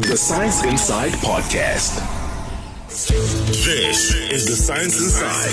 The 0.00 0.16
Science 0.16 0.64
Inside 0.64 1.10
Podcast. 1.14 1.98
This 2.86 4.14
is 4.14 4.46
the 4.46 4.54
Science 4.54 4.96
Inside. 4.96 5.50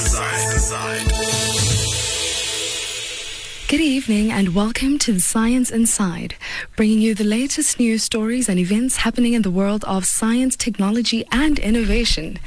Good 3.67 3.81
evening 3.81 4.31
and 4.31 4.53
welcome 4.53 4.99
to 4.99 5.11
the 5.11 5.19
Science 5.19 5.71
Inside, 5.71 6.35
bringing 6.75 7.01
you 7.01 7.15
the 7.15 7.23
latest 7.23 7.79
news 7.79 8.03
stories 8.03 8.47
and 8.47 8.59
events 8.59 8.97
happening 8.97 9.33
in 9.33 9.41
the 9.41 9.49
world 9.49 9.83
of 9.85 10.05
science, 10.05 10.55
technology, 10.55 11.25
and 11.31 11.57
innovation. 11.57 12.37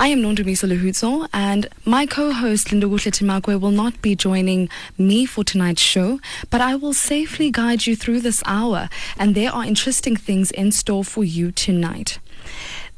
I 0.00 0.08
am 0.08 0.20
Nondumiso 0.20 0.68
Luhutso, 0.68 1.28
and 1.32 1.68
my 1.84 2.06
co-host 2.06 2.68
Lindoguhle 2.68 3.12
Timakwe 3.12 3.60
will 3.60 3.70
not 3.70 4.02
be 4.02 4.16
joining 4.16 4.68
me 4.98 5.26
for 5.26 5.44
tonight's 5.44 5.80
show, 5.80 6.18
but 6.50 6.60
I 6.60 6.74
will 6.74 6.92
safely 6.92 7.52
guide 7.52 7.86
you 7.86 7.94
through 7.94 8.22
this 8.22 8.42
hour, 8.44 8.88
and 9.16 9.36
there 9.36 9.52
are 9.52 9.64
interesting 9.64 10.16
things 10.16 10.50
in 10.50 10.72
store 10.72 11.04
for 11.04 11.22
you 11.22 11.52
tonight. 11.52 12.18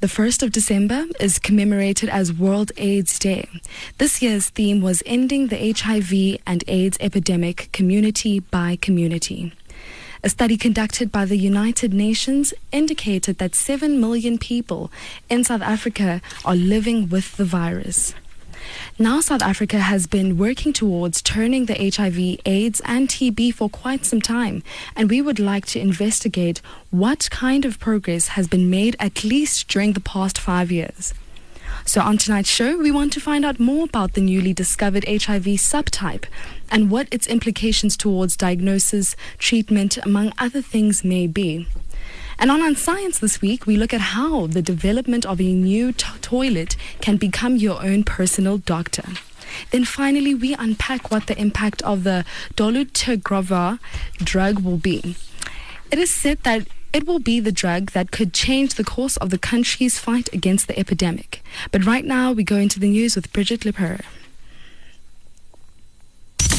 The 0.00 0.08
1st 0.08 0.42
of 0.42 0.52
December 0.52 1.06
is 1.20 1.38
commemorated 1.38 2.10
as 2.10 2.30
World 2.30 2.70
AIDS 2.76 3.18
Day. 3.18 3.48
This 3.96 4.20
year's 4.20 4.50
theme 4.50 4.82
was 4.82 5.02
Ending 5.06 5.46
the 5.46 5.72
HIV 5.72 6.38
and 6.46 6.62
AIDS 6.68 6.98
Epidemic 7.00 7.70
Community 7.72 8.40
by 8.40 8.76
Community. 8.76 9.54
A 10.22 10.28
study 10.28 10.58
conducted 10.58 11.10
by 11.10 11.24
the 11.24 11.38
United 11.38 11.94
Nations 11.94 12.52
indicated 12.72 13.38
that 13.38 13.54
7 13.54 13.98
million 13.98 14.36
people 14.36 14.92
in 15.30 15.44
South 15.44 15.62
Africa 15.62 16.20
are 16.44 16.54
living 16.56 17.08
with 17.08 17.34
the 17.38 17.46
virus. 17.46 18.14
Now, 18.98 19.20
South 19.20 19.42
Africa 19.42 19.78
has 19.78 20.06
been 20.06 20.38
working 20.38 20.72
towards 20.72 21.20
turning 21.20 21.66
the 21.66 21.74
HIV, 21.74 22.40
AIDS, 22.46 22.80
and 22.84 23.08
TB 23.08 23.54
for 23.54 23.68
quite 23.68 24.04
some 24.04 24.20
time, 24.20 24.62
and 24.94 25.10
we 25.10 25.20
would 25.20 25.38
like 25.38 25.66
to 25.66 25.80
investigate 25.80 26.60
what 26.90 27.28
kind 27.30 27.64
of 27.64 27.78
progress 27.78 28.28
has 28.28 28.48
been 28.48 28.70
made 28.70 28.96
at 28.98 29.24
least 29.24 29.68
during 29.68 29.92
the 29.92 30.00
past 30.00 30.38
five 30.38 30.72
years. 30.72 31.12
So, 31.84 32.00
on 32.00 32.18
tonight's 32.18 32.48
show, 32.48 32.76
we 32.78 32.90
want 32.90 33.12
to 33.12 33.20
find 33.20 33.44
out 33.44 33.60
more 33.60 33.84
about 33.84 34.14
the 34.14 34.20
newly 34.20 34.52
discovered 34.52 35.04
HIV 35.06 35.44
subtype 35.60 36.24
and 36.70 36.90
what 36.90 37.06
its 37.12 37.26
implications 37.26 37.96
towards 37.96 38.36
diagnosis, 38.36 39.14
treatment, 39.38 39.98
among 39.98 40.32
other 40.38 40.62
things, 40.62 41.04
may 41.04 41.26
be. 41.26 41.68
And 42.38 42.50
on 42.50 42.76
science 42.76 43.18
this 43.18 43.40
week, 43.40 43.66
we 43.66 43.76
look 43.76 43.94
at 43.94 44.00
how 44.00 44.46
the 44.46 44.62
development 44.62 45.24
of 45.24 45.40
a 45.40 45.52
new 45.52 45.92
t- 45.92 46.06
toilet 46.20 46.76
can 47.00 47.16
become 47.16 47.56
your 47.56 47.82
own 47.82 48.04
personal 48.04 48.58
doctor. 48.58 49.04
Then 49.70 49.84
finally, 49.84 50.34
we 50.34 50.54
unpack 50.54 51.10
what 51.10 51.28
the 51.28 51.38
impact 51.40 51.80
of 51.82 52.04
the 52.04 52.24
dolutegravir 52.54 53.78
drug 54.18 54.60
will 54.60 54.76
be. 54.76 55.16
It 55.90 55.98
is 55.98 56.10
said 56.10 56.42
that 56.42 56.66
it 56.92 57.06
will 57.06 57.18
be 57.18 57.40
the 57.40 57.52
drug 57.52 57.92
that 57.92 58.10
could 58.10 58.32
change 58.32 58.74
the 58.74 58.84
course 58.84 59.16
of 59.18 59.30
the 59.30 59.38
country's 59.38 59.98
fight 59.98 60.28
against 60.32 60.66
the 60.66 60.78
epidemic. 60.78 61.42
But 61.70 61.84
right 61.86 62.04
now, 62.04 62.32
we 62.32 62.44
go 62.44 62.56
into 62.56 62.80
the 62.80 62.88
news 62.88 63.16
with 63.16 63.32
Bridget 63.32 63.60
Lepere. 63.60 64.04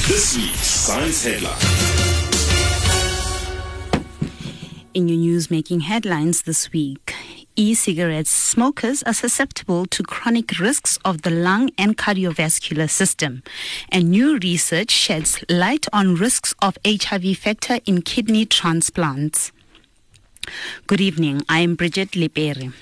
This 0.08 0.38
week's 0.38 0.68
Science 0.68 1.24
Headline. 1.24 2.07
In 4.98 5.08
your 5.08 5.20
news 5.20 5.52
making 5.52 5.82
headlines 5.82 6.42
this 6.42 6.72
week, 6.72 7.14
e 7.56 7.76
cigarettes 7.76 8.32
smokers 8.32 9.04
are 9.04 9.14
susceptible 9.14 9.86
to 9.86 10.02
chronic 10.02 10.58
risks 10.58 10.98
of 11.06 11.22
the 11.22 11.30
lung 11.30 11.70
and 11.78 11.96
cardiovascular 11.96 12.90
system. 12.90 13.44
And 13.90 14.10
new 14.10 14.40
research 14.40 14.90
sheds 14.90 15.46
light 15.50 15.86
on 15.94 16.16
risks 16.16 16.56
of 16.64 16.80
HIV 16.84 17.38
factor 17.38 17.80
in 17.86 18.02
kidney 18.02 18.48
transplants. 18.48 19.52
Good 20.88 21.00
evening, 21.00 21.44
I 21.48 21.60
am 21.60 21.76
Bridget 21.76 22.14
Lepere. 22.14 22.74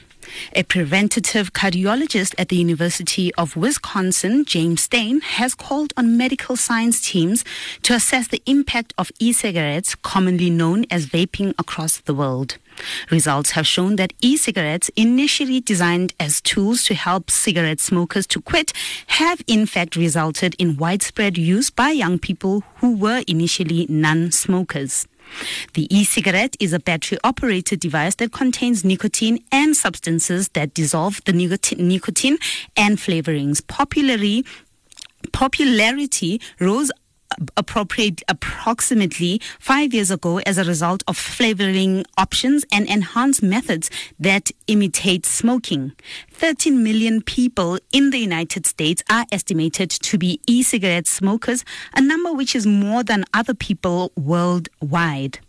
A 0.54 0.64
preventative 0.64 1.54
cardiologist 1.54 2.36
at 2.38 2.50
the 2.50 2.56
University 2.56 3.34
of 3.36 3.56
Wisconsin, 3.56 4.46
James 4.46 4.84
Stein, 4.84 5.22
has 5.22 5.56
called 5.56 5.94
on 5.98 6.18
medical 6.18 6.56
science 6.56 7.02
teams 7.02 7.44
to 7.84 7.94
assess 7.94 8.28
the 8.28 8.42
impact 8.46 8.94
of 8.98 9.12
e 9.20 9.34
cigarettes, 9.34 9.96
commonly 9.96 10.50
known 10.50 10.86
as 10.90 11.08
vaping, 11.08 11.54
across 11.58 11.98
the 12.02 12.14
world. 12.14 12.58
Results 13.10 13.52
have 13.52 13.68
shown 13.68 13.96
that 13.96 14.14
e 14.22 14.38
cigarettes, 14.38 14.90
initially 14.96 15.62
designed 15.62 16.14
as 16.20 16.42
tools 16.42 16.84
to 16.84 16.94
help 16.94 17.32
cigarette 17.32 17.80
smokers 17.80 18.28
to 18.28 18.42
quit, 18.42 18.74
have 19.08 19.42
in 19.48 19.66
fact 19.66 19.96
resulted 19.96 20.56
in 20.60 20.78
widespread 20.78 21.38
use 21.38 21.70
by 21.70 21.92
young 21.92 22.20
people 22.20 22.64
who 22.78 22.96
were 22.96 23.24
initially 23.28 23.86
non 23.90 24.32
smokers. 24.32 25.08
The 25.74 25.88
e-cigarette 25.96 26.56
is 26.60 26.74
a 26.74 26.80
battery-operated 26.80 27.80
device 27.80 28.16
that 28.16 28.32
contains 28.32 28.84
nicotine 28.86 29.44
and 29.52 29.76
substances 29.76 30.50
that 30.50 30.74
dissolve 30.74 31.22
the 31.26 31.34
nicotine 31.34 32.38
and 32.78 32.98
flavorings. 32.98 33.66
Popularly, 33.68 34.46
popularity 35.32 36.40
rose 36.60 36.92
appropriate 37.58 38.22
approximately 38.28 39.42
five 39.60 39.94
years 39.94 40.12
ago 40.12 40.40
as 40.40 40.58
a 40.58 40.64
result 40.64 41.04
of 41.08 41.18
flavoring 41.18 42.06
options 42.18 42.66
and 42.72 42.88
enhanced 42.90 43.44
methods 43.44 43.90
that 44.20 44.52
imitate 44.68 45.26
smoking. 45.26 45.92
13 46.32 46.84
million 46.84 47.22
people 47.22 47.80
in 47.92 48.10
the 48.10 48.20
United 48.20 48.66
States 48.66 49.04
are 49.10 49.26
estimated 49.32 49.90
to 49.90 50.18
be 50.18 50.40
e 50.48 50.64
cigarette 50.64 51.08
smokers, 51.08 51.64
a 51.94 52.02
number 52.02 52.34
which 52.34 52.56
is 52.56 52.66
more 52.66 53.04
than 53.04 53.26
other 53.34 53.54
people 53.54 54.12
worldwide. 54.16 55.40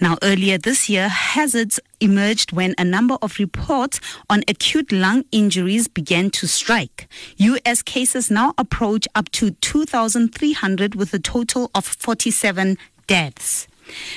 Now, 0.00 0.16
earlier 0.22 0.58
this 0.58 0.88
year, 0.88 1.08
hazards 1.08 1.80
emerged 2.00 2.52
when 2.52 2.74
a 2.78 2.84
number 2.84 3.16
of 3.22 3.38
reports 3.38 4.00
on 4.30 4.42
acute 4.48 4.92
lung 4.92 5.24
injuries 5.32 5.88
began 5.88 6.30
to 6.30 6.46
strike. 6.46 7.08
U.S. 7.36 7.82
cases 7.82 8.30
now 8.30 8.54
approach 8.58 9.06
up 9.14 9.30
to 9.32 9.50
2,300 9.50 10.94
with 10.94 11.12
a 11.14 11.18
total 11.18 11.70
of 11.74 11.84
47 11.84 12.76
deaths. 13.06 13.66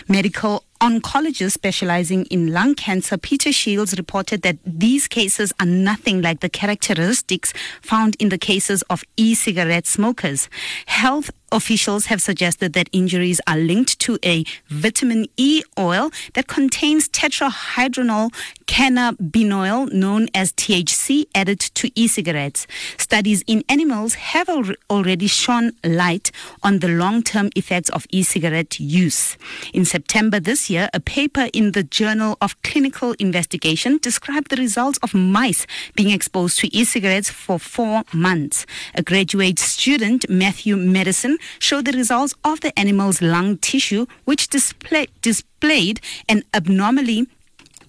Medical 0.08 0.64
oncologist 0.82 1.52
specializing 1.52 2.26
in 2.26 2.52
lung 2.52 2.76
cancer, 2.76 3.18
Peter 3.18 3.52
Shields, 3.52 3.96
reported 3.98 4.42
that 4.42 4.58
these 4.66 5.08
cases 5.08 5.54
are 5.60 5.66
nothing 5.66 6.22
like 6.22 6.40
the 6.40 6.50
characteristics 6.50 7.54
found 7.82 8.16
in 8.20 8.30
the 8.30 8.38
cases 8.38 8.82
of 8.90 9.04
e 9.16 9.36
cigarette 9.36 9.86
smokers. 9.88 10.50
Health 10.88 11.30
officials 11.52 12.06
have 12.06 12.22
suggested 12.22 12.74
that 12.74 12.90
injuries 12.92 13.42
are 13.48 13.58
linked 13.58 14.00
to 14.00 14.18
a 14.24 14.46
vitamin 14.68 15.28
E 15.38 15.64
oil 15.78 16.12
that 16.34 16.48
contains 16.48 17.10
tetrahydrogenol 17.10 18.34
cannabinoid, 18.68 19.92
known 19.92 20.30
as 20.34 20.54
THC, 20.54 21.26
added 21.36 21.60
to 21.60 21.92
e 21.94 22.08
cigarettes. 22.08 22.68
Studies 22.98 23.44
in 23.46 23.64
animals 23.68 24.14
have 24.16 24.48
al- 24.48 24.76
already 24.90 25.28
shone 25.28 25.74
light 25.84 26.32
on 26.64 26.80
the 26.80 26.88
long 26.88 27.22
term 27.22 27.50
effects 27.56 27.90
of 27.90 28.08
e 28.12 28.24
cigarette 28.24 28.80
use. 28.80 29.38
In 29.74 29.84
September 29.84 30.40
this 30.40 30.70
year, 30.70 30.90
a 30.94 31.00
paper 31.00 31.50
in 31.54 31.74
the 31.74 31.84
Journal 31.84 32.38
of 32.42 32.62
Clinical 32.62 33.14
Investigation 33.20 33.98
described 34.02 34.50
the 34.50 34.56
results 34.56 34.98
of 35.04 35.14
mice 35.14 35.68
being 35.96 36.12
exposed 36.12 36.60
to 36.60 36.74
e 36.76 36.86
cigarettes 36.86 37.30
for 37.30 37.60
four 37.60 38.04
months. 38.14 38.66
A 38.96 39.04
graduate 39.04 39.60
student, 39.60 40.30
Matthew 40.30 40.78
Madison, 40.78 41.38
showed 41.60 41.86
the 41.86 41.92
results 41.92 42.34
of 42.44 42.62
the 42.62 42.78
animal's 42.78 43.22
lung 43.22 43.58
tissue, 43.58 44.06
which 44.26 44.48
display, 44.50 45.08
displayed 45.22 46.00
an 46.28 46.44
abnormality 46.54 47.28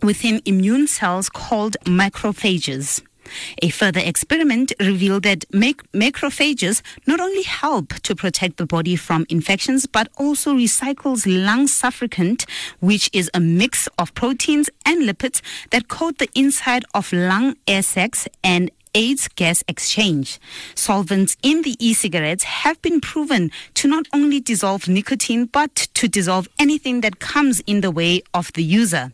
within 0.03 0.43
immune 0.45 0.87
cells 0.87 1.29
called 1.29 1.77
macrophages. 1.85 3.03
A 3.63 3.71
further 3.71 4.01
experiment 4.01 4.73
revealed 4.81 5.23
that 5.23 5.45
mac- 5.53 5.91
macrophages 5.93 6.83
not 7.07 7.21
only 7.21 7.43
help 7.43 7.95
to 8.03 8.15
protect 8.15 8.57
the 8.57 8.67
body 8.67 8.97
from 8.97 9.27
infections, 9.29 9.87
but 9.87 10.09
also 10.19 10.55
recycles 10.55 11.25
lung 11.27 11.67
suffragant, 11.67 12.45
which 12.81 13.09
is 13.13 13.31
a 13.33 13.41
mix 13.41 13.89
of 13.99 14.15
proteins 14.15 14.69
and 14.85 15.03
lipids 15.09 15.41
that 15.71 15.89
coat 15.89 16.19
the 16.19 16.29
inside 16.35 16.85
of 16.95 17.13
lung 17.13 17.57
air 17.67 17.83
sacs 17.83 18.29
and 18.43 18.71
aids 18.95 19.29
gas 19.29 19.63
exchange. 19.69 20.39
Solvents 20.75 21.37
in 21.43 21.63
the 21.63 21.77
e-cigarettes 21.79 22.45
have 22.45 22.81
been 22.83 23.01
proven 23.01 23.51
to 23.75 23.89
not 23.89 24.07
only 24.13 24.41
dissolve 24.41 24.89
nicotine, 24.89 25.47
but 25.47 25.75
to 25.95 26.09
dissolve 26.09 26.49
anything 26.59 27.01
that 27.01 27.19
comes 27.19 27.61
in 27.67 27.81
the 27.81 27.91
way 27.91 28.23
of 28.35 28.53
the 28.53 28.63
user. 28.63 29.13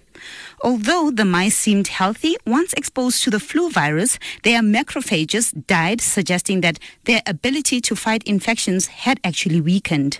Although 0.62 1.12
the 1.12 1.24
mice 1.24 1.56
seemed 1.56 1.88
healthy, 1.88 2.36
once 2.44 2.72
exposed 2.72 3.22
to 3.22 3.30
the 3.30 3.38
flu 3.38 3.70
virus, 3.70 4.18
their 4.42 4.62
macrophages 4.62 5.54
died, 5.66 6.00
suggesting 6.00 6.60
that 6.62 6.78
their 7.04 7.22
ability 7.26 7.80
to 7.82 7.94
fight 7.94 8.24
infections 8.24 8.86
had 8.86 9.20
actually 9.22 9.60
weakened. 9.60 10.18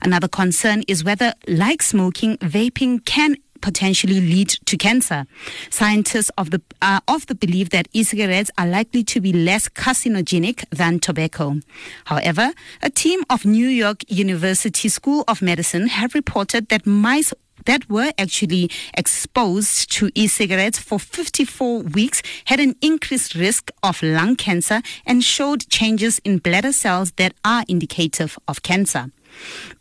Another 0.00 0.28
concern 0.28 0.82
is 0.88 1.04
whether, 1.04 1.34
like 1.46 1.82
smoking, 1.82 2.38
vaping 2.38 3.04
can 3.04 3.36
potentially 3.64 4.20
lead 4.20 4.50
to 4.66 4.76
cancer. 4.76 5.24
Scientists 5.70 6.30
of 6.36 6.50
the 6.50 6.60
are 6.82 7.00
of 7.08 7.26
the 7.28 7.34
belief 7.34 7.70
that 7.70 7.88
e-cigarettes 7.94 8.50
are 8.58 8.66
likely 8.66 9.02
to 9.02 9.22
be 9.22 9.32
less 9.32 9.70
carcinogenic 9.70 10.64
than 10.68 11.00
tobacco. 11.00 11.56
However, 12.04 12.52
a 12.82 12.90
team 12.90 13.24
of 13.30 13.46
New 13.46 13.68
York 13.68 14.04
University 14.08 14.90
School 14.90 15.24
of 15.26 15.40
Medicine 15.40 15.86
have 15.86 16.14
reported 16.14 16.68
that 16.68 16.86
mice 16.86 17.32
that 17.64 17.88
were 17.88 18.12
actually 18.18 18.70
exposed 18.98 19.90
to 19.92 20.10
e-cigarettes 20.14 20.78
for 20.78 20.98
54 20.98 21.80
weeks 21.80 22.22
had 22.44 22.60
an 22.60 22.76
increased 22.82 23.34
risk 23.34 23.70
of 23.82 24.02
lung 24.02 24.36
cancer 24.36 24.82
and 25.06 25.24
showed 25.24 25.66
changes 25.70 26.18
in 26.18 26.36
bladder 26.36 26.72
cells 26.72 27.12
that 27.12 27.32
are 27.46 27.64
indicative 27.66 28.38
of 28.46 28.62
cancer. 28.62 29.10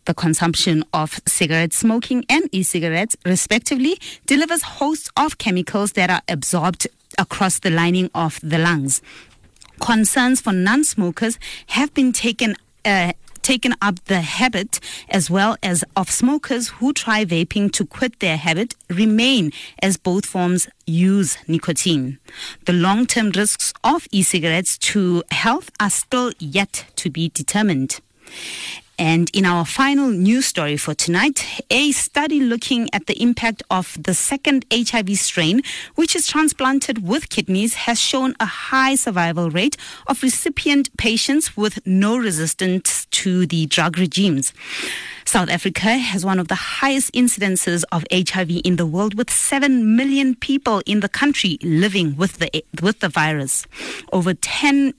The 0.05 0.13
consumption 0.13 0.83
of 0.93 1.19
cigarette 1.25 1.73
smoking 1.73 2.25
and 2.29 2.49
e-cigarettes, 2.51 3.15
respectively, 3.25 3.99
delivers 4.25 4.63
hosts 4.63 5.09
of 5.17 5.37
chemicals 5.37 5.93
that 5.93 6.09
are 6.09 6.21
absorbed 6.27 6.87
across 7.17 7.59
the 7.59 7.69
lining 7.69 8.09
of 8.13 8.39
the 8.41 8.57
lungs. 8.57 9.01
Concerns 9.79 10.41
for 10.41 10.53
non-smokers 10.53 11.39
have 11.67 11.93
been 11.93 12.11
taken 12.11 12.55
uh, 12.85 13.13
taken 13.43 13.75
up 13.81 14.03
the 14.05 14.21
habit 14.21 14.79
as 15.09 15.29
well 15.29 15.57
as 15.61 15.83
of 15.95 16.09
smokers 16.09 16.69
who 16.69 16.93
try 16.93 17.25
vaping 17.25 17.71
to 17.71 17.85
quit 17.85 18.19
their 18.19 18.37
habit 18.37 18.73
remain 18.89 19.51
as 19.79 19.97
both 19.97 20.25
forms 20.25 20.67
use 20.87 21.37
nicotine. 21.47 22.17
The 22.65 22.73
long 22.73 23.05
term 23.05 23.31
risks 23.31 23.73
of 23.83 24.07
e 24.11 24.23
cigarettes 24.23 24.77
to 24.79 25.23
health 25.29 25.69
are 25.79 25.89
still 25.89 26.31
yet 26.39 26.85
to 26.95 27.09
be 27.09 27.29
determined. 27.29 27.99
And 29.03 29.29
in 29.33 29.43
our 29.45 29.65
final 29.65 30.07
news 30.07 30.45
story 30.45 30.77
for 30.77 30.93
tonight, 30.93 31.61
a 31.69 31.91
study 31.91 32.39
looking 32.39 32.87
at 32.93 33.05
the 33.05 33.21
impact 33.21 33.61
of 33.69 33.97
the 34.01 34.13
second 34.13 34.65
HIV 34.71 35.17
strain, 35.17 35.61
which 35.95 36.15
is 36.15 36.25
transplanted 36.25 37.05
with 37.05 37.27
kidneys, 37.27 37.73
has 37.73 37.99
shown 37.99 38.33
a 38.39 38.45
high 38.45 38.95
survival 38.95 39.49
rate 39.49 39.75
of 40.07 40.23
recipient 40.23 40.95
patients 40.95 41.57
with 41.57 41.85
no 41.85 42.15
resistance 42.15 43.05
to 43.07 43.45
the 43.45 43.65
drug 43.65 43.97
regimes. 43.97 44.53
South 45.25 45.49
Africa 45.49 45.97
has 45.97 46.25
one 46.25 46.39
of 46.39 46.47
the 46.47 46.79
highest 46.79 47.11
incidences 47.11 47.83
of 47.91 48.05
HIV 48.09 48.61
in 48.63 48.77
the 48.77 48.85
world, 48.85 49.15
with 49.15 49.29
7 49.29 49.97
million 49.97 50.33
people 50.33 50.81
in 50.85 51.01
the 51.01 51.09
country 51.09 51.57
living 51.61 52.15
with 52.15 52.37
the, 52.39 52.63
with 52.81 53.01
the 53.01 53.09
virus. 53.09 53.65
Over 54.13 54.33
10 54.33 54.93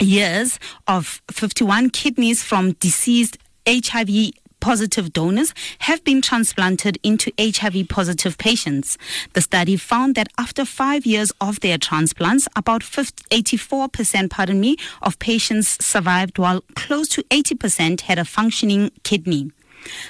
years 0.00 0.58
of 0.86 1.22
51 1.30 1.90
kidneys 1.90 2.42
from 2.42 2.72
deceased 2.72 3.38
HIV 3.66 4.32
positive 4.60 5.12
donors 5.12 5.54
have 5.80 6.02
been 6.02 6.20
transplanted 6.20 6.98
into 7.02 7.30
HIV 7.38 7.88
positive 7.88 8.36
patients. 8.36 8.98
The 9.32 9.40
study 9.40 9.76
found 9.76 10.14
that 10.16 10.28
after 10.38 10.64
five 10.64 11.06
years 11.06 11.30
of 11.40 11.60
their 11.60 11.78
transplants, 11.78 12.48
about 12.56 12.82
50, 12.82 13.24
84% 13.30 14.30
pardon 14.30 14.60
me, 14.60 14.76
of 15.02 15.18
patients 15.18 15.84
survived 15.84 16.38
while 16.38 16.62
close 16.74 17.08
to 17.10 17.22
80% 17.24 18.02
had 18.02 18.18
a 18.18 18.24
functioning 18.24 18.90
kidney. 19.04 19.52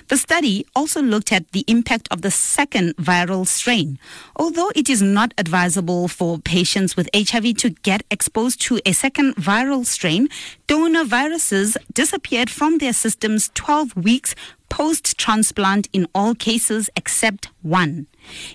The 0.09 0.17
study 0.17 0.67
also 0.75 1.03
looked 1.03 1.33
at 1.33 1.53
the 1.53 1.65
impact 1.67 2.09
of 2.11 2.23
the 2.23 2.31
second 2.31 2.97
viral 2.97 3.47
strain. 3.47 3.99
Although 4.37 4.71
it 4.75 4.89
is 4.89 5.03
not 5.03 5.35
advisable 5.39 6.09
for 6.09 6.39
patients 6.39 6.97
with 6.97 7.09
HIV 7.15 7.57
to 7.59 7.71
get 7.71 8.03
exposed 8.11 8.61
to 8.63 8.81
a 8.87 8.93
second 8.93 9.37
viral 9.37 9.85
strain, 9.85 10.29
donor 10.67 11.05
viruses 11.05 11.77
disappeared 11.93 12.51
from 12.51 12.79
their 12.79 12.93
systems 12.93 13.51
12 13.55 13.97
weeks 13.97 14.35
post 14.69 15.17
transplant 15.17 15.89
in 15.93 16.07
all 16.15 16.35
cases 16.35 16.91
except 16.97 17.49
one. 17.63 18.07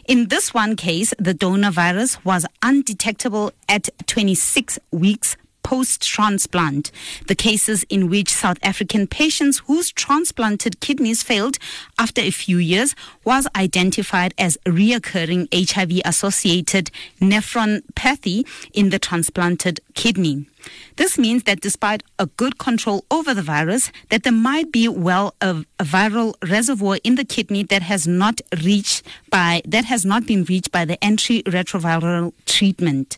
In 0.05 0.27
this 0.27 0.53
one 0.53 0.75
case, 0.75 1.13
the 1.17 1.33
donor 1.33 1.71
virus 1.71 2.23
was 2.25 2.45
undetectable 2.61 3.53
at 3.69 3.89
26 4.07 4.79
weeks 4.91 5.37
post 5.63 6.01
transplant. 6.01 6.91
The 7.27 7.35
cases 7.35 7.83
in 7.89 8.09
which 8.09 8.29
South 8.29 8.57
African 8.63 9.07
patients 9.07 9.59
whose 9.67 9.91
transplanted 9.91 10.79
kidneys 10.79 11.23
failed 11.23 11.57
after 11.97 12.21
a 12.21 12.31
few 12.31 12.57
years 12.57 12.95
was 13.23 13.47
identified 13.55 14.33
as 14.37 14.57
reoccurring 14.65 15.47
HIV 15.53 16.01
associated 16.05 16.91
nephropathy 17.19 18.47
in 18.73 18.89
the 18.89 18.99
transplanted 18.99 19.79
kidney. 19.93 20.45
This 20.97 21.17
means 21.17 21.43
that 21.43 21.61
despite 21.61 22.03
a 22.19 22.27
good 22.27 22.57
control 22.57 23.05
over 23.09 23.33
the 23.33 23.41
virus, 23.41 23.91
that 24.09 24.23
there 24.23 24.33
might 24.33 24.71
be 24.71 24.87
well 24.87 25.33
a, 25.41 25.65
a, 25.79 25.83
viral 25.83 26.35
reservoir 26.47 26.99
in 27.03 27.15
the 27.15 27.25
kidney 27.25 27.63
that 27.63 27.81
has 27.81 28.07
not 28.07 28.41
reached 28.63 29.01
by 29.31 29.61
that 29.65 29.85
has 29.85 30.05
not 30.05 30.27
been 30.27 30.43
reached 30.43 30.71
by 30.71 30.85
the 30.85 30.97
antiretroviral 30.97 32.33
treatment. 32.45 33.17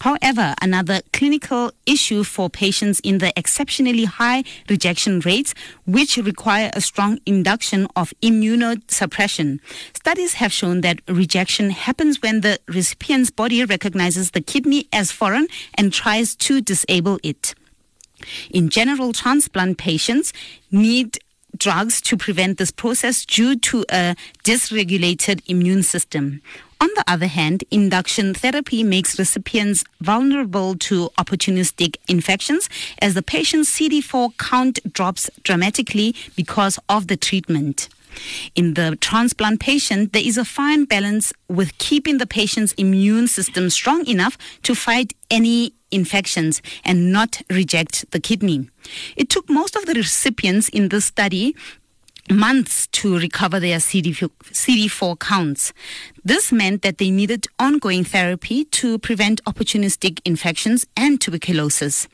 However, 0.00 0.54
another 0.62 1.00
clinical 1.12 1.72
issue 1.86 2.22
for 2.22 2.48
patients 2.48 3.00
in 3.00 3.18
the 3.18 3.32
exceptionally 3.36 4.04
high 4.04 4.44
rejection 4.68 5.20
rates, 5.20 5.54
which 5.86 6.16
require 6.16 6.70
a 6.74 6.80
strong 6.80 7.18
induction 7.26 7.88
of 7.96 8.12
immunosuppression. 8.22 9.58
Studies 9.94 10.34
have 10.34 10.52
shown 10.52 10.82
that 10.82 11.00
rejection 11.08 11.70
happens 11.70 12.22
when 12.22 12.42
the 12.42 12.60
recipient's 12.68 13.30
body 13.30 13.64
recognizes 13.64 14.30
the 14.30 14.40
kidney 14.40 14.86
as 14.92 15.10
foreign 15.10 15.48
and 15.76 15.92
tries 15.92 16.13
to 16.22 16.60
disable 16.60 17.18
it. 17.22 17.54
In 18.50 18.68
general, 18.68 19.12
transplant 19.12 19.78
patients 19.78 20.32
need 20.70 21.18
drugs 21.58 22.00
to 22.02 22.16
prevent 22.16 22.58
this 22.58 22.70
process 22.70 23.24
due 23.24 23.56
to 23.56 23.84
a 23.90 24.16
dysregulated 24.44 25.42
immune 25.46 25.82
system. 25.82 26.40
On 26.80 26.88
the 26.96 27.04
other 27.06 27.26
hand, 27.26 27.64
induction 27.70 28.34
therapy 28.34 28.82
makes 28.82 29.18
recipients 29.18 29.84
vulnerable 30.00 30.76
to 30.76 31.10
opportunistic 31.16 31.96
infections 32.08 32.68
as 33.00 33.14
the 33.14 33.22
patient's 33.22 33.70
CD4 33.70 34.36
count 34.38 34.80
drops 34.92 35.30
dramatically 35.42 36.14
because 36.36 36.78
of 36.88 37.06
the 37.06 37.16
treatment. 37.16 37.88
In 38.54 38.74
the 38.74 38.96
transplant 39.00 39.60
patient, 39.60 40.12
there 40.12 40.22
is 40.24 40.38
a 40.38 40.44
fine 40.44 40.84
balance 40.84 41.32
with 41.48 41.76
keeping 41.78 42.18
the 42.18 42.26
patient's 42.26 42.72
immune 42.74 43.26
system 43.26 43.70
strong 43.70 44.06
enough 44.06 44.36
to 44.62 44.74
fight 44.74 45.14
any 45.30 45.72
infections 45.94 46.60
and 46.84 47.12
not 47.12 47.40
reject 47.48 48.10
the 48.10 48.20
kidney. 48.20 48.68
It 49.16 49.30
took 49.30 49.48
most 49.48 49.76
of 49.76 49.86
the 49.86 49.94
recipients 49.94 50.68
in 50.68 50.88
this 50.88 51.06
study 51.06 51.54
months 52.30 52.86
to 52.88 53.18
recover 53.18 53.60
their 53.60 53.78
CD4 53.78 55.18
counts. 55.18 55.72
This 56.24 56.50
meant 56.50 56.82
that 56.82 56.98
they 56.98 57.10
needed 57.10 57.46
ongoing 57.58 58.04
therapy 58.04 58.64
to 58.66 58.98
prevent 58.98 59.44
opportunistic 59.44 60.20
infections 60.24 60.86
and 60.96 61.20
tuberculosis. 61.20 62.08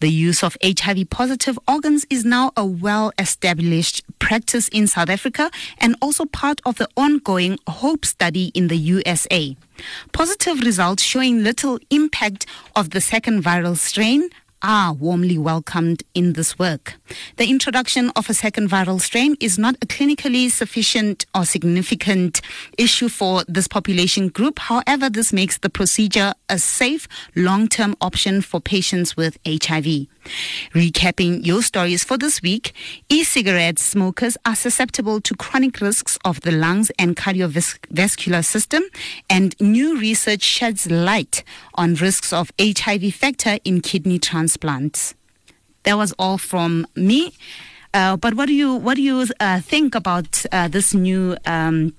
The 0.00 0.10
use 0.10 0.42
of 0.42 0.56
HIV 0.62 1.08
positive 1.10 1.58
organs 1.66 2.04
is 2.10 2.24
now 2.24 2.52
a 2.56 2.66
well 2.66 3.12
established 3.18 4.02
practice 4.18 4.68
in 4.68 4.86
South 4.86 5.08
Africa 5.08 5.50
and 5.78 5.96
also 6.02 6.26
part 6.26 6.60
of 6.66 6.76
the 6.76 6.88
ongoing 6.96 7.58
HOPE 7.66 8.04
study 8.04 8.50
in 8.54 8.68
the 8.68 8.76
USA. 8.76 9.56
Positive 10.12 10.60
results 10.60 11.02
showing 11.02 11.42
little 11.42 11.78
impact 11.90 12.46
of 12.76 12.90
the 12.90 13.00
second 13.00 13.42
viral 13.42 13.76
strain 13.76 14.30
are 14.64 14.94
warmly 14.94 15.36
welcomed 15.36 16.02
in 16.14 16.32
this 16.32 16.58
work. 16.58 16.94
The 17.36 17.50
introduction 17.50 18.10
of 18.16 18.30
a 18.30 18.34
second 18.34 18.70
viral 18.70 18.98
strain 18.98 19.36
is 19.38 19.58
not 19.58 19.76
a 19.82 19.86
clinically 19.86 20.50
sufficient 20.50 21.26
or 21.34 21.44
significant 21.44 22.40
issue 22.78 23.10
for 23.10 23.44
this 23.46 23.68
population 23.68 24.28
group. 24.28 24.58
However, 24.58 25.10
this 25.10 25.34
makes 25.34 25.58
the 25.58 25.68
procedure 25.68 26.32
a 26.48 26.58
safe 26.58 27.06
long 27.36 27.68
term 27.68 27.94
option 28.00 28.40
for 28.40 28.58
patients 28.58 29.16
with 29.18 29.38
HIV. 29.46 30.06
Recapping 30.72 31.44
your 31.44 31.62
stories 31.62 32.02
for 32.02 32.16
this 32.16 32.40
week, 32.40 32.72
e-cigarette 33.10 33.78
smokers 33.78 34.38
are 34.46 34.56
susceptible 34.56 35.20
to 35.20 35.34
chronic 35.34 35.82
risks 35.82 36.18
of 36.24 36.40
the 36.40 36.50
lungs 36.50 36.90
and 36.98 37.14
cardiovascular 37.14 38.42
system, 38.42 38.82
and 39.28 39.54
new 39.60 39.98
research 39.98 40.42
sheds 40.42 40.90
light 40.90 41.44
on 41.74 41.94
risks 41.96 42.32
of 42.32 42.50
HIV 42.58 43.12
factor 43.14 43.58
in 43.64 43.82
kidney 43.82 44.18
transplants. 44.54 45.14
That 45.84 45.96
was 45.96 46.12
all 46.18 46.38
from 46.38 46.86
me. 46.94 47.32
Uh, 47.92 48.16
but 48.16 48.34
what 48.34 48.46
do 48.46 48.54
you 48.54 48.74
what 48.74 48.96
do 48.96 49.02
you 49.02 49.26
uh, 49.40 49.60
think 49.60 49.94
about 49.94 50.44
uh, 50.50 50.68
this 50.68 50.94
new 50.94 51.36
um, 51.46 51.92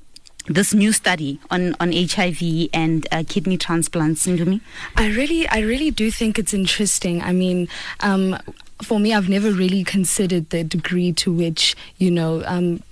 this 0.48 0.74
new 0.74 0.92
study 0.92 1.40
on, 1.50 1.76
on 1.80 1.92
HIV 1.92 2.70
and 2.74 3.08
uh, 3.12 3.24
kidney 3.28 3.58
transplants, 3.58 4.28
Ndumi? 4.28 4.62
I 4.96 5.08
really, 5.08 5.48
I 5.48 5.60
really 5.60 5.90
do 5.90 6.12
think 6.12 6.38
it's 6.38 6.54
interesting. 6.54 7.22
I 7.22 7.32
mean, 7.32 7.68
um, 8.02 8.38
for 8.84 9.00
me, 9.00 9.14
I've 9.14 9.30
never 9.30 9.52
really 9.52 9.84
considered 9.84 10.52
the 10.52 10.64
degree 10.64 11.14
to 11.14 11.34
which, 11.34 11.76
you 11.98 12.12
know, 12.12 12.44
um, 12.46 12.84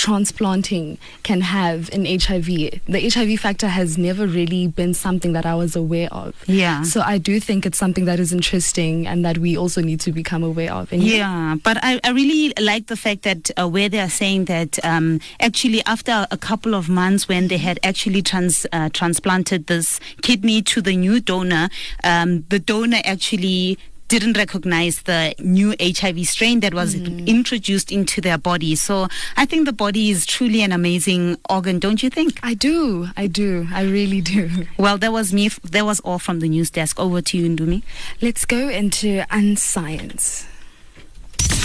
transplanting 0.00 0.96
can 1.24 1.42
have 1.42 1.90
in 1.92 2.06
HIV. 2.06 2.46
The 2.86 3.10
HIV 3.12 3.38
factor 3.38 3.68
has 3.68 3.98
never 3.98 4.26
really 4.26 4.66
been 4.66 4.94
something 4.94 5.34
that 5.34 5.44
I 5.44 5.54
was 5.54 5.76
aware 5.76 6.08
of. 6.10 6.34
Yeah. 6.46 6.84
So 6.84 7.02
I 7.02 7.18
do 7.18 7.38
think 7.38 7.66
it's 7.66 7.76
something 7.76 8.06
that 8.06 8.18
is 8.18 8.32
interesting 8.32 9.06
and 9.06 9.26
that 9.26 9.36
we 9.36 9.58
also 9.58 9.82
need 9.82 10.00
to 10.00 10.10
become 10.10 10.42
aware 10.42 10.72
of. 10.72 10.90
And 10.90 11.02
yeah, 11.02 11.56
but 11.62 11.76
I, 11.82 12.00
I 12.02 12.12
really 12.12 12.54
like 12.58 12.86
the 12.86 12.96
fact 12.96 13.24
that 13.24 13.50
uh, 13.60 13.68
where 13.68 13.90
they 13.90 14.00
are 14.00 14.08
saying 14.08 14.46
that 14.46 14.82
um, 14.82 15.20
actually 15.38 15.82
after 15.84 16.26
a 16.30 16.38
couple 16.38 16.74
of 16.74 16.88
months 16.88 17.28
when 17.28 17.48
they 17.48 17.58
had 17.58 17.78
actually 17.82 18.22
trans, 18.22 18.66
uh, 18.72 18.88
transplanted 18.94 19.66
this 19.66 20.00
kidney 20.22 20.62
to 20.62 20.80
the 20.80 20.96
new 20.96 21.20
donor, 21.20 21.68
um, 22.04 22.46
the 22.48 22.58
donor 22.58 23.02
actually 23.04 23.78
didn't 24.10 24.36
recognize 24.36 25.02
the 25.02 25.34
new 25.38 25.72
HIV 25.80 26.26
strain 26.26 26.58
that 26.60 26.74
was 26.74 26.96
mm. 26.96 27.24
introduced 27.28 27.92
into 27.92 28.20
their 28.20 28.36
body. 28.36 28.74
So 28.74 29.06
I 29.36 29.46
think 29.46 29.66
the 29.66 29.72
body 29.72 30.10
is 30.10 30.26
truly 30.26 30.62
an 30.62 30.72
amazing 30.72 31.38
organ, 31.48 31.78
don't 31.78 32.02
you 32.02 32.10
think? 32.10 32.40
I 32.42 32.54
do. 32.54 33.06
I 33.16 33.28
do. 33.28 33.68
I 33.72 33.84
really 33.84 34.20
do. 34.20 34.50
Well, 34.80 34.96
that 34.98 35.12
was 35.12 35.32
me. 35.32 35.48
That 35.70 35.84
was 35.84 36.00
all 36.00 36.18
from 36.18 36.40
the 36.40 36.48
news 36.48 36.70
desk. 36.70 36.98
Over 36.98 37.20
to 37.20 37.38
you, 37.38 37.48
Ndumi. 37.54 37.82
Let's 38.22 38.46
go 38.46 38.68
into 38.68 39.22
unscience. 39.30 40.46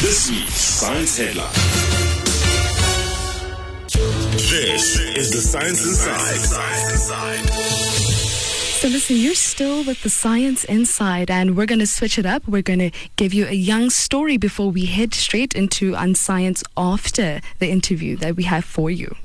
This 0.01 0.29
week's 0.29 0.53
science 0.53 1.17
headline. 1.17 1.53
This 4.35 4.99
is 4.99 5.31
the 5.31 5.41
Science 5.41 5.85
Inside. 5.85 7.84
So 8.85 8.91
listen, 8.91 9.15
you're 9.17 9.33
still 9.33 9.83
with 9.83 10.03
the 10.03 10.11
Science 10.11 10.63
Inside, 10.63 11.31
and 11.31 11.57
we're 11.57 11.65
going 11.65 11.79
to 11.79 11.87
switch 11.87 12.19
it 12.19 12.25
up. 12.27 12.47
We're 12.47 12.61
going 12.61 12.77
to 12.77 12.91
give 13.15 13.33
you 13.33 13.47
a 13.47 13.51
young 13.51 13.89
story 13.89 14.37
before 14.37 14.69
we 14.69 14.85
head 14.85 15.15
straight 15.15 15.55
into 15.55 15.95
Unscience 15.95 16.63
after 16.77 17.41
the 17.57 17.71
interview 17.71 18.15
that 18.17 18.35
we 18.35 18.43
have 18.43 18.63
for 18.63 18.91
you. 18.91 19.15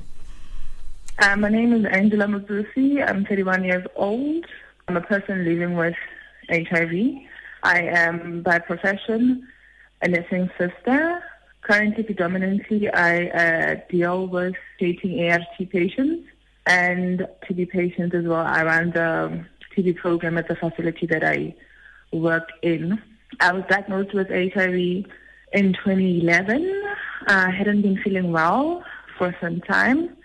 Uh, 1.19 1.35
my 1.35 1.49
name 1.49 1.73
is 1.73 1.85
Angela 1.85 2.25
Motsusi. 2.25 3.07
I'm 3.07 3.23
31 3.23 3.63
years 3.63 3.85
old. 3.95 4.47
I'm 4.87 4.97
a 4.97 5.01
person 5.01 5.45
living 5.45 5.75
with 5.75 5.93
HIV. 6.49 7.21
I 7.61 7.81
am 7.83 8.41
by 8.41 8.57
profession 8.57 9.47
a 10.01 10.07
nursing 10.07 10.49
sister. 10.57 11.23
Currently, 11.61 12.01
predominantly, 12.01 12.89
I 12.89 13.27
uh, 13.27 13.75
deal 13.91 14.25
with 14.25 14.55
dating 14.79 15.29
ART 15.29 15.69
patients 15.69 16.27
and 16.65 17.27
TB 17.43 17.69
patients 17.69 18.15
as 18.15 18.25
well. 18.25 18.43
I 18.43 18.63
run 18.63 18.89
the 18.89 19.45
TB 19.75 19.97
program 19.97 20.37
at 20.37 20.47
the 20.47 20.55
facility 20.55 21.05
that 21.07 21.23
I 21.23 21.55
work 22.11 22.49
in. 22.61 23.01
I 23.39 23.53
was 23.53 23.63
diagnosed 23.69 24.13
with 24.13 24.29
HIV 24.29 25.05
in 25.53 25.73
2011. 25.73 26.83
I 27.27 27.49
hadn't 27.49 27.81
been 27.81 28.01
feeling 28.03 28.31
well 28.31 28.83
for 29.17 29.35
some 29.39 29.61
time, 29.61 30.15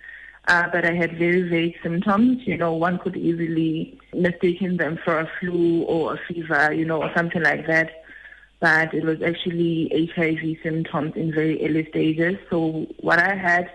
uh, 0.49 0.69
but 0.73 0.85
I 0.85 0.95
had 0.95 1.19
very 1.19 1.43
vague 1.49 1.77
symptoms. 1.83 2.47
You 2.47 2.57
know, 2.57 2.73
one 2.73 2.99
could 2.99 3.17
easily 3.17 3.99
mistaken 4.13 4.77
them 4.77 4.99
for 5.05 5.21
a 5.21 5.31
flu 5.39 5.83
or 5.83 6.15
a 6.15 6.21
fever, 6.27 6.73
you 6.73 6.85
know, 6.85 7.03
or 7.03 7.13
something 7.15 7.43
like 7.43 7.67
that 7.67 7.91
but 8.61 8.95
it 8.95 9.05
was 9.05 9.21
actually 9.23 10.11
HIV 10.15 10.57
symptoms 10.63 11.13
in 11.15 11.33
very 11.33 11.63
early 11.65 11.87
stages. 11.91 12.37
So 12.51 12.87
what 13.01 13.19
I 13.19 13.35
had 13.35 13.71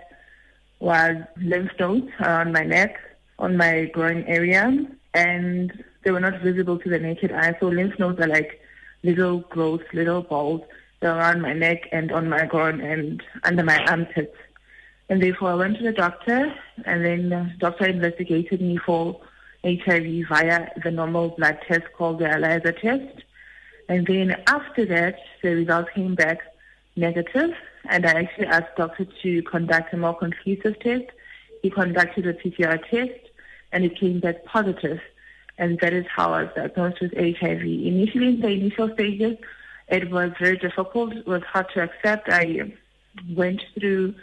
was 0.80 1.16
lymph 1.36 1.70
nodes 1.78 2.10
around 2.20 2.52
my 2.52 2.64
neck, 2.64 2.98
on 3.38 3.56
my 3.56 3.84
groin 3.86 4.24
area, 4.24 4.86
and 5.14 5.84
they 6.04 6.10
were 6.10 6.20
not 6.20 6.40
visible 6.40 6.78
to 6.78 6.88
the 6.88 6.98
naked 6.98 7.32
eye. 7.32 7.56
So 7.60 7.68
lymph 7.68 7.98
nodes 7.98 8.20
are 8.20 8.26
like 8.26 8.60
little 9.02 9.40
growths, 9.40 9.84
little 9.92 10.22
balls 10.22 10.62
around 11.02 11.42
my 11.42 11.52
neck 11.52 11.88
and 11.92 12.12
on 12.12 12.28
my 12.28 12.46
groin 12.46 12.80
and 12.80 13.22
under 13.44 13.62
my 13.62 13.78
armpits. 13.86 14.36
And 15.08 15.22
therefore 15.22 15.50
I 15.50 15.54
went 15.54 15.78
to 15.78 15.82
the 15.82 15.92
doctor 15.92 16.54
and 16.84 17.04
then 17.04 17.28
the 17.28 17.52
doctor 17.58 17.86
investigated 17.86 18.60
me 18.60 18.78
for 18.78 19.20
HIV 19.64 20.28
via 20.28 20.68
the 20.82 20.90
normal 20.90 21.30
blood 21.30 21.58
test 21.66 21.84
called 21.96 22.18
the 22.18 22.30
ELISA 22.30 22.72
test. 22.80 23.24
And 23.88 24.06
then 24.06 24.36
after 24.46 24.86
that, 24.86 25.18
the 25.42 25.54
results 25.54 25.90
came 25.94 26.14
back 26.14 26.38
negative, 26.96 27.50
and 27.88 28.06
I 28.06 28.12
actually 28.12 28.46
asked 28.46 28.76
doctor 28.76 29.06
to 29.22 29.42
conduct 29.42 29.92
a 29.92 29.96
more 29.96 30.16
conclusive 30.16 30.78
test. 30.80 31.04
He 31.62 31.70
conducted 31.70 32.26
a 32.26 32.34
PCR 32.34 32.78
test, 32.88 33.31
and 33.72 33.84
it 33.84 33.98
came 33.98 34.20
back 34.20 34.44
positive, 34.44 35.00
and 35.58 35.78
that 35.80 35.92
is 35.92 36.06
how 36.14 36.32
I 36.32 36.44
was 36.44 36.52
diagnosed 36.54 37.00
with 37.00 37.12
HIV. 37.14 37.62
Initially, 37.62 38.28
in 38.28 38.40
the 38.40 38.48
initial 38.48 38.92
stages, 38.94 39.36
it 39.88 40.10
was 40.10 40.30
very 40.40 40.56
difficult. 40.56 41.14
It 41.14 41.26
was 41.26 41.42
hard 41.42 41.66
to 41.74 41.82
accept. 41.82 42.28
I 42.30 42.72
went 43.34 43.62
through 43.78 44.14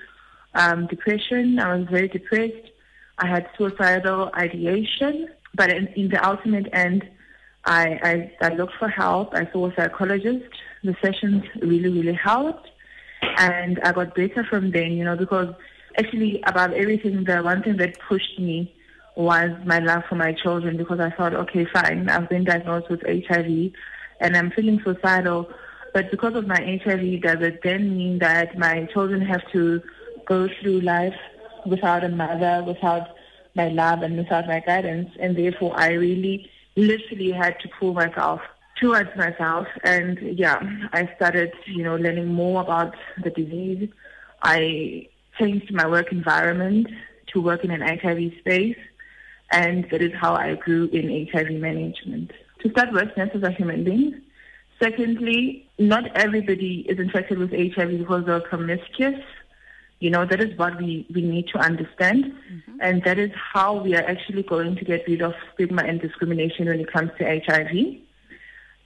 um, 0.56 0.88
depression. 0.88 1.60
I 1.60 1.75
was 1.75 1.88
very 1.89 2.08
depressed. 2.08 2.72
I 3.18 3.27
had 3.27 3.50
suicidal 3.58 4.32
ideation, 4.36 5.29
but 5.53 5.70
in, 5.70 5.88
in 5.88 6.10
the 6.10 6.25
ultimate 6.25 6.68
end, 6.74 7.08
I, 7.65 8.32
I, 8.41 8.48
I 8.48 8.53
looked 8.56 8.75
for 8.79 8.88
help. 8.88 9.34
I 9.34 9.50
saw 9.51 9.70
a 9.70 9.75
psychologist. 9.75 10.46
The 10.84 10.96
sessions 11.01 11.44
really, 11.62 11.89
really 11.89 12.13
helped. 12.13 12.70
And 13.38 13.79
I 13.82 13.91
got 13.91 14.15
better 14.15 14.46
from 14.46 14.72
then, 14.72 14.94
you 14.94 15.03
know, 15.03 15.18
because 15.18 15.53
actually 15.98 16.41
above 16.48 16.72
everything, 16.72 17.25
the 17.25 17.41
one 17.41 17.62
thing 17.62 17.77
that 17.77 18.00
pushed 18.00 18.39
me 18.39 18.74
was 19.20 19.52
my 19.66 19.80
love 19.80 20.04
for 20.08 20.16
my 20.16 20.32
children 20.32 20.78
because 20.78 21.02
I 21.02 21.10
thought, 21.10 21.34
okay, 21.34 21.66
fine, 21.66 22.08
I've 22.08 22.30
been 22.30 22.46
diagnosed 22.46 22.90
with 22.90 23.02
HIV 23.06 23.74
and 24.22 24.38
I'm 24.38 24.50
feeling 24.52 24.80
suicidal. 24.82 25.52
But 25.94 26.10
because 26.10 26.36
of 26.36 26.48
my 26.48 26.80
HIV, 26.86 27.22
does 27.22 27.42
it 27.42 27.60
then 27.62 27.98
mean 27.98 28.20
that 28.20 28.58
my 28.58 28.86
children 28.94 29.20
have 29.22 29.42
to 29.52 29.82
go 30.26 30.48
through 30.62 30.82
life 30.82 31.16
without 31.66 32.06
a 32.06 32.10
mother, 32.10 32.64
without 32.66 33.10
my 33.56 33.68
love 33.68 34.04
and 34.04 34.18
without 34.18 34.48
my 34.48 34.62
guidance? 34.62 35.10
And 35.20 35.36
therefore, 35.36 35.78
I 35.78 35.92
really 35.94 36.50
literally 36.78 37.32
had 37.32 37.60
to 37.60 37.70
pull 37.78 37.94
myself 37.94 38.40
towards 38.80 39.14
myself. 39.18 39.68
And 39.84 40.18
yeah, 40.40 40.62
I 40.94 41.12
started, 41.18 41.52
you 41.66 41.84
know, 41.84 41.98
learning 41.98 42.28
more 42.28 42.62
about 42.62 42.96
the 43.22 43.32
disease. 43.32 43.90
I 44.44 45.10
changed 45.38 45.74
my 45.74 45.88
work 45.88 46.14
environment 46.14 46.88
to 47.34 47.42
work 47.42 47.66
in 47.66 47.72
an 47.72 47.82
HIV 47.82 48.32
space. 48.40 48.78
And 49.51 49.89
that 49.91 50.01
is 50.01 50.13
how 50.13 50.36
I 50.36 50.56
grew 50.56 50.86
in 50.89 51.27
HIV 51.32 51.51
management. 51.51 52.32
To 52.62 52.70
start 52.70 52.91
with, 52.91 53.15
nurses 53.18 53.44
are 53.44 53.51
human 53.51 53.84
beings. 53.84 54.15
Secondly, 54.82 55.68
not 55.77 56.15
everybody 56.15 56.86
is 56.88 57.00
infected 57.00 57.38
with 57.38 57.51
HIV 57.51 58.00
because 58.00 58.25
they're 58.25 58.39
promiscuous 58.39 59.20
you 60.00 60.10
know, 60.10 60.25
that 60.25 60.41
is 60.41 60.58
what 60.58 60.77
we, 60.77 61.06
we 61.13 61.22
need 61.22 61.48
to 61.50 61.60
understand. 61.60 62.25
Mm-hmm. 62.25 62.77
And 62.82 63.03
that 63.03 63.20
is 63.20 63.32
how 63.36 63.82
we 63.82 63.96
are 63.96 64.03
actually 64.03 64.44
going 64.44 64.75
to 64.77 64.86
get 64.86 65.06
rid 65.08 65.22
of 65.22 65.34
stigma 65.53 65.84
and 65.84 66.00
discrimination 66.00 66.68
when 66.68 66.79
it 66.79 66.91
comes 66.91 67.12
to 67.18 67.41
HIV. 67.46 67.98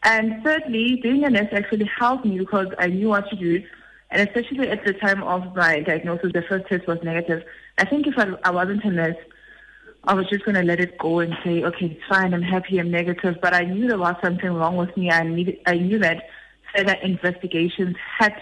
And 0.03 0.43
thirdly, 0.43 1.00
being 1.01 1.24
a 1.24 1.29
nurse 1.29 1.50
actually 1.51 1.89
helped 1.98 2.25
me 2.25 2.39
because 2.39 2.67
I 2.79 2.88
knew 2.88 3.10
what 3.10 3.29
to 3.29 3.36
do. 3.36 3.63
And 4.10 4.27
especially 4.27 4.70
at 4.70 4.84
the 4.86 4.93
time 4.93 5.24
of 5.24 5.55
my 5.55 5.82
diagnosis, 5.82 6.34
the 6.34 6.41
first 6.41 6.67
test 6.67 6.88
was 6.88 6.98
negative. 7.03 7.43
I 7.77 7.86
think 7.86 8.08
if 8.08 8.17
I, 8.17 8.34
I 8.43 8.51
wasn't 8.51 8.84
a 8.84 8.91
nurse, 8.91 9.17
I 10.05 10.13
was 10.13 10.27
just 10.29 10.43
going 10.43 10.55
to 10.55 10.63
let 10.63 10.81
it 10.81 10.98
go 10.98 11.19
and 11.19 11.33
say, 11.43 11.63
okay, 11.63 11.86
it's 11.86 12.01
fine, 12.10 12.33
I'm 12.33 12.41
happy, 12.41 12.77
I'm 12.77 12.91
negative. 12.91 13.38
But 13.41 13.53
I 13.53 13.62
knew 13.62 13.88
there 13.88 13.98
was 13.98 14.15
something 14.22 14.51
wrong 14.51 14.75
with 14.75 14.95
me. 14.98 15.10
I, 15.10 15.24
needed, 15.24 15.60
I 15.65 15.75
knew 15.75 15.98
that 16.00 16.27
further 16.75 16.95
investigations 16.95 17.95
had 18.19 18.36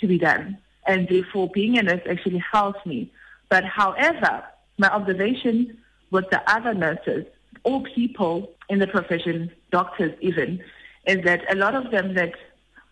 to 0.00 0.06
be 0.06 0.18
done 0.18 0.58
and 0.86 1.08
therefore 1.08 1.50
being 1.52 1.78
a 1.78 1.82
nurse 1.82 2.00
actually 2.08 2.42
helped 2.52 2.86
me. 2.86 3.12
But 3.50 3.64
however, 3.64 4.44
my 4.78 4.88
observation 4.88 5.78
with 6.10 6.28
the 6.30 6.42
other 6.50 6.74
nurses, 6.74 7.26
all 7.64 7.84
people 7.94 8.50
in 8.68 8.78
the 8.78 8.86
profession, 8.86 9.50
doctors 9.70 10.16
even, 10.20 10.62
is 11.06 11.22
that 11.24 11.42
a 11.52 11.56
lot 11.56 11.74
of 11.74 11.90
them 11.90 12.14
that 12.14 12.32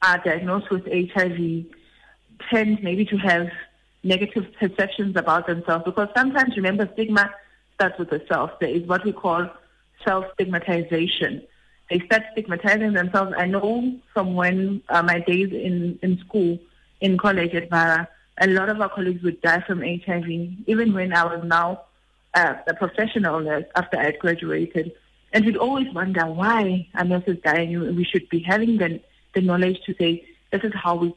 are 0.03 0.19
diagnosed 0.19 0.71
with 0.71 0.85
HIV 0.87 1.65
tend 2.51 2.83
maybe 2.83 3.05
to 3.07 3.17
have 3.17 3.49
negative 4.03 4.45
perceptions 4.59 5.17
about 5.17 5.47
themselves 5.47 5.85
because 5.85 6.09
sometimes 6.17 6.57
remember 6.57 6.89
stigma 6.95 7.31
starts 7.83 7.99
with 7.99 8.11
the 8.11 8.23
self. 8.29 8.51
There 8.61 8.69
is 8.69 8.87
what 8.87 9.05
we 9.05 9.13
call 9.13 9.49
self 10.05 10.25
stigmatization. 10.35 11.43
They 11.91 11.99
start 12.07 12.23
stigmatizing 12.33 12.93
themselves. 12.93 13.35
I 13.37 13.47
know 13.47 13.99
from 14.15 14.35
when 14.35 14.83
uh, 14.89 15.03
my 15.03 15.19
days 15.19 15.51
in, 15.53 15.99
in 16.03 16.19
school 16.21 16.59
in 17.01 17.19
college 17.19 17.55
at 17.55 17.69
Vara, 17.71 18.09
a 18.41 18.47
lot 18.47 18.69
of 18.69 18.81
our 18.81 18.89
colleagues 18.89 19.23
would 19.25 19.41
die 19.43 19.63
from 19.67 19.81
HIV. 19.81 20.29
Even 20.67 20.95
when 20.95 21.13
I 21.13 21.25
was 21.25 21.45
now 21.45 21.83
uh, 22.35 22.55
a 22.69 22.75
professional 22.75 23.41
nurse 23.41 23.65
after 23.75 23.99
I 23.99 24.05
had 24.05 24.19
graduated, 24.21 24.93
and 25.33 25.45
we'd 25.45 25.57
always 25.57 25.93
wonder 25.93 26.25
why 26.27 26.87
a 26.95 27.05
nurse 27.05 27.25
is 27.27 27.39
dying. 27.39 27.97
We 27.97 28.05
should 28.05 28.29
be 28.29 28.39
having 28.41 28.79
the, 28.79 29.01
the 29.35 29.41
knowledge 29.41 29.81
to 29.87 29.95
say 29.99 30.25
this 30.53 30.63
is 30.63 30.73
how 30.75 30.95
we 30.97 31.15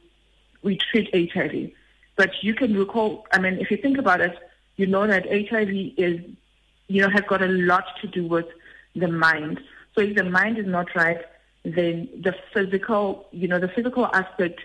we 0.62 0.78
treat 0.90 1.08
HIV. 1.32 1.70
But 2.16 2.30
you 2.42 2.54
can 2.54 2.76
recall, 2.76 3.24
I 3.30 3.38
mean, 3.38 3.58
if 3.60 3.70
you 3.70 3.76
think 3.76 3.98
about 3.98 4.20
it, 4.20 4.36
you 4.76 4.86
know 4.86 5.06
that 5.06 5.26
HIV 5.26 5.70
is, 5.96 6.20
you 6.88 7.02
know, 7.02 7.10
has 7.10 7.22
got 7.28 7.42
a 7.42 7.48
lot 7.48 7.84
to 8.00 8.06
do 8.06 8.26
with 8.26 8.46
the 8.94 9.08
mind. 9.08 9.60
So 9.94 10.02
if 10.02 10.16
the 10.16 10.24
mind 10.24 10.58
is 10.58 10.66
not 10.66 10.94
right, 10.94 11.20
then 11.64 12.08
the 12.22 12.34
physical, 12.52 13.28
you 13.32 13.48
know, 13.48 13.58
the 13.58 13.68
physical 13.68 14.06
aspect 14.06 14.60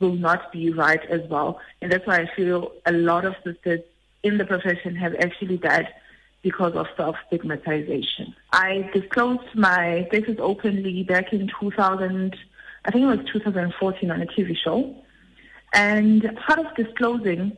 will 0.00 0.14
not 0.14 0.52
be 0.52 0.72
right 0.72 1.04
as 1.10 1.20
well. 1.28 1.60
And 1.80 1.92
that's 1.92 2.06
why 2.06 2.20
I 2.20 2.30
feel 2.34 2.72
a 2.86 2.92
lot 2.92 3.24
of 3.24 3.34
sisters 3.44 3.80
in 4.22 4.38
the 4.38 4.44
profession 4.44 4.96
have 4.96 5.14
actually 5.16 5.58
died 5.58 5.88
because 6.42 6.74
of 6.74 6.86
self-stigmatization. 6.96 8.34
I 8.52 8.88
disclosed 8.94 9.54
my 9.54 10.06
status 10.08 10.36
openly 10.38 11.02
back 11.02 11.32
in 11.32 11.50
2000, 11.60 12.36
I 12.84 12.90
think 12.90 13.02
it 13.02 13.06
was 13.06 13.26
2014 13.32 14.10
on 14.10 14.22
a 14.22 14.26
TV 14.26 14.56
show. 14.56 14.94
And 15.72 16.22
part 16.46 16.60
of 16.60 16.74
disclosing 16.76 17.56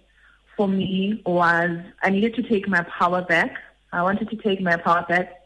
for 0.56 0.66
me 0.66 1.22
was 1.26 1.70
I 2.02 2.10
needed 2.10 2.34
to 2.36 2.42
take 2.42 2.66
my 2.66 2.82
power 2.98 3.22
back. 3.22 3.56
I 3.92 4.02
wanted 4.02 4.30
to 4.30 4.36
take 4.36 4.60
my 4.60 4.76
power 4.76 5.04
back. 5.08 5.42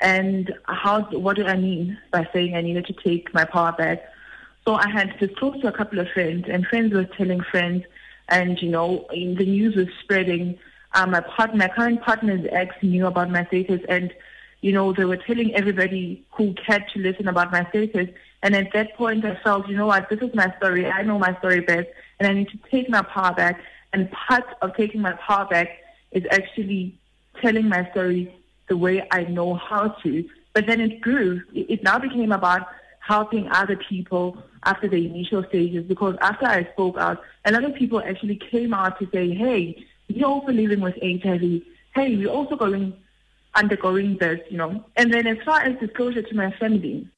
And 0.00 0.52
how, 0.64 1.02
what 1.10 1.36
do 1.36 1.44
I 1.44 1.56
mean 1.56 1.98
by 2.10 2.28
saying 2.32 2.54
I 2.56 2.62
needed 2.62 2.86
to 2.86 2.92
take 2.92 3.32
my 3.34 3.44
power 3.44 3.72
back? 3.72 4.02
So 4.66 4.74
I 4.74 4.88
had 4.88 5.18
to 5.18 5.26
disclosed 5.26 5.62
to 5.62 5.68
a 5.68 5.72
couple 5.72 5.98
of 5.98 6.08
friends, 6.08 6.46
and 6.48 6.66
friends 6.66 6.92
were 6.92 7.04
telling 7.04 7.40
friends, 7.42 7.84
and 8.28 8.60
you 8.60 8.70
know, 8.70 9.06
the 9.10 9.46
news 9.46 9.74
was 9.74 9.88
spreading. 10.02 10.58
Um, 10.92 11.12
my 11.12 11.20
partner, 11.20 11.56
my 11.56 11.68
current 11.68 12.02
partner's 12.02 12.46
ex 12.50 12.74
knew 12.82 13.06
about 13.06 13.30
my 13.30 13.44
status, 13.46 13.80
and 13.88 14.12
you 14.60 14.72
know, 14.72 14.92
they 14.92 15.06
were 15.06 15.16
telling 15.16 15.54
everybody 15.54 16.24
who 16.32 16.54
cared 16.54 16.84
to 16.92 17.00
listen 17.00 17.28
about 17.28 17.50
my 17.50 17.66
status. 17.70 18.08
And 18.42 18.54
at 18.54 18.72
that 18.74 18.94
point, 18.94 19.24
I 19.24 19.36
felt, 19.42 19.68
you 19.68 19.76
know 19.76 19.86
what, 19.86 20.08
this 20.10 20.20
is 20.20 20.34
my 20.34 20.54
story. 20.58 20.86
I 20.86 21.02
know 21.02 21.18
my 21.18 21.36
story 21.38 21.60
best, 21.60 21.88
and 22.18 22.28
I 22.28 22.32
need 22.34 22.48
to 22.50 22.58
take 22.70 22.90
my 22.90 23.02
power 23.02 23.34
back. 23.34 23.60
And 23.92 24.10
part 24.10 24.44
of 24.60 24.76
taking 24.76 25.00
my 25.00 25.12
power 25.12 25.46
back 25.46 25.70
is 26.12 26.24
actually 26.30 26.99
telling 27.40 27.68
my 27.68 27.90
story 27.90 28.34
the 28.68 28.76
way 28.76 29.06
I 29.10 29.24
know 29.24 29.54
how 29.54 29.88
to. 29.88 30.28
But 30.52 30.66
then 30.66 30.80
it 30.80 31.00
grew. 31.00 31.42
It 31.54 31.82
now 31.82 31.98
became 31.98 32.32
about 32.32 32.68
helping 33.00 33.48
other 33.50 33.76
people 33.76 34.36
after 34.64 34.88
the 34.88 35.06
initial 35.06 35.42
stages 35.44 35.84
because 35.86 36.16
after 36.20 36.46
I 36.46 36.64
spoke 36.72 36.96
out, 36.98 37.22
a 37.44 37.52
lot 37.52 37.64
of 37.64 37.74
people 37.74 38.00
actually 38.00 38.36
came 38.36 38.74
out 38.74 38.98
to 38.98 39.08
say, 39.12 39.34
hey, 39.34 39.84
you're 40.08 40.28
also 40.28 40.52
living 40.52 40.80
with 40.80 40.96
HIV. 41.02 41.62
Hey, 41.94 42.16
we're 42.16 42.28
also 42.28 42.56
going 42.56 42.94
undergoing 43.54 44.16
this, 44.18 44.40
you 44.48 44.56
know. 44.56 44.84
And 44.96 45.12
then 45.12 45.26
as 45.26 45.38
far 45.44 45.60
as 45.60 45.78
disclosure 45.78 46.22
to 46.22 46.34
my 46.34 46.50
family, 46.52 47.08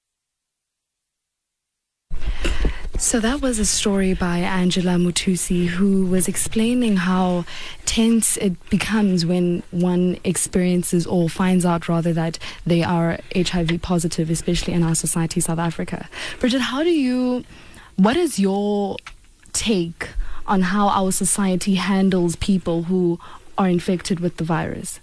So 2.99 3.21
that 3.21 3.41
was 3.41 3.59
a 3.59 3.65
story 3.65 4.15
by 4.15 4.39
Angela 4.39 4.93
Motsusi 4.93 5.67
who 5.67 6.07
was 6.07 6.29
explaining 6.29 6.99
how 6.99 7.45
tense 7.85 8.37
it 8.37 8.69
becomes 8.71 9.27
when 9.27 9.63
one 9.71 10.19
experiences 10.25 11.07
or 11.07 11.29
finds 11.29 11.65
out 11.65 11.89
rather 11.89 12.13
that 12.13 12.39
they 12.67 12.83
are 12.83 13.19
HIV 13.35 13.81
positive, 13.83 14.31
especially 14.31 14.75
in 14.75 14.83
our 14.83 14.95
society, 14.95 15.41
South 15.41 15.59
Africa. 15.59 16.09
Bridget, 16.39 16.61
how 16.61 16.83
do 16.83 16.91
you, 16.91 17.45
what 17.97 18.17
is 18.17 18.39
your 18.39 18.97
take 19.53 20.11
on 20.47 20.63
how 20.63 20.89
our 20.89 21.13
society 21.13 21.77
handles 21.77 22.37
people 22.37 22.85
who 22.85 23.19
are 23.59 23.69
infected 23.69 24.21
with 24.21 24.37
the 24.37 24.45
virus? 24.45 25.01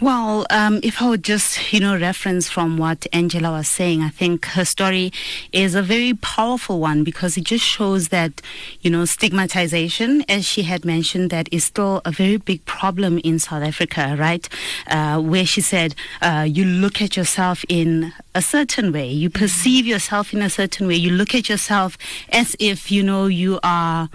Well, 0.00 0.46
um, 0.50 0.78
if 0.84 1.02
I 1.02 1.08
would 1.08 1.24
just, 1.24 1.72
you 1.72 1.80
know, 1.80 1.98
reference 1.98 2.48
from 2.48 2.78
what 2.78 3.04
Angela 3.12 3.50
was 3.50 3.66
saying, 3.66 4.00
I 4.00 4.10
think 4.10 4.44
her 4.46 4.64
story 4.64 5.12
is 5.50 5.74
a 5.74 5.82
very 5.82 6.14
powerful 6.14 6.78
one 6.78 7.02
because 7.02 7.36
it 7.36 7.42
just 7.42 7.64
shows 7.64 8.10
that, 8.10 8.40
you 8.80 8.92
know, 8.92 9.04
stigmatization, 9.06 10.24
as 10.28 10.44
she 10.44 10.62
had 10.62 10.84
mentioned, 10.84 11.30
that 11.30 11.52
is 11.52 11.64
still 11.64 12.00
a 12.04 12.12
very 12.12 12.36
big 12.36 12.64
problem 12.64 13.18
in 13.24 13.40
South 13.40 13.64
Africa, 13.64 14.14
right? 14.16 14.48
Uh, 14.86 15.20
where 15.20 15.44
she 15.44 15.60
said, 15.60 15.96
uh, 16.22 16.46
you 16.48 16.64
look 16.64 17.02
at 17.02 17.16
yourself 17.16 17.64
in 17.68 18.12
a 18.36 18.40
certain 18.40 18.92
way, 18.92 19.10
you 19.10 19.28
perceive 19.28 19.84
yourself 19.84 20.32
in 20.32 20.42
a 20.42 20.50
certain 20.50 20.86
way, 20.86 20.94
you 20.94 21.10
look 21.10 21.34
at 21.34 21.48
yourself 21.48 21.98
as 22.28 22.54
if, 22.60 22.92
you 22.92 23.02
know, 23.02 23.26
you 23.26 23.58
are 23.64 24.08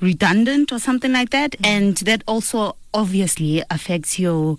redundant 0.00 0.72
or 0.72 0.80
something 0.80 1.12
like 1.12 1.30
that. 1.30 1.54
And 1.62 1.98
that 1.98 2.24
also 2.26 2.74
obviously 2.92 3.62
affects 3.70 4.18
your 4.18 4.58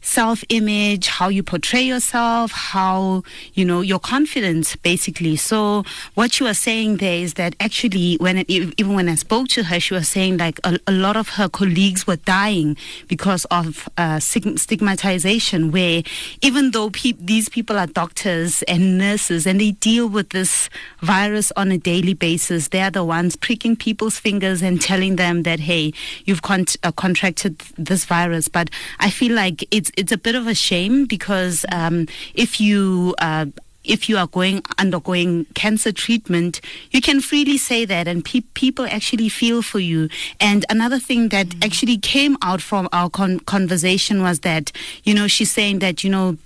self 0.00 0.44
image, 0.48 1.08
how 1.08 1.28
you 1.28 1.42
portray 1.42 1.82
yourself, 1.82 2.50
how, 2.52 3.22
you 3.54 3.64
know, 3.64 3.80
your 3.80 3.98
confidence 3.98 4.76
basically. 4.76 5.36
So 5.36 5.84
what 6.14 6.40
you 6.40 6.46
are 6.46 6.54
saying 6.54 6.98
there 6.98 7.18
is 7.18 7.34
that 7.34 7.54
actually 7.60 8.16
when 8.16 8.38
it, 8.38 8.48
even 8.48 8.94
when 8.94 9.08
I 9.08 9.16
spoke 9.16 9.48
to 9.48 9.64
her, 9.64 9.80
she 9.80 9.94
was 9.94 10.08
saying 10.08 10.38
like 10.38 10.60
a, 10.64 10.78
a 10.86 10.92
lot 10.92 11.16
of 11.16 11.30
her 11.30 11.48
colleagues 11.48 12.06
were 12.06 12.16
dying 12.16 12.76
because 13.08 13.44
of 13.46 13.88
uh, 13.96 14.20
stigmatization 14.20 15.70
where 15.70 16.02
even 16.42 16.70
though 16.70 16.90
pe- 16.90 17.12
these 17.12 17.48
people 17.48 17.78
are 17.78 17.86
doctors 17.86 18.62
and 18.64 18.98
nurses 18.98 19.46
and 19.46 19.60
they 19.60 19.72
deal 19.72 20.08
with 20.08 20.30
this 20.30 20.70
virus 21.00 21.52
on 21.56 21.70
a 21.70 21.78
daily 21.78 22.14
basis, 22.14 22.68
they're 22.68 22.90
the 22.90 23.04
ones 23.04 23.36
pricking 23.36 23.76
people's 23.76 24.18
fingers 24.18 24.62
and 24.62 24.80
telling 24.80 25.16
them 25.16 25.42
that, 25.42 25.60
hey, 25.60 25.92
you've 26.24 26.42
con- 26.42 26.64
uh, 26.82 26.92
contracted 26.92 27.58
this 27.76 28.04
virus. 28.04 28.48
But 28.48 28.70
I 29.00 29.10
feel 29.10 29.34
like 29.34 29.66
it's 29.70 29.87
it's 29.88 30.08
it's 30.08 30.12
a 30.12 30.18
bit 30.18 30.34
of 30.34 30.46
a 30.46 30.54
shame 30.54 31.06
because 31.06 31.64
um, 31.72 32.06
if 32.34 32.60
you 32.60 33.14
uh, 33.18 33.46
if 33.84 34.08
you 34.08 34.18
are 34.18 34.26
going 34.26 34.62
undergoing 34.78 35.46
cancer 35.54 35.92
treatment, 35.92 36.60
you 36.90 37.00
can 37.00 37.20
freely 37.20 37.56
say 37.56 37.84
that, 37.84 38.06
and 38.06 38.24
pe- 38.24 38.42
people 38.54 38.84
actually 38.86 39.28
feel 39.28 39.62
for 39.62 39.78
you. 39.78 40.08
And 40.40 40.64
another 40.68 40.98
thing 40.98 41.28
that 41.30 41.48
mm-hmm. 41.48 41.62
actually 41.62 41.98
came 41.98 42.36
out 42.42 42.60
from 42.60 42.88
our 42.92 43.08
con- 43.08 43.40
conversation 43.40 44.22
was 44.22 44.40
that 44.40 44.72
you 45.04 45.14
know 45.14 45.28
she's 45.28 45.50
saying 45.50 45.80
that 45.80 46.04
you 46.04 46.10
know 46.10 46.36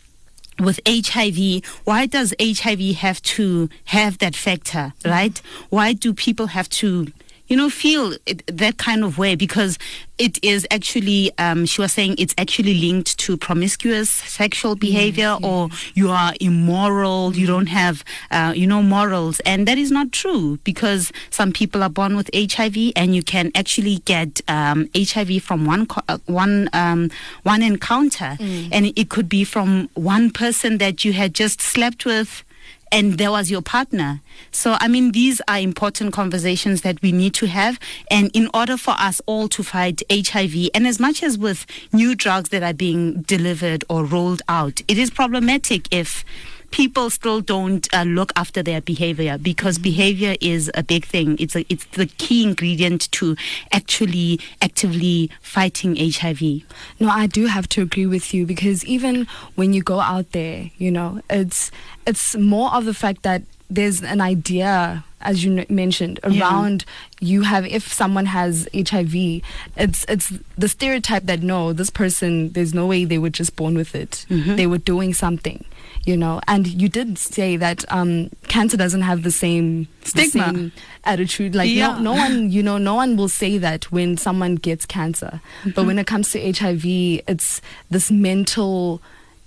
with 0.60 0.80
HIV, 0.86 1.64
why 1.84 2.06
does 2.06 2.34
HIV 2.40 2.96
have 2.96 3.22
to 3.22 3.68
have 3.86 4.18
that 4.18 4.36
factor, 4.36 4.92
right? 5.04 5.40
Why 5.70 5.94
do 5.94 6.12
people 6.12 6.48
have 6.48 6.68
to 6.68 7.08
you 7.48 7.56
know, 7.56 7.68
feel 7.68 8.14
it, 8.26 8.42
that 8.46 8.78
kind 8.78 9.04
of 9.04 9.18
way 9.18 9.34
because 9.34 9.78
it 10.18 10.42
is 10.42 10.66
actually, 10.70 11.30
um, 11.38 11.66
she 11.66 11.80
was 11.80 11.92
saying 11.92 12.14
it's 12.18 12.34
actually 12.38 12.74
linked 12.74 13.18
to 13.18 13.36
promiscuous 13.36 14.08
sexual 14.08 14.74
behavior 14.76 15.36
yes, 15.38 15.40
or 15.42 15.68
you 15.94 16.10
are 16.10 16.32
immoral, 16.40 17.34
you 17.34 17.46
don't 17.46 17.66
have, 17.66 18.04
uh, 18.30 18.52
you 18.54 18.66
know, 18.66 18.82
morals. 18.82 19.40
And 19.40 19.66
that 19.66 19.78
is 19.78 19.90
not 19.90 20.12
true 20.12 20.58
because 20.64 21.12
some 21.30 21.52
people 21.52 21.82
are 21.82 21.90
born 21.90 22.16
with 22.16 22.30
HIV 22.34 22.92
and 22.94 23.14
you 23.14 23.22
can 23.22 23.50
actually 23.54 23.96
get 24.04 24.40
um, 24.48 24.88
HIV 24.96 25.42
from 25.42 25.66
one, 25.66 25.86
uh, 26.08 26.18
one, 26.26 26.68
um, 26.72 27.10
one 27.42 27.62
encounter. 27.62 28.36
Mm. 28.38 28.68
And 28.70 28.86
it 28.96 29.08
could 29.08 29.28
be 29.28 29.44
from 29.44 29.90
one 29.94 30.30
person 30.30 30.78
that 30.78 31.04
you 31.04 31.12
had 31.12 31.34
just 31.34 31.60
slept 31.60 32.06
with 32.06 32.44
and 32.92 33.16
there 33.16 33.30
was 33.30 33.50
your 33.50 33.62
partner. 33.62 34.20
So, 34.50 34.76
I 34.78 34.86
mean, 34.86 35.12
these 35.12 35.40
are 35.48 35.58
important 35.58 36.12
conversations 36.12 36.82
that 36.82 37.00
we 37.00 37.10
need 37.10 37.32
to 37.34 37.46
have. 37.46 37.80
And 38.10 38.30
in 38.34 38.50
order 38.52 38.76
for 38.76 38.94
us 38.98 39.20
all 39.24 39.48
to 39.48 39.62
fight 39.62 40.02
HIV, 40.10 40.68
and 40.74 40.86
as 40.86 41.00
much 41.00 41.22
as 41.22 41.38
with 41.38 41.66
new 41.92 42.14
drugs 42.14 42.50
that 42.50 42.62
are 42.62 42.74
being 42.74 43.22
delivered 43.22 43.84
or 43.88 44.04
rolled 44.04 44.42
out, 44.48 44.82
it 44.88 44.98
is 44.98 45.10
problematic 45.10 45.88
if 45.90 46.24
people 46.72 47.10
still 47.10 47.40
don't 47.40 47.86
uh, 47.94 48.02
look 48.02 48.32
after 48.34 48.62
their 48.62 48.80
behavior 48.80 49.38
because 49.38 49.76
mm-hmm. 49.76 49.84
behavior 49.84 50.34
is 50.40 50.70
a 50.74 50.82
big 50.82 51.04
thing. 51.04 51.36
It's 51.38 51.54
a, 51.54 51.64
it's 51.68 51.84
the 51.86 52.06
key 52.06 52.42
ingredient 52.42 53.12
to 53.12 53.36
actually 53.70 54.40
actively 54.60 55.30
fighting 55.40 55.96
HIV. 55.96 56.62
No, 56.98 57.08
I 57.08 57.26
do 57.28 57.46
have 57.46 57.68
to 57.70 57.82
agree 57.82 58.06
with 58.06 58.34
you 58.34 58.46
because 58.46 58.84
even 58.84 59.26
when 59.54 59.72
you 59.72 59.82
go 59.82 60.00
out 60.00 60.32
there, 60.32 60.70
you 60.78 60.90
know, 60.90 61.20
it's 61.30 61.70
it's 62.06 62.34
more 62.34 62.74
of 62.74 62.84
the 62.84 62.94
fact 62.94 63.22
that 63.22 63.42
there's 63.70 64.02
an 64.02 64.20
idea 64.20 65.04
as 65.22 65.44
you 65.44 65.64
mentioned 65.68 66.20
around 66.24 66.84
yeah. 67.20 67.28
you 67.28 67.42
have 67.42 67.64
if 67.64 67.92
someone 67.92 68.26
has 68.26 68.68
hiv 68.74 69.14
it's 69.14 70.04
it's 70.08 70.32
the 70.58 70.68
stereotype 70.68 71.22
that 71.24 71.42
no 71.42 71.72
this 71.72 71.88
person 71.88 72.50
there's 72.50 72.74
no 72.74 72.86
way 72.86 73.04
they 73.04 73.18
were 73.18 73.30
just 73.30 73.54
born 73.56 73.74
with 73.74 73.94
it 73.94 74.26
mm-hmm. 74.28 74.56
they 74.56 74.66
were 74.66 74.78
doing 74.78 75.14
something 75.14 75.64
you 76.04 76.16
know 76.16 76.40
and 76.48 76.66
you 76.66 76.88
did 76.88 77.18
say 77.18 77.56
that 77.56 77.84
um, 77.92 78.30
cancer 78.48 78.76
doesn't 78.76 79.02
have 79.02 79.22
the 79.22 79.30
same 79.30 79.86
stigma 80.04 80.52
the 80.52 80.58
same 80.58 80.72
attitude 81.04 81.54
like 81.54 81.70
yeah. 81.70 81.98
no, 81.98 82.00
no 82.00 82.12
one 82.12 82.50
you 82.50 82.62
know 82.62 82.78
no 82.78 82.94
one 82.94 83.16
will 83.16 83.28
say 83.28 83.58
that 83.58 83.90
when 83.92 84.16
someone 84.16 84.54
gets 84.56 84.86
cancer 84.86 85.40
mm-hmm. 85.60 85.70
but 85.70 85.86
when 85.86 85.98
it 85.98 86.06
comes 86.06 86.30
to 86.30 86.52
hiv 86.52 86.82
it's 86.84 87.60
this 87.90 88.10
mental 88.10 89.00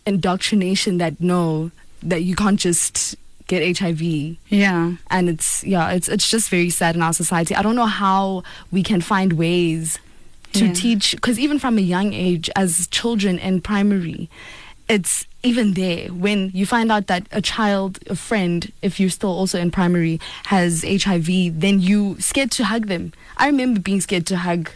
indoctrination 0.05 0.97
that 0.97 1.19
no 1.19 1.71
that 2.03 2.23
you 2.23 2.36
can't 2.36 2.60
just 2.60 3.15
get 3.47 3.77
HIV. 3.77 4.01
Yeah. 4.49 4.93
And 5.10 5.29
it's 5.29 5.63
yeah, 5.63 5.91
it's 5.91 6.08
it's 6.08 6.29
just 6.29 6.49
very 6.49 6.69
sad 6.69 6.95
in 6.95 7.01
our 7.01 7.13
society. 7.13 7.55
I 7.55 7.62
don't 7.62 7.75
know 7.75 7.86
how 7.86 8.43
we 8.71 8.84
can 8.84 9.01
find 9.01 9.34
ways 9.34 9.99
to 10.53 10.67
yeah. 10.67 10.73
teach 10.73 11.15
cuz 11.21 11.38
even 11.38 11.60
from 11.60 11.77
a 11.77 11.81
young 11.81 12.13
age 12.13 12.49
as 12.55 12.88
children 12.88 13.38
in 13.39 13.62
primary 13.62 14.29
it's 14.87 15.25
even 15.43 15.73
there 15.73 16.07
when 16.09 16.51
you 16.53 16.65
find 16.65 16.91
out 16.91 17.07
that 17.07 17.27
a 17.31 17.41
child, 17.41 17.99
a 18.07 18.15
friend, 18.15 18.71
if 18.81 18.99
you're 18.99 19.09
still 19.09 19.29
also 19.29 19.59
in 19.59 19.71
primary, 19.71 20.19
has 20.45 20.83
HIV, 20.83 21.59
then 21.59 21.79
you 21.79 22.19
scared 22.19 22.51
to 22.51 22.65
hug 22.65 22.87
them. 22.87 23.13
I 23.37 23.47
remember 23.47 23.79
being 23.79 24.01
scared 24.01 24.25
to 24.27 24.37
hug 24.37 24.71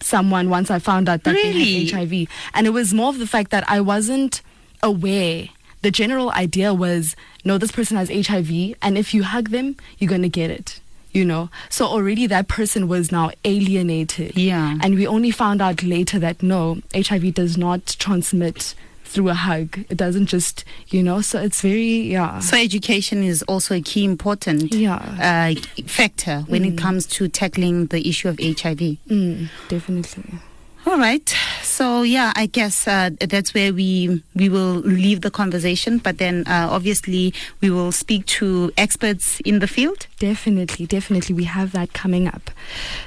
someone 0.00 0.50
once 0.50 0.70
I 0.70 0.78
found 0.78 1.08
out 1.08 1.24
that 1.24 1.34
really? 1.34 1.86
they 1.86 1.96
had 1.96 2.10
HIV. 2.10 2.28
And 2.54 2.66
it 2.66 2.70
was 2.70 2.94
more 2.94 3.08
of 3.08 3.18
the 3.18 3.26
fact 3.26 3.50
that 3.50 3.68
I 3.68 3.80
wasn't 3.80 4.42
aware. 4.82 5.48
The 5.82 5.90
general 5.90 6.30
idea 6.32 6.74
was, 6.74 7.14
no, 7.44 7.58
this 7.58 7.70
person 7.70 7.96
has 7.96 8.08
HIV, 8.10 8.74
and 8.82 8.98
if 8.98 9.14
you 9.14 9.22
hug 9.22 9.50
them, 9.50 9.76
you're 9.98 10.08
going 10.08 10.22
to 10.22 10.28
get 10.28 10.50
it 10.50 10.80
you 11.10 11.24
know 11.24 11.48
so 11.70 11.86
already 11.86 12.26
that 12.26 12.48
person 12.48 12.86
was 12.86 13.10
now 13.10 13.30
alienated 13.44 14.36
yeah 14.36 14.76
and 14.82 14.94
we 14.94 15.06
only 15.06 15.30
found 15.30 15.62
out 15.62 15.82
later 15.82 16.18
that 16.18 16.42
no 16.42 16.82
hiv 16.94 17.32
does 17.32 17.56
not 17.56 17.96
transmit 17.98 18.74
through 19.08 19.30
a 19.30 19.34
hug. 19.34 19.78
It 19.88 19.96
doesn't 19.96 20.26
just, 20.26 20.64
you 20.88 21.02
know, 21.02 21.20
so 21.20 21.40
it's 21.40 21.62
very, 21.62 22.00
yeah. 22.12 22.40
So 22.40 22.56
education 22.56 23.22
is 23.22 23.42
also 23.44 23.74
a 23.74 23.80
key 23.80 24.04
important 24.04 24.74
yeah. 24.74 24.96
uh, 25.56 25.60
factor 25.86 26.40
when 26.48 26.62
mm. 26.62 26.72
it 26.72 26.78
comes 26.78 27.06
to 27.06 27.28
tackling 27.28 27.86
the 27.86 28.06
issue 28.08 28.28
of 28.28 28.38
HIV. 28.38 28.98
Mm, 29.08 29.48
definitely. 29.68 30.38
All 30.88 30.96
right. 30.96 31.28
So 31.60 32.00
yeah, 32.00 32.32
I 32.34 32.46
guess 32.46 32.88
uh, 32.88 33.10
that's 33.20 33.52
where 33.52 33.74
we 33.74 34.22
we 34.34 34.48
will 34.48 34.76
leave 34.76 35.20
the 35.20 35.30
conversation. 35.30 35.98
But 35.98 36.16
then 36.16 36.44
uh, 36.46 36.68
obviously 36.70 37.34
we 37.60 37.68
will 37.68 37.92
speak 37.92 38.24
to 38.40 38.72
experts 38.78 39.38
in 39.40 39.58
the 39.58 39.66
field. 39.66 40.06
Definitely, 40.18 40.86
definitely, 40.86 41.34
we 41.34 41.44
have 41.44 41.72
that 41.72 41.92
coming 41.92 42.26
up. 42.26 42.50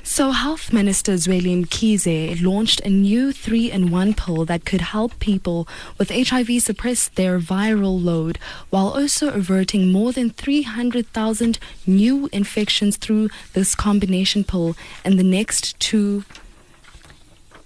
So 0.04 0.30
Health 0.30 0.72
Minister 0.72 1.14
Zweli 1.14 1.66
Mkhize 1.66 2.40
launched 2.44 2.82
a 2.82 2.90
new 2.90 3.32
three-in-one 3.32 4.14
pill 4.14 4.46
that 4.46 4.64
could 4.64 4.82
help 4.82 5.18
people 5.18 5.68
with 5.98 6.12
HIV 6.12 6.62
suppress 6.62 7.08
their 7.08 7.40
viral 7.40 8.02
load, 8.02 8.38
while 8.70 8.90
also 8.90 9.30
averting 9.30 9.92
more 9.92 10.12
than 10.12 10.30
300,000 10.30 11.58
new 11.88 12.30
infections 12.32 12.98
through 12.98 13.30
this 13.54 13.74
combination 13.74 14.44
pill 14.44 14.76
in 15.04 15.18
the 15.18 15.24
next 15.24 15.80
two 15.80 16.24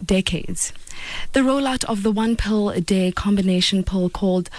decades. 0.04 0.74
The 1.34 1.42
rollout 1.42 1.84
of 1.86 2.04
the 2.04 2.12
one 2.12 2.36
pill 2.36 2.70
a 2.70 2.82
day 2.82 3.12
combination 3.12 3.84
pill 3.84 4.10
called 4.10 4.50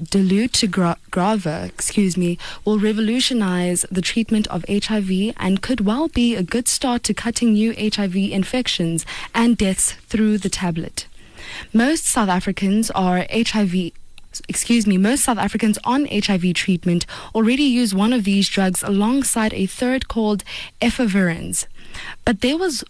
dolutegravir, 0.00 1.66
excuse 1.66 2.16
me, 2.16 2.38
will 2.64 2.78
revolutionize 2.78 3.84
the 3.90 4.02
treatment 4.02 4.46
of 4.48 4.64
HIV 4.68 5.34
and 5.36 5.62
could 5.62 5.82
well 5.82 6.08
be 6.08 6.34
a 6.34 6.42
good 6.42 6.68
start 6.68 7.02
to 7.04 7.14
cutting 7.14 7.52
new 7.52 7.74
HIV 7.74 8.16
infections 8.16 9.06
and 9.34 9.56
deaths 9.56 9.92
through 9.92 10.38
the 10.38 10.48
tablet. 10.48 11.06
Most 11.72 12.04
South 12.04 12.28
Africans 12.28 12.90
are 12.92 13.26
HIV 13.30 13.92
excuse 14.48 14.86
me, 14.86 14.96
most 14.96 15.24
South 15.24 15.36
Africans 15.36 15.78
on 15.84 16.06
HIV 16.06 16.54
treatment 16.54 17.04
already 17.34 17.64
use 17.64 17.94
one 17.94 18.14
of 18.14 18.24
these 18.24 18.48
drugs 18.48 18.82
alongside 18.82 19.52
a 19.52 19.66
third 19.66 20.08
called 20.08 20.42
efavirenz. 20.80 21.66
But 22.24 22.40
there 22.40 22.56
was 22.56 22.82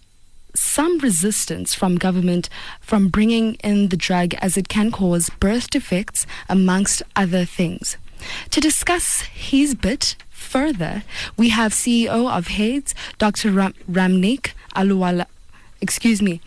some 0.54 0.98
resistance 0.98 1.74
from 1.74 1.96
government 1.96 2.48
from 2.80 3.08
bringing 3.08 3.54
in 3.56 3.88
the 3.88 3.96
drug 3.96 4.34
as 4.34 4.56
it 4.56 4.68
can 4.68 4.90
cause 4.90 5.30
birth 5.40 5.70
defects, 5.70 6.26
amongst 6.48 7.02
other 7.16 7.44
things. 7.44 7.96
To 8.50 8.60
discuss 8.60 9.22
his 9.22 9.74
bit 9.74 10.16
further, 10.30 11.02
we 11.36 11.48
have 11.50 11.72
CEO 11.72 12.30
of 12.30 12.48
HEAIDS, 12.48 12.94
Dr. 13.18 13.50
Ram- 13.50 13.74
Ramneek 13.90 14.52
Aluwala, 14.76 15.26
excuse 15.80 16.22
me, 16.22 16.40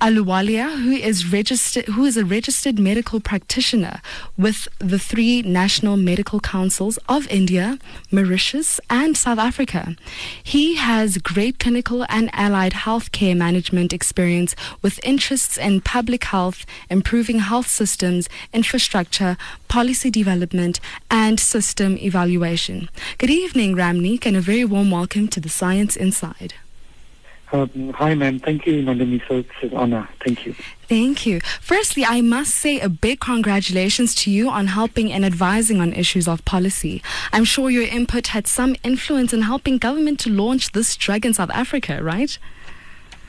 Ahluwalia, 0.00 0.82
who 0.82 0.92
is 0.92 1.32
registered, 1.32 1.86
who 1.86 2.04
is 2.04 2.18
a 2.18 2.24
registered 2.24 2.78
medical 2.78 3.18
practitioner 3.18 4.02
with 4.36 4.68
the 4.78 4.98
three 4.98 5.40
national 5.40 5.96
medical 5.96 6.38
councils 6.38 6.98
of 7.08 7.26
India, 7.28 7.78
Mauritius, 8.10 8.78
and 8.90 9.16
South 9.16 9.38
Africa. 9.38 9.96
He 10.42 10.74
has 10.74 11.16
great 11.16 11.58
clinical 11.58 12.04
and 12.10 12.28
allied 12.34 12.72
healthcare 12.72 13.34
management 13.34 13.94
experience 13.94 14.54
with 14.82 15.00
interests 15.02 15.56
in 15.56 15.80
public 15.80 16.24
health, 16.24 16.66
improving 16.90 17.38
health 17.38 17.68
systems, 17.68 18.28
infrastructure, 18.52 19.38
policy 19.68 20.10
development, 20.10 20.78
and 21.10 21.40
system 21.40 21.96
evaluation. 21.96 22.90
Good 23.16 23.30
evening, 23.30 23.74
Ramneek, 23.74 24.26
and 24.26 24.36
a 24.36 24.42
very 24.42 24.66
warm 24.66 24.90
welcome 24.90 25.26
to 25.28 25.40
the 25.40 25.48
Science 25.48 25.96
Inside. 25.96 26.52
Um, 27.52 27.92
hi, 27.92 28.14
ma'am. 28.14 28.40
Thank 28.40 28.66
you, 28.66 28.82
Nandini. 28.82 29.22
So 29.28 29.36
it's 29.36 29.50
an 29.62 29.74
honor. 29.74 30.08
Thank 30.24 30.46
you. 30.46 30.54
Thank 30.88 31.26
you. 31.26 31.40
Firstly, 31.60 32.04
I 32.04 32.20
must 32.20 32.56
say 32.56 32.80
a 32.80 32.88
big 32.88 33.20
congratulations 33.20 34.14
to 34.16 34.30
you 34.30 34.48
on 34.48 34.66
helping 34.68 35.12
and 35.12 35.24
advising 35.24 35.80
on 35.80 35.92
issues 35.92 36.26
of 36.26 36.44
policy. 36.44 37.02
I'm 37.32 37.44
sure 37.44 37.70
your 37.70 37.84
input 37.84 38.28
had 38.28 38.48
some 38.48 38.74
influence 38.82 39.32
in 39.32 39.42
helping 39.42 39.78
government 39.78 40.18
to 40.20 40.30
launch 40.30 40.72
this 40.72 40.96
drug 40.96 41.24
in 41.24 41.34
South 41.34 41.50
Africa, 41.50 42.02
right? 42.02 42.36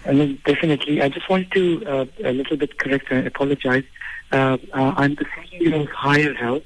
And 0.04 0.42
definitely. 0.44 1.02
I 1.02 1.10
just 1.10 1.30
wanted 1.30 1.52
to 1.52 1.86
uh, 1.86 2.06
a 2.24 2.34
little 2.34 2.58
bit 2.58 2.80
correct 2.80 3.12
and 3.12 3.28
apologize. 3.28 3.84
Uh, 4.32 4.58
uh, 4.74 4.94
I'm 4.98 5.16
the 5.16 5.26
CEO 5.26 5.82
of 5.82 5.90
Higher 5.90 6.34
Health. 6.34 6.64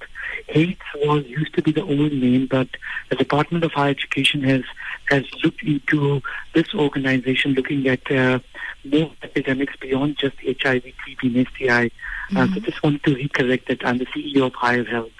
HEAIDS 0.47 0.79
was 0.95 1.25
used 1.25 1.53
to 1.55 1.61
be 1.61 1.71
the 1.71 1.83
old 1.83 2.13
name, 2.13 2.47
but 2.49 2.67
the 3.09 3.15
Department 3.15 3.63
of 3.63 3.71
Higher 3.71 3.91
Education 3.91 4.41
has 4.43 4.63
has 5.11 5.25
looked 5.43 5.63
into 5.63 6.21
this 6.53 6.73
organization, 6.73 7.53
looking 7.53 7.87
at 7.87 8.11
uh, 8.11 8.39
more 8.83 9.11
epidemics 9.21 9.75
beyond 9.79 10.17
just 10.17 10.35
HIV, 10.37 10.83
TB, 10.83 11.35
and 11.35 11.47
STI. 11.47 11.85
Mm-hmm. 11.85 12.37
Uh, 12.37 12.45
so 12.45 12.51
mm-hmm. 12.51 12.65
just 12.65 12.83
wanted 12.83 13.03
to 13.03 13.15
recorrect 13.15 13.67
that 13.67 13.85
I'm 13.85 13.97
the 13.97 14.05
CEO 14.07 14.47
of 14.47 14.53
Higher 14.55 14.85
Health. 14.85 15.11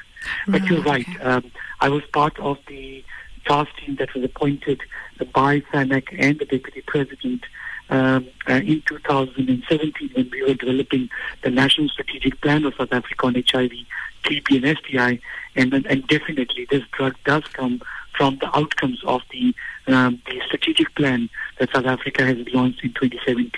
But 0.47 0.65
you're 0.67 0.81
right. 0.83 1.07
Um, 1.21 1.51
I 1.79 1.89
was 1.89 2.03
part 2.13 2.37
of 2.39 2.57
the 2.67 3.03
task 3.45 3.71
team 3.77 3.95
that 3.97 4.13
was 4.13 4.23
appointed 4.23 4.81
by 5.33 5.61
SANAC 5.71 6.15
and 6.17 6.39
the 6.39 6.45
Deputy 6.45 6.81
President 6.85 7.43
um, 7.89 8.27
uh, 8.47 8.53
in 8.53 8.81
2017 8.85 10.11
when 10.13 10.29
we 10.31 10.43
were 10.43 10.53
developing 10.53 11.09
the 11.43 11.49
National 11.49 11.89
Strategic 11.89 12.39
Plan 12.41 12.65
of 12.65 12.73
South 12.75 12.93
Africa 12.93 13.25
on 13.25 13.33
HIV, 13.35 13.71
TB, 14.23 14.63
and 14.63 14.77
STI. 14.77 15.19
And, 15.55 15.73
and 15.73 16.07
definitely 16.07 16.67
this 16.69 16.83
drug 16.91 17.15
does 17.25 17.43
come 17.53 17.81
from 18.15 18.37
the 18.37 18.57
outcomes 18.57 19.01
of 19.05 19.21
the, 19.31 19.53
um, 19.87 20.21
the 20.25 20.41
strategic 20.45 20.93
plan 20.95 21.29
that 21.59 21.71
South 21.71 21.85
Africa 21.85 22.25
has 22.25 22.37
launched 22.53 22.83
in 22.83 22.93
2017 22.93 23.51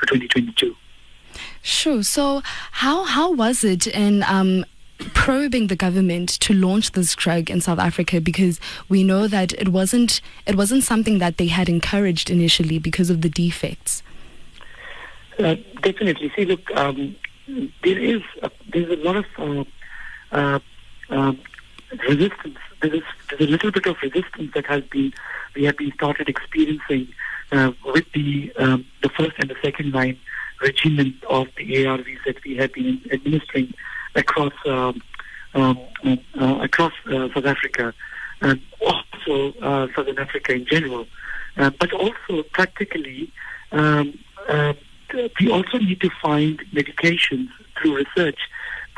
to 0.00 0.06
2022. 0.06 0.74
Sure. 1.62 2.02
So, 2.02 2.42
how 2.72 3.04
how 3.04 3.32
was 3.32 3.64
it 3.64 3.86
in 3.86 4.22
um, 4.24 4.64
probing 5.14 5.66
the 5.66 5.76
government 5.76 6.28
to 6.40 6.54
launch 6.54 6.92
this 6.92 7.14
drug 7.14 7.50
in 7.50 7.60
South 7.60 7.78
Africa? 7.78 8.20
Because 8.20 8.60
we 8.88 9.02
know 9.02 9.26
that 9.26 9.52
it 9.54 9.68
wasn't 9.68 10.20
it 10.46 10.54
wasn't 10.54 10.84
something 10.84 11.18
that 11.18 11.36
they 11.36 11.48
had 11.48 11.68
encouraged 11.68 12.30
initially 12.30 12.78
because 12.78 13.10
of 13.10 13.22
the 13.22 13.28
defects. 13.28 14.02
Uh, 15.38 15.56
definitely. 15.82 16.32
See, 16.34 16.46
look, 16.46 16.70
um, 16.74 17.14
there 17.46 17.98
is 17.98 18.22
a, 18.42 18.50
there's 18.72 18.90
a 18.90 19.02
lot 19.02 19.16
of 19.16 19.26
uh, 19.38 19.64
uh, 20.32 20.60
um, 21.10 21.38
resistance. 22.08 22.58
There 22.80 22.94
is 22.94 23.02
there's 23.28 23.42
a 23.42 23.50
little 23.50 23.70
bit 23.70 23.86
of 23.86 23.96
resistance 24.02 24.52
that 24.54 24.66
has 24.66 24.82
been 24.84 25.12
we 25.56 25.64
have 25.64 25.76
been 25.76 25.92
started 25.92 26.28
experiencing 26.28 27.08
uh, 27.52 27.72
with 27.84 28.04
the 28.12 28.52
um, 28.58 28.86
the 29.02 29.08
first 29.10 29.32
and 29.38 29.50
the 29.50 29.56
second 29.62 29.92
line 29.92 30.18
regimen 30.60 31.18
of 31.28 31.48
the 31.56 31.64
ARVs 31.84 32.18
that 32.26 32.42
we 32.44 32.56
have 32.56 32.72
been 32.72 33.00
administering 33.10 33.72
across 34.14 34.52
um, 34.66 35.02
um, 35.54 35.78
uh, 36.04 36.58
across 36.62 36.92
uh, 37.06 37.28
South 37.34 37.46
Africa 37.46 37.94
and 38.40 38.60
also 38.80 39.52
uh, 39.62 39.86
Southern 39.94 40.18
Africa 40.18 40.52
in 40.52 40.66
general, 40.66 41.06
uh, 41.56 41.70
but 41.80 41.92
also 41.92 42.42
practically. 42.52 43.32
Um, 43.72 44.18
uh, 44.48 44.74
we 45.40 45.50
also 45.50 45.78
need 45.78 46.00
to 46.00 46.10
find 46.20 46.58
medications 46.72 47.48
through 47.76 47.96
research 47.96 48.38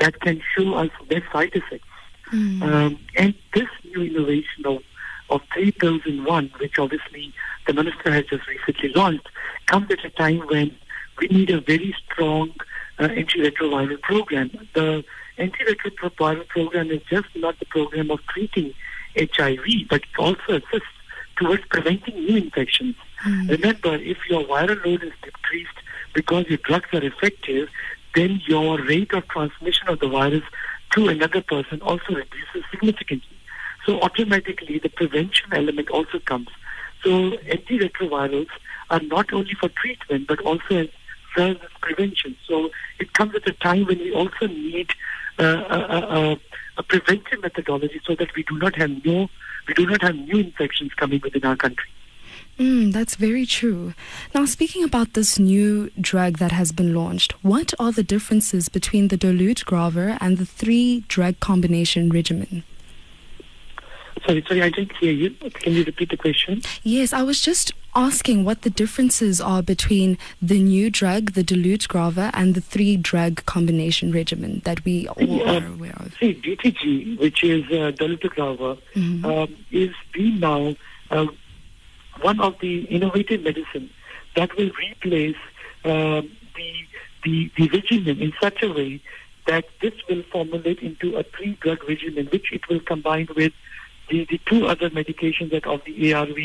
that 0.01 0.18
can 0.21 0.40
show 0.57 0.75
us 0.75 0.90
less 1.11 1.23
side 1.33 1.53
effects. 1.55 1.85
Mm. 2.33 2.62
Um, 2.62 2.99
and 3.16 3.35
this 3.55 3.68
new 3.85 4.03
innovation 4.03 4.66
of, 4.66 4.83
of 5.31 5.43
three 5.53 5.75
in 5.83 6.25
one, 6.25 6.51
which 6.59 6.79
obviously 6.79 7.33
the 7.67 7.75
minister 7.75 8.11
has 8.12 8.25
just 8.27 8.47
recently 8.47 8.91
launched, 8.95 9.29
comes 9.67 9.91
at 9.91 10.05
a 10.05 10.11
time 10.11 10.41
when 10.49 10.77
we 11.19 11.29
need 11.29 11.51
a 11.51 11.61
very 11.61 11.95
strong 12.05 12.53
uh, 12.99 13.09
antiretroviral 13.09 14.01
program. 14.03 14.51
The 14.75 15.05
antiretroviral 15.38 16.49
program 16.49 16.91
is 16.91 17.03
just 17.11 17.29
not 17.37 17.59
the 17.59 17.67
program 17.67 18.11
of 18.11 18.21
treating 18.27 18.75
HIV, 19.17 19.88
but 19.88 20.03
it 20.03 20.19
also 20.19 20.57
assists 20.57 20.88
towards 21.37 21.64
preventing 21.67 22.14
new 22.14 22.37
infections. 22.37 22.97
Mm. 23.25 23.51
Remember, 23.51 23.95
if 23.95 24.19
your 24.29 24.45
viral 24.45 24.85
load 24.85 25.03
is 25.05 25.12
decreased 25.23 25.71
because 26.14 26.47
your 26.49 26.59
drugs 26.59 26.88
are 26.93 27.05
effective, 27.05 27.69
then 28.14 28.41
your 28.47 28.83
rate 28.83 29.12
of 29.12 29.27
transmission 29.29 29.88
of 29.88 30.01
the 30.01 30.09
virus 30.09 30.43
to 30.93 31.09
another 31.09 31.43
person 31.43 31.81
also 31.83 32.14
reduces 32.14 32.64
significantly. 32.71 33.38
So 33.88 33.98
automatically 34.03 34.79
the 34.79 34.90
prevention 34.90 35.51
element 35.51 35.88
also 35.88 36.18
comes. 36.18 36.48
So 37.03 37.31
antiretrovirals 37.57 38.51
are 38.90 39.01
not 39.01 39.33
only 39.33 39.55
for 39.59 39.70
treatment 39.70 40.27
but 40.29 40.42
also 40.42 40.77
as 40.77 40.88
well 41.35 41.53
as 41.53 41.70
prevention. 41.81 42.37
So 42.46 42.68
it 42.98 43.14
comes 43.14 43.35
at 43.35 43.48
a 43.48 43.53
time 43.53 43.87
when 43.87 43.98
we 43.98 44.12
also 44.12 44.46
need 44.46 44.90
uh, 45.38 45.64
a, 45.70 45.79
a, 46.18 46.40
a 46.77 46.83
preventive 46.83 47.40
methodology 47.40 47.98
so 48.07 48.14
that 48.16 48.35
we 48.37 48.42
do 48.42 48.59
not 48.59 48.77
have 48.77 48.90
no 49.07 49.31
we 49.66 49.72
do 49.72 49.87
not 49.87 50.03
have 50.03 50.16
new 50.16 50.37
infections 50.37 50.92
coming 50.94 51.20
within 51.24 51.44
our 51.46 51.57
country. 51.57 51.88
Mm, 52.59 52.92
that's 52.92 53.14
very 53.14 53.46
true. 53.46 53.94
Now, 54.35 54.44
speaking 54.44 54.85
about 54.85 55.14
this 55.14 55.38
new 55.38 55.90
drug 55.98 56.38
that 56.38 56.53
has 56.53 56.72
been 56.72 56.94
launched, 56.94 57.33
what 57.42 57.72
are 57.79 57.92
the 57.92 58.03
differences 58.03 58.68
between 58.68 59.09
the 59.09 59.16
dolutegravir 59.16 60.18
and 60.20 60.37
the 60.37 60.46
three 60.46 61.05
drug 61.09 61.40
combination 61.40 62.11
regimen? 62.11 62.64
Sorry, 64.29 64.45
sorry, 64.47 64.62
I 64.62 64.69
didn't 64.69 64.95
hear 64.97 65.11
you. 65.11 65.31
Can 65.31 65.73
you 65.73 65.85
repeat 65.85 66.11
the 66.11 66.19
question? 66.19 66.61
Yes, 66.83 67.14
I 67.14 67.23
was 67.23 67.41
just 67.41 67.73
asking 67.95 68.45
what 68.45 68.61
the 68.61 68.69
differences 68.69 69.41
are 69.41 69.62
between 69.62 70.19
the 70.43 70.61
new 70.61 70.91
drug, 70.91 71.33
the 71.33 71.43
dolutegravir, 71.43 72.31
and 72.35 72.55
the 72.55 72.61
three 72.61 72.99
drug 72.99 73.47
combination 73.47 74.12
regimen 74.12 74.61
that 74.67 74.85
we 74.85 75.09
all 75.09 75.49
uh, 75.49 75.55
are 75.55 75.67
aware 75.67 75.95
of. 75.97 76.14
See, 76.21 76.35
DTG, 76.35 77.19
which 77.19 77.43
is 77.43 77.64
uh, 77.69 77.93
dolutegravir, 77.97 78.79
mm-hmm. 78.95 79.25
um, 79.25 79.57
is 79.71 79.95
being 80.12 80.41
now 80.41 80.77
uh, 81.11 81.27
one 82.21 82.38
of 82.41 82.55
the 82.61 82.83
innovative 82.83 83.43
medicine 83.43 83.88
that 84.37 84.55
will 84.59 84.71
replace 84.79 85.37
um, 85.87 86.31
the, 86.55 86.73
the, 87.25 87.51
the 87.57 87.69
regimen 87.71 88.21
in 88.21 88.35
such 88.43 88.62
a 88.62 88.71
way 88.71 89.01
that 89.47 89.64
this 89.81 89.95
will 90.07 90.23
formulate 90.31 90.81
into 90.81 91.17
a 91.17 91.23
three-drug 91.23 91.88
regimen, 91.88 92.27
which 92.27 92.53
it 92.53 92.69
will 92.69 92.81
combine 92.81 93.27
with 93.35 93.55
the, 94.09 94.27
the 94.31 94.40
two 94.47 94.66
other 94.66 94.90
medications 94.90 95.51
that 95.51 95.66
of 95.66 95.83
the 95.85 96.14
ARV 96.14 96.37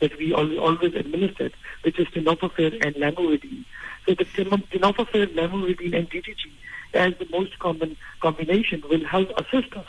that 0.00 0.16
we 0.18 0.34
al- 0.34 0.58
always 0.58 0.94
administered, 0.94 1.52
which 1.82 1.98
is 1.98 2.06
tenofovir 2.08 2.84
and 2.84 2.94
lamivudine. 2.96 3.64
So 4.06 4.14
the 4.14 4.24
tenofovir, 4.24 5.34
lamivudine, 5.34 5.96
and 5.96 6.10
DTG 6.10 6.50
as 6.94 7.14
the 7.18 7.26
most 7.30 7.58
common 7.58 7.96
combination 8.20 8.82
will 8.88 9.04
help 9.04 9.30
assist 9.38 9.74
us 9.76 9.86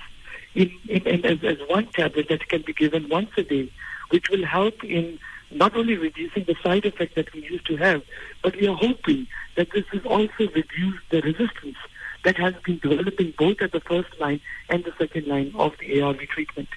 in, 0.53 0.71
in, 0.87 1.07
in 1.07 1.25
as, 1.25 1.43
as 1.43 1.57
one 1.67 1.87
tablet 1.87 2.27
that 2.29 2.47
can 2.47 2.61
be 2.61 2.73
given 2.73 3.09
once 3.09 3.31
a 3.37 3.43
day, 3.43 3.71
which 4.09 4.29
will 4.29 4.45
help 4.45 4.83
in 4.83 5.19
not 5.51 5.75
only 5.75 5.97
reducing 5.97 6.43
the 6.45 6.55
side 6.63 6.85
effects 6.85 7.15
that 7.15 7.33
we 7.33 7.41
used 7.43 7.65
to 7.65 7.75
have, 7.77 8.01
but 8.41 8.55
we 8.55 8.67
are 8.67 8.75
hoping 8.75 9.27
that 9.55 9.69
this 9.71 9.89
will 9.91 10.07
also 10.07 10.47
reduce 10.53 10.99
the 11.09 11.21
resistance 11.21 11.77
that 12.23 12.37
has 12.37 12.53
been 12.63 12.79
developing 12.79 13.33
both 13.37 13.61
at 13.61 13.71
the 13.71 13.81
first 13.81 14.19
line 14.19 14.39
and 14.69 14.83
the 14.83 14.93
second 14.97 15.27
line 15.27 15.51
of 15.55 15.73
the 15.79 16.01
ARV 16.01 16.19
treatment. 16.29 16.69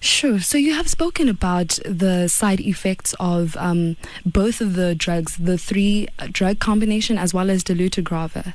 Sure. 0.00 0.40
So 0.40 0.58
you 0.58 0.74
have 0.74 0.88
spoken 0.88 1.28
about 1.28 1.78
the 1.84 2.28
side 2.28 2.60
effects 2.60 3.14
of 3.20 3.56
um, 3.56 3.96
both 4.24 4.60
of 4.60 4.74
the 4.74 4.94
drugs, 4.94 5.36
the 5.36 5.58
three 5.58 6.08
drug 6.32 6.58
combination 6.58 7.18
as 7.18 7.34
well 7.34 7.50
as 7.50 7.64
dolutegravir. 7.64 8.54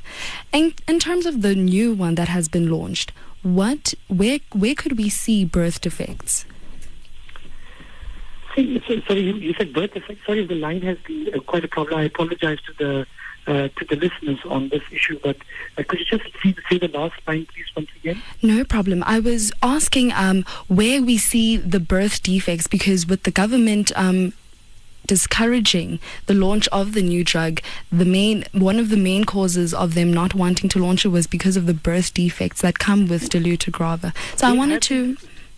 And 0.52 0.74
in 0.88 0.98
terms 0.98 1.26
of 1.26 1.42
the 1.42 1.54
new 1.54 1.92
one 1.92 2.14
that 2.16 2.28
has 2.28 2.48
been 2.48 2.70
launched, 2.70 3.12
what, 3.42 3.94
where, 4.08 4.38
where 4.52 4.74
could 4.74 4.96
we 4.96 5.08
see 5.08 5.44
birth 5.44 5.80
defects? 5.80 6.46
Sorry, 8.54 9.20
you, 9.20 9.34
you 9.34 9.54
said 9.54 9.72
birth 9.72 9.94
defects. 9.94 10.24
Sorry, 10.24 10.46
the 10.46 10.54
line 10.54 10.82
has 10.82 10.96
been 10.98 11.28
uh, 11.34 11.40
quite 11.40 11.64
a 11.64 11.68
problem. 11.68 12.00
I 12.00 12.04
apologize 12.04 12.58
to 12.66 12.72
the 12.78 13.06
uh, 13.46 13.68
to 13.68 13.84
the 13.88 13.96
listeners 13.96 14.38
on 14.46 14.68
this 14.68 14.82
issue, 14.90 15.18
but 15.22 15.36
uh, 15.76 15.82
could 15.86 15.98
you 16.00 16.06
just 16.06 16.24
see, 16.42 16.54
say 16.68 16.78
the 16.78 16.88
last 16.88 17.14
line, 17.26 17.46
please, 17.46 17.66
once 17.76 17.88
again? 17.96 18.22
No 18.42 18.64
problem. 18.64 19.02
I 19.06 19.20
was 19.20 19.52
asking 19.62 20.12
um, 20.12 20.44
where 20.68 21.02
we 21.02 21.18
see 21.18 21.56
the 21.56 21.80
birth 21.80 22.22
defects 22.22 22.66
because 22.66 23.06
with 23.06 23.24
the 23.24 23.30
government 23.30 23.92
um, 23.96 24.32
discouraging 25.06 25.98
the 26.26 26.34
launch 26.34 26.68
of 26.68 26.94
the 26.94 27.02
new 27.02 27.24
drug, 27.24 27.60
the 27.92 28.04
main 28.04 28.44
one 28.52 28.78
of 28.78 28.88
the 28.88 28.96
main 28.96 29.24
causes 29.24 29.74
of 29.74 29.94
them 29.94 30.12
not 30.12 30.34
wanting 30.34 30.68
to 30.70 30.78
launch 30.78 31.04
it 31.04 31.08
was 31.08 31.26
because 31.26 31.56
of 31.56 31.66
the 31.66 31.74
birth 31.74 32.14
defects 32.14 32.62
that 32.62 32.78
come 32.78 33.06
with 33.08 33.28
dolutegravir. 33.28 34.14
So 34.36 34.46
I 34.46 34.52
wanted 34.52 34.82
to. 34.82 35.16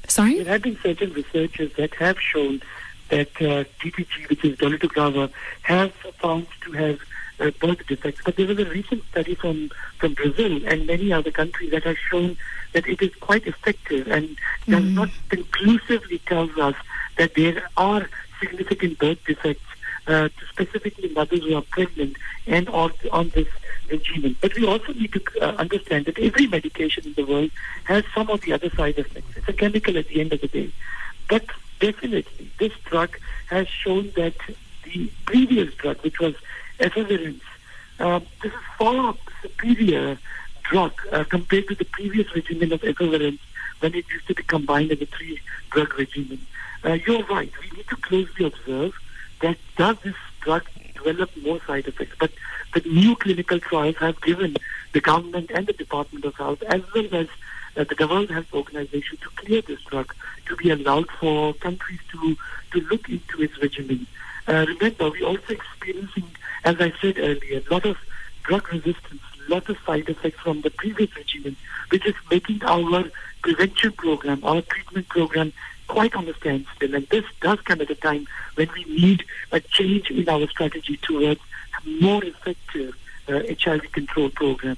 Sorry. 0.09 0.43
There 0.43 0.53
have 0.53 0.63
been 0.63 0.79
certain 0.83 1.13
researchers 1.13 1.73
that 1.75 1.95
have 1.95 2.21
shown 2.21 2.63
that 3.09 3.29
uh, 3.37 3.65
DTG, 3.81 4.29
which 4.29 4.45
is 4.45 4.57
dolutegravir, 4.57 5.31
have 5.63 5.93
found 5.93 6.47
to 6.63 6.73
have 6.73 7.01
uh, 7.41 7.51
birth 7.61 7.87
defects. 7.87 8.23
But 8.25 8.37
there 8.37 8.47
was 8.47 8.59
a 8.59 8.65
recent 8.65 9.05
study 9.11 9.35
from, 9.35 9.71
from 9.99 10.15
Brazil 10.15 10.67
and 10.67 10.87
many 10.87 11.13
other 11.13 11.31
countries 11.31 11.71
that 11.71 11.85
has 11.85 11.97
shown 12.11 12.37
that 12.73 12.87
it 12.87 13.01
is 13.03 13.15
quite 13.17 13.47
effective 13.47 14.09
and 14.09 14.37
does 14.69 14.85
not 14.85 15.11
conclusively 15.29 16.19
tells 16.21 16.57
us 16.59 16.75
that 17.17 17.35
there 17.35 17.69
are 17.77 18.09
significant 18.41 18.99
birth 18.99 19.19
defects 19.25 19.65
uh, 20.07 20.29
to 20.29 20.47
specifically 20.51 21.09
mothers 21.11 21.43
who 21.43 21.57
are 21.57 21.63
pregnant 21.63 22.17
and 22.47 22.69
on, 22.69 22.93
on 23.11 23.29
this 23.31 23.49
regimen. 23.91 24.37
But 24.41 24.55
we 24.55 24.67
also 24.67 24.93
need 24.93 25.13
to 25.13 25.23
uh, 25.41 25.57
understand 25.57 26.07
that 26.07 26.19
every 26.19 26.47
medication 26.47 27.07
in 27.07 27.15
the 27.15 27.25
world 27.25 27.51
has 27.85 28.05
some 28.15 28.31
of 28.31 28.41
the 28.43 28.53
other 28.53 28.71
side 28.71 28.99
effects. 28.99 29.37
It's 29.37 29.49
a 29.49 29.53
chemical 29.53 29.97
at 29.97 30.09
the 30.09 30.21
end 30.21 30.33
of 30.33 30.41
the 30.41 30.49
day. 30.49 30.71
But 31.29 31.45
definitely, 31.81 32.51
this 32.59 32.73
drug 32.85 33.19
has 33.49 33.69
shown 33.69 34.13
that 34.17 34.35
the 34.85 35.11
previous 35.25 35.75
drug, 35.75 35.99
which 36.03 36.21
was 36.21 36.35
efavirenz, 36.79 37.41
uh, 37.99 38.21
this 38.43 38.53
is 38.53 38.59
far 38.79 39.15
superior 39.43 40.19
drug 40.65 40.93
uh, 41.13 41.25
compared 41.25 41.69
to 41.69 41.75
the 41.75 41.85
previous 41.85 42.35
regimen 42.35 42.73
of 42.73 42.81
efavirenz 42.83 43.39
when 43.81 43.95
it 43.95 44.05
used 44.11 44.27
to 44.27 44.35
be 44.35 44.43
combined 44.43 44.91
as 44.91 45.01
a 45.01 45.07
three-drug 45.07 45.99
regimen. 45.99 46.41
Uh, 46.85 46.99
you're 47.07 47.25
right. 47.25 47.53
We 47.61 47.77
need 47.77 47.89
to 47.89 47.97
closely 47.97 48.47
observe 48.47 48.95
that 49.41 49.57
does 49.77 49.97
this 50.01 50.15
drug 50.41 50.65
develop 50.95 51.31
more 51.43 51.61
side 51.67 51.87
effects. 51.87 52.17
But 52.19 52.33
the 52.75 52.89
new 52.89 53.17
clinical 53.17 53.61
trials 53.61 53.97
have 53.97 54.21
given 54.23 54.57
the 54.93 55.01
government 55.01 55.51
and 55.55 55.67
the 55.67 55.73
Department 55.73 56.25
of 56.25 56.35
Health, 56.37 56.63
as 56.63 56.83
well 56.95 57.09
as 57.13 57.29
uh, 57.77 57.85
the 57.85 58.07
World 58.07 58.31
Health 58.31 58.53
Organization, 58.55 59.19
to 59.21 59.29
clear 59.37 59.63
this 59.63 59.81
drug 59.83 60.15
to 60.47 60.57
be 60.57 60.71
allowed 60.71 61.11
for 61.21 61.55
countries 61.55 62.01
to 62.13 62.37
to 62.73 62.81
look 62.89 63.09
into 63.09 63.43
its 63.43 63.61
regimen. 63.61 64.07
Uh, 64.49 64.65
remember, 64.69 65.11
we're 65.11 65.27
also 65.27 65.53
experiencing, 65.53 66.29
as 66.67 66.81
I 66.81 66.93
said 67.01 67.19
earlier, 67.19 67.63
a 67.71 67.73
lot 67.73 67.87
of 67.87 67.97
drug 68.43 68.71
resistance, 68.73 69.23
a 69.47 69.51
lot 69.51 69.69
of 69.69 69.79
side 69.87 70.09
effects 70.09 70.41
from 70.41 70.61
the 70.63 70.71
previous 70.71 71.15
regimen, 71.17 71.57
which 71.91 72.05
is 72.05 72.15
making 72.29 72.63
our 72.65 73.05
prevention 73.43 73.93
program, 73.93 74.45
our 74.45 74.63
treatment 74.63 75.09
program, 75.09 75.53
quite 75.87 76.17
on 76.17 76.27
the 76.27 76.35
standstill. 76.35 76.97
And 76.97 77.07
this 77.09 77.25
does 77.41 77.61
come 77.61 77.81
at 77.81 77.91
a 77.91 77.95
time 77.95 78.27
when 78.57 78.69
we 78.75 78.85
need 78.85 79.25
a 79.53 79.61
change 79.61 80.11
in 80.11 80.29
our 80.29 80.49
strategy 80.49 80.99
towards 81.03 81.41
a 81.41 81.89
more 82.03 82.25
effective 82.25 82.97
uh, 83.29 83.43
HIV 83.63 83.93
control 83.93 84.31
program. 84.31 84.77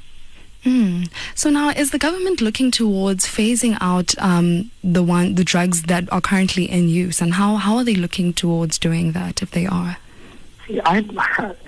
Mm. 0.65 1.11
So 1.35 1.49
now, 1.49 1.71
is 1.71 1.93
the 1.93 1.99
government 1.99 2.43
looking 2.43 2.71
towards 2.71 3.27
phasing 3.27 3.79
out 3.81 4.19
um, 4.19 4.71
the 4.85 5.03
one 5.03 5.37
the 5.37 5.45
drugs 5.45 5.85
that 5.85 6.13
are 6.13 6.21
currently 6.21 6.71
in 6.71 6.89
use, 6.89 7.23
and 7.23 7.35
how 7.35 7.57
how 7.57 7.77
are 7.77 7.85
they 7.85 7.95
looking 7.95 8.33
towards 8.35 8.77
doing 8.77 9.13
that 9.13 9.41
if 9.41 9.53
they 9.53 9.67
are? 9.67 9.99
See, 10.69 10.81
I'm 10.85 11.09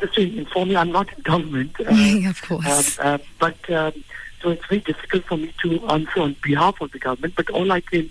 just 0.01 0.15
to 0.15 0.39
inform 0.39 0.71
you, 0.71 0.77
I'm 0.77 0.93
not 0.93 1.13
in 1.13 1.23
government. 1.23 1.75
Uh, 1.81 2.29
of 2.29 2.43
course. 2.43 2.99
Um, 3.01 3.15
uh, 3.15 3.19
but 3.39 3.71
um, 3.71 4.05
so 4.43 4.51
it's 4.51 4.65
very 4.67 4.81
difficult 4.83 5.25
for 5.25 5.39
me 5.39 5.53
to 5.63 5.87
answer 5.87 6.21
on 6.21 6.37
behalf 6.43 6.81
of 6.81 6.93
the 6.93 6.99
government. 6.99 7.35
But 7.35 7.51
all 7.51 7.73
I 7.73 7.81
can 7.81 8.11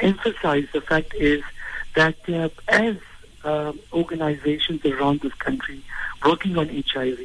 emphasize 0.00 0.66
the 0.72 0.80
fact 0.80 1.14
is 1.14 1.42
that 1.94 2.16
uh, 2.28 2.48
as 2.68 2.96
um, 3.44 3.78
organizations 3.92 4.84
around 4.86 5.20
this 5.20 5.34
country 5.34 5.82
working 6.24 6.56
on 6.56 6.68
HIV, 6.68 7.18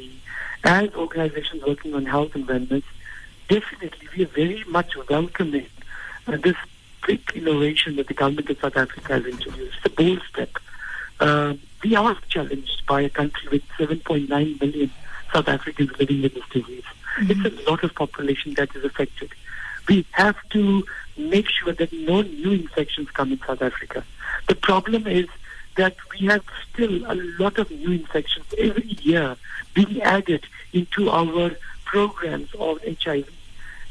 as 0.64 0.94
organizations 0.94 1.62
working 1.64 1.94
on 1.94 2.04
health 2.04 2.34
and 2.34 2.46
wellness, 2.46 2.84
definitely 3.48 4.08
we 4.16 4.24
are 4.24 4.28
very 4.28 4.64
much 4.68 4.96
welcoming 5.08 5.66
uh, 6.26 6.36
this 6.36 6.56
big 7.06 7.22
innovation 7.34 7.96
that 7.96 8.06
the 8.08 8.14
government 8.14 8.50
of 8.50 8.58
South 8.58 8.76
Africa 8.76 9.14
has 9.14 9.24
introduced. 9.24 9.78
It's 9.78 9.86
a 9.86 9.90
bold 9.90 10.20
step. 10.28 10.50
Uh, 11.20 11.54
we 11.82 11.94
are 11.94 12.16
challenged 12.28 12.82
by 12.86 13.02
a 13.02 13.10
country 13.10 13.48
with 13.50 13.62
7.9 13.78 14.28
million 14.60 14.90
South 15.32 15.48
Africans 15.48 15.90
living 15.98 16.22
with 16.22 16.34
this 16.34 16.48
disease. 16.50 16.84
Mm-hmm. 17.18 17.46
It's 17.46 17.60
a 17.60 17.70
lot 17.70 17.84
of 17.84 17.94
population 17.94 18.54
that 18.54 18.74
is 18.74 18.84
affected. 18.84 19.30
We 19.88 20.06
have 20.12 20.36
to 20.50 20.84
make 21.16 21.48
sure 21.48 21.72
that 21.72 21.92
no 21.92 22.22
new 22.22 22.52
infections 22.52 23.10
come 23.10 23.32
in 23.32 23.38
South 23.46 23.62
Africa. 23.62 24.04
The 24.46 24.54
problem 24.54 25.06
is 25.06 25.26
that 25.76 25.96
we 26.12 26.26
have 26.26 26.42
still 26.72 27.10
a 27.10 27.14
lot 27.38 27.58
of 27.58 27.70
new 27.70 27.92
infections 27.92 28.46
every 28.58 28.96
year 29.02 29.36
being 29.74 30.02
added 30.02 30.46
into 30.72 31.08
our 31.10 31.52
programs 31.84 32.52
of 32.58 32.80
HIV. 32.82 33.28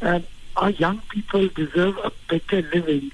Our 0.02 0.70
young 0.72 1.02
people 1.10 1.48
deserve 1.50 1.98
a 1.98 2.12
better 2.30 2.62
living 2.74 3.12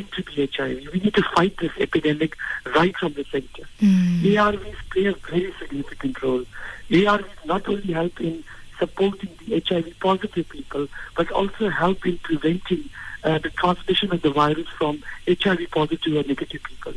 to 0.00 0.22
be 0.22 0.50
HIV. 0.54 0.92
We 0.92 1.00
need 1.00 1.14
to 1.14 1.22
fight 1.36 1.56
this 1.58 1.72
epidemic 1.78 2.36
right 2.74 2.96
from 2.96 3.12
the 3.14 3.24
center. 3.24 3.68
ARVs 3.80 4.76
play 4.90 5.06
a 5.06 5.14
very 5.14 5.54
significant 5.58 6.22
role. 6.22 6.44
ARVs 6.90 7.44
not 7.44 7.68
only 7.68 7.92
help 7.92 8.20
in 8.20 8.44
supporting 8.78 9.30
the 9.46 9.62
HIV 9.66 9.98
positive 10.00 10.48
people, 10.48 10.88
but 11.16 11.30
also 11.30 11.68
help 11.68 12.04
in 12.06 12.18
preventing 12.18 12.88
uh, 13.24 13.38
the 13.38 13.50
transmission 13.50 14.12
of 14.12 14.22
the 14.22 14.30
virus 14.30 14.66
from 14.78 15.02
HIV 15.28 15.70
positive 15.70 16.16
or 16.16 16.22
negative 16.26 16.62
people. 16.62 16.94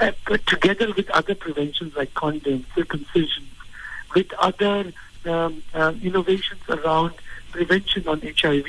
Uh, 0.00 0.12
but 0.26 0.46
together 0.46 0.92
with 0.92 1.10
other 1.10 1.34
preventions 1.34 1.96
like 1.96 2.14
condoms, 2.14 2.64
circumcision, 2.74 3.46
with 4.14 4.32
other 4.38 4.92
um, 5.24 5.62
uh, 5.74 5.92
innovations 6.02 6.60
around 6.68 7.14
prevention 7.50 8.06
on 8.06 8.20
HIV, 8.20 8.66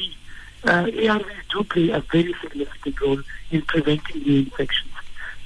uh, 0.65 0.85
ARVs 0.85 1.49
do 1.51 1.63
play 1.63 1.89
a 1.89 1.99
very 1.99 2.33
significant 2.41 2.99
role 3.01 3.21
in 3.51 3.61
preventing 3.63 4.21
new 4.23 4.39
infections. 4.39 4.91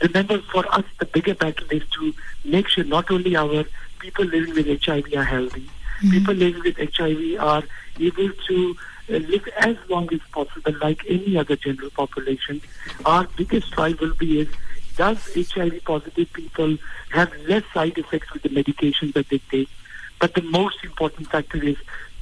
Remember, 0.02 0.40
for 0.40 0.64
us, 0.74 0.86
the 1.00 1.06
bigger 1.06 1.34
battle 1.34 1.68
is 1.72 1.84
to 1.90 2.14
make 2.46 2.68
sure 2.68 2.84
not 2.84 3.10
only 3.10 3.36
our 3.36 3.66
people 4.00 4.26
living 4.26 4.54
with 4.54 4.84
HIV 4.84 5.06
are 5.16 5.24
healthy, 5.24 5.68
people 6.12 6.36
living 6.36 6.62
with 6.64 6.78
HIV 6.78 7.40
are 7.40 7.64
able 8.00 8.30
to 8.48 8.76
uh, 9.10 9.14
live 9.14 9.48
as 9.58 9.76
long 9.90 10.08
as 10.14 10.20
possible 10.32 10.74
like 10.82 11.04
any 11.10 11.38
other 11.38 11.56
general 11.56 11.90
population. 11.90 12.62
Our 13.06 13.28
biggest 13.36 13.72
drive 13.72 14.00
will 14.00 14.14
be 14.14 14.42
is 14.42 14.48
does 14.98 15.18
HIV 15.36 15.84
positive 15.86 16.32
people 16.34 16.78
have 17.12 17.32
less 17.48 17.64
side 17.74 17.98
effects 17.98 18.34
with 18.34 18.44
the 18.44 18.50
medication 18.50 19.12
that 19.12 19.30
they 19.30 19.40
take? 19.50 19.70
But 20.20 20.34
the 20.34 20.42
most 20.42 20.84
important 20.84 21.30
factor 21.30 21.64
is 21.64 21.78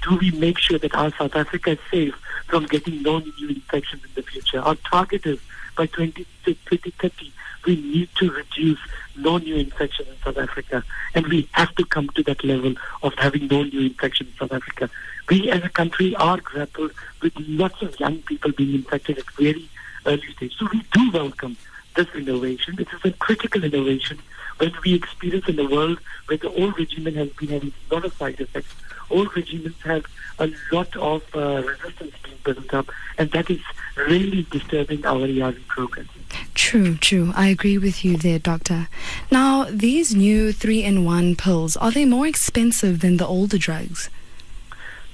do 0.08 0.18
we 0.18 0.32
make 0.32 0.60
sure 0.60 0.78
that 0.78 0.94
our 0.96 1.12
South 1.18 1.36
Africa 1.36 1.72
is 1.72 1.80
safe 1.90 2.16
from 2.48 2.66
getting 2.68 3.02
no 3.02 3.20
new 3.20 3.50
infections 3.50 4.04
in 4.04 4.10
the 4.14 4.22
future? 4.22 4.60
Our 4.60 4.76
target 4.76 5.26
is 5.26 5.40
by 5.76 5.88
20, 5.88 6.26
2030, 6.46 7.34
we 7.66 7.76
need 7.76 8.10
to 8.18 8.30
reduce 8.30 8.80
no 9.18 9.38
new 9.40 9.56
infections 9.56 10.08
in 10.08 10.16
South 10.24 10.38
Africa. 10.38 10.84
And 11.16 11.26
we 11.28 11.50
have 11.54 11.74
to 11.76 11.86
come 11.86 12.08
to 12.10 12.24
that 12.24 12.44
level 12.44 12.76
of 13.02 13.14
having 13.16 13.48
no 13.48 13.64
new 13.64 13.82
infections 13.82 14.30
in 14.30 14.38
South 14.38 14.54
Africa. 14.54 14.90
We 15.28 15.50
as 15.50 15.64
a 15.64 15.70
country 15.70 16.16
are 16.16 16.38
grappled 16.38 16.92
with 17.22 17.34
lots 17.40 17.82
of 17.82 18.00
young 18.00 18.20
people 18.20 18.52
being 18.52 18.76
infected 18.76 19.18
at 19.18 19.30
very 19.32 19.68
early 20.06 20.32
stage. 20.34 20.56
So 20.58 20.68
we 20.72 20.84
do 20.94 21.12
welcome 21.12 21.58
this 21.96 22.08
innovation. 22.14 22.76
This 22.76 22.88
is 22.94 23.12
a 23.12 23.12
critical 23.18 23.64
innovation 23.64 24.20
when 24.58 24.72
we 24.84 24.94
experience 24.94 25.48
in 25.48 25.60
a 25.60 25.68
world 25.68 26.00
where 26.28 26.38
the 26.38 26.50
old 26.50 26.78
regimen 26.78 27.16
has 27.16 27.30
been 27.30 27.50
having 27.50 27.74
a 27.90 27.94
lot 27.94 28.06
of 28.06 28.14
side 28.14 28.40
effects. 28.40 28.74
Old 29.10 29.30
regimens 29.30 29.80
have 29.84 30.06
a 30.40 30.52
lot 30.72 30.96
of 30.96 31.24
uh, 31.36 31.64
resistance 31.64 32.14
being 32.24 32.38
built 32.44 32.74
up, 32.74 32.88
and 33.18 33.32
that 33.32 33.50
is 33.50 33.62
really 33.96 34.44
disturbing 34.52 35.06
our 35.06 35.22
ARV 35.22 35.68
program. 35.68 36.08
True, 36.54 36.96
true. 36.96 37.32
I 37.36 37.48
agree 37.48 37.78
with 37.78 38.04
you 38.04 38.18
there, 38.18 38.40
Doctor. 38.40 38.88
Now, 39.32 39.66
these 39.70 40.16
new 40.16 40.52
three 40.52 40.84
in 40.84 41.06
one 41.06 41.36
pills, 41.36 41.78
are 41.78 41.92
they 41.92 42.06
more 42.06 42.28
expensive 42.28 43.02
than 43.02 43.18
the 43.18 43.28
older 43.28 43.58
drugs? 43.58 44.10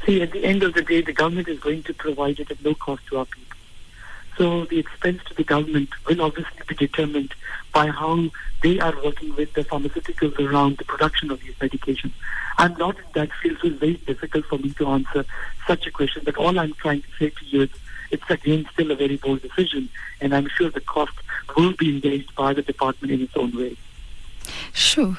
See, 0.05 0.21
at 0.21 0.31
the 0.31 0.43
end 0.43 0.63
of 0.63 0.73
the 0.73 0.81
day, 0.81 1.01
the 1.01 1.13
government 1.13 1.47
is 1.47 1.59
going 1.59 1.83
to 1.83 1.93
provide 1.93 2.39
it 2.39 2.49
at 2.49 2.63
no 2.63 2.73
cost 2.73 3.05
to 3.07 3.19
our 3.19 3.25
people. 3.25 3.50
So 4.37 4.65
the 4.65 4.79
expense 4.79 5.21
to 5.25 5.33
the 5.33 5.43
government 5.43 5.89
will 6.07 6.21
obviously 6.21 6.61
be 6.67 6.75
determined 6.75 7.33
by 7.73 7.87
how 7.87 8.29
they 8.63 8.79
are 8.79 8.93
working 9.03 9.35
with 9.35 9.53
the 9.53 9.63
pharmaceuticals 9.63 10.39
around 10.39 10.77
the 10.77 10.85
production 10.85 11.31
of 11.31 11.41
these 11.41 11.55
medications. 11.55 12.11
I'm 12.57 12.75
not 12.75 12.97
in 12.97 13.05
that 13.13 13.29
field, 13.41 13.57
so 13.61 13.67
it's 13.67 13.79
very 13.79 13.95
difficult 13.95 14.45
for 14.45 14.57
me 14.57 14.71
to 14.71 14.87
answer 14.87 15.25
such 15.67 15.87
a 15.87 15.91
question. 15.91 16.23
But 16.25 16.37
all 16.37 16.57
I'm 16.59 16.73
trying 16.73 17.01
to 17.01 17.07
say 17.19 17.29
to 17.29 17.45
you 17.45 17.61
is 17.63 17.69
it's 18.11 18.29
again 18.29 18.67
still 18.73 18.91
a 18.91 18.95
very 18.95 19.17
bold 19.17 19.41
decision, 19.41 19.89
and 20.19 20.35
I'm 20.35 20.47
sure 20.47 20.69
the 20.69 20.81
cost 20.81 21.13
will 21.55 21.73
be 21.73 21.89
engaged 21.89 22.35
by 22.35 22.53
the 22.53 22.61
department 22.61 23.11
in 23.11 23.21
its 23.21 23.35
own 23.35 23.55
way. 23.55 23.77
Sure. 24.73 25.17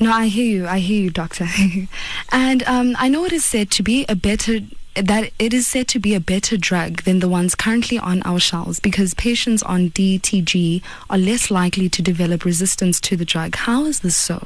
No, 0.00 0.12
I 0.12 0.26
hear 0.26 0.44
you. 0.44 0.66
I 0.66 0.78
hear 0.78 1.02
you, 1.02 1.10
doctor. 1.10 1.48
and 2.32 2.62
um, 2.64 2.94
I 2.98 3.08
know 3.08 3.24
it 3.24 3.32
is 3.32 3.44
said 3.44 3.70
to 3.72 3.82
be 3.82 4.04
a 4.08 4.14
better 4.14 4.60
that 5.06 5.30
it 5.38 5.54
is 5.54 5.66
said 5.66 5.88
to 5.88 5.98
be 5.98 6.14
a 6.14 6.20
better 6.20 6.56
drug 6.56 7.02
than 7.02 7.20
the 7.20 7.28
ones 7.28 7.54
currently 7.54 7.98
on 7.98 8.22
our 8.22 8.40
shelves 8.40 8.80
because 8.80 9.14
patients 9.14 9.62
on 9.62 9.90
DTG 9.90 10.82
are 11.08 11.18
less 11.18 11.50
likely 11.50 11.88
to 11.88 12.02
develop 12.02 12.44
resistance 12.44 13.00
to 13.00 13.16
the 13.16 13.24
drug. 13.24 13.56
How 13.56 13.84
is 13.84 14.00
this 14.00 14.16
so? 14.16 14.44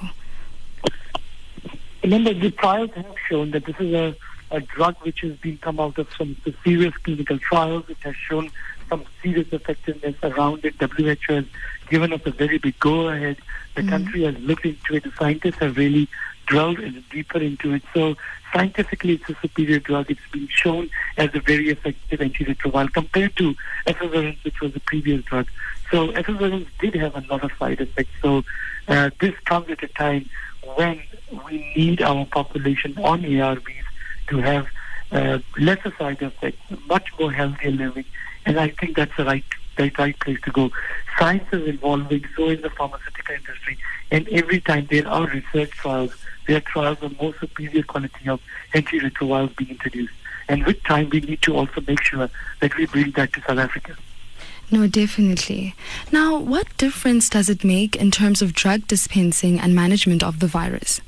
Remember, 2.03 2.35
the 2.35 2.51
trials 2.51 2.91
have 2.95 3.15
shown 3.29 3.53
that 3.53 3.65
this 3.65 3.77
is 3.79 3.95
a, 3.95 4.17
a 4.51 4.61
drug 4.61 4.97
which 5.03 5.21
has 5.21 5.37
been 5.37 5.59
come 5.59 5.79
out 5.79 5.99
of 5.99 6.09
some 6.19 6.37
serious 6.65 6.95
clinical 6.99 7.39
trials. 7.39 7.85
It 7.89 7.99
has 8.01 8.17
shown 8.17 8.51
some 8.89 9.05
serious 9.23 9.49
effectiveness 9.53 10.17
around 10.23 10.65
it. 10.65 10.75
WHO 10.81 11.05
has 11.29 11.45
given 11.89 12.13
us 12.13 12.21
a 12.27 12.31
very 12.31 12.59
big 12.59 12.79
go 12.79 13.09
ahead. 13.09 13.39
The 13.75 13.83
mm-hmm. 13.83 13.91
country 13.91 14.23
has 14.25 14.37
looked 14.39 14.67
into 14.67 14.97
it. 14.97 15.05
The 15.05 15.13
scientists 15.13 15.57
have 15.57 15.77
really 15.77 16.09
delved 16.49 16.83
deeper 17.11 17.39
into 17.39 17.75
it. 17.75 17.83
So 17.95 18.17
scientifically, 18.53 19.15
it's 19.15 19.29
a 19.31 19.37
superior 19.41 19.79
drug. 19.79 20.11
It's 20.11 20.21
been 20.33 20.49
shown 20.49 20.91
as 21.17 21.31
a 21.35 21.41
very 21.41 21.71
effective 21.71 22.21
antiretroviral 22.21 22.93
compared 22.93 23.37
to 23.37 23.55
efavirenz, 23.87 24.43
which 24.45 24.61
was 24.61 24.73
the 24.73 24.81
previous 24.81 25.25
drug. 25.25 25.49
So 25.91 26.09
efavirenz 26.13 26.67
did 26.79 26.95
have 26.95 27.17
a 27.17 27.25
lot 27.31 27.45
of 27.45 27.53
side 27.59 27.81
effects. 27.81 28.11
So 28.21 28.45
uh, 28.89 29.11
this 29.21 29.35
comes 29.45 29.71
at 29.71 29.83
a 29.83 29.89
time 29.89 30.29
when 30.77 31.03
we 31.47 31.73
need 31.77 32.03
our 32.03 32.25
population 32.27 32.97
on 32.99 33.23
ARVs 33.23 33.85
to 34.29 34.39
have 34.39 34.67
uh, 35.11 35.39
lesser 35.59 35.93
side 35.99 36.23
effects, 36.23 36.59
much 36.87 37.09
more 37.19 37.33
healthier 37.33 37.71
living, 37.71 38.05
and 38.47 38.59
I 38.59 38.69
think 38.69 38.97
that's 38.97 39.17
the 39.17 39.25
right 39.25 39.45
the 39.77 39.91
right 39.99 40.19
place 40.21 40.39
to 40.43 40.51
go. 40.51 40.71
Science 41.19 41.45
is 41.53 41.67
evolving, 41.67 42.25
so 42.37 42.49
is 42.49 42.61
the 42.61 42.71
pharmaceutical 42.71 43.35
industry, 43.35 43.79
and 44.11 44.29
every 44.29 44.61
time 44.61 44.87
there 44.91 45.07
are 45.07 45.27
research 45.27 45.71
trials, 45.71 46.15
there 46.47 46.57
are 46.57 46.61
trials 46.61 47.03
of 47.03 47.21
more 47.21 47.35
superior 47.39 47.83
quality 47.83 48.29
of 48.29 48.41
antiretrovirals 48.75 49.57
being 49.57 49.71
introduced. 49.71 50.15
And 50.49 50.65
with 50.67 50.83
time, 50.83 51.09
we 51.11 51.21
need 51.21 51.43
to 51.43 51.57
also 51.57 51.81
make 51.87 52.03
sure 52.03 52.29
that 52.61 52.77
we 52.77 52.87
bring 52.87 53.13
that 53.13 53.33
to 53.35 53.41
South 53.43 53.59
Africa. 53.59 53.97
No, 54.71 54.87
definitely. 54.87 55.75
Now, 56.11 56.39
what 56.39 56.77
difference 56.79 57.29
does 57.29 57.51
it 57.51 57.63
make 57.63 57.95
in 57.95 58.11
terms 58.11 58.41
of 58.41 58.55
drug 58.55 58.87
dispensing 58.87 59.61
and 59.61 59.75
management 59.75 60.23
of 60.23 60.41
the 60.41 60.47
virus? 60.47 61.01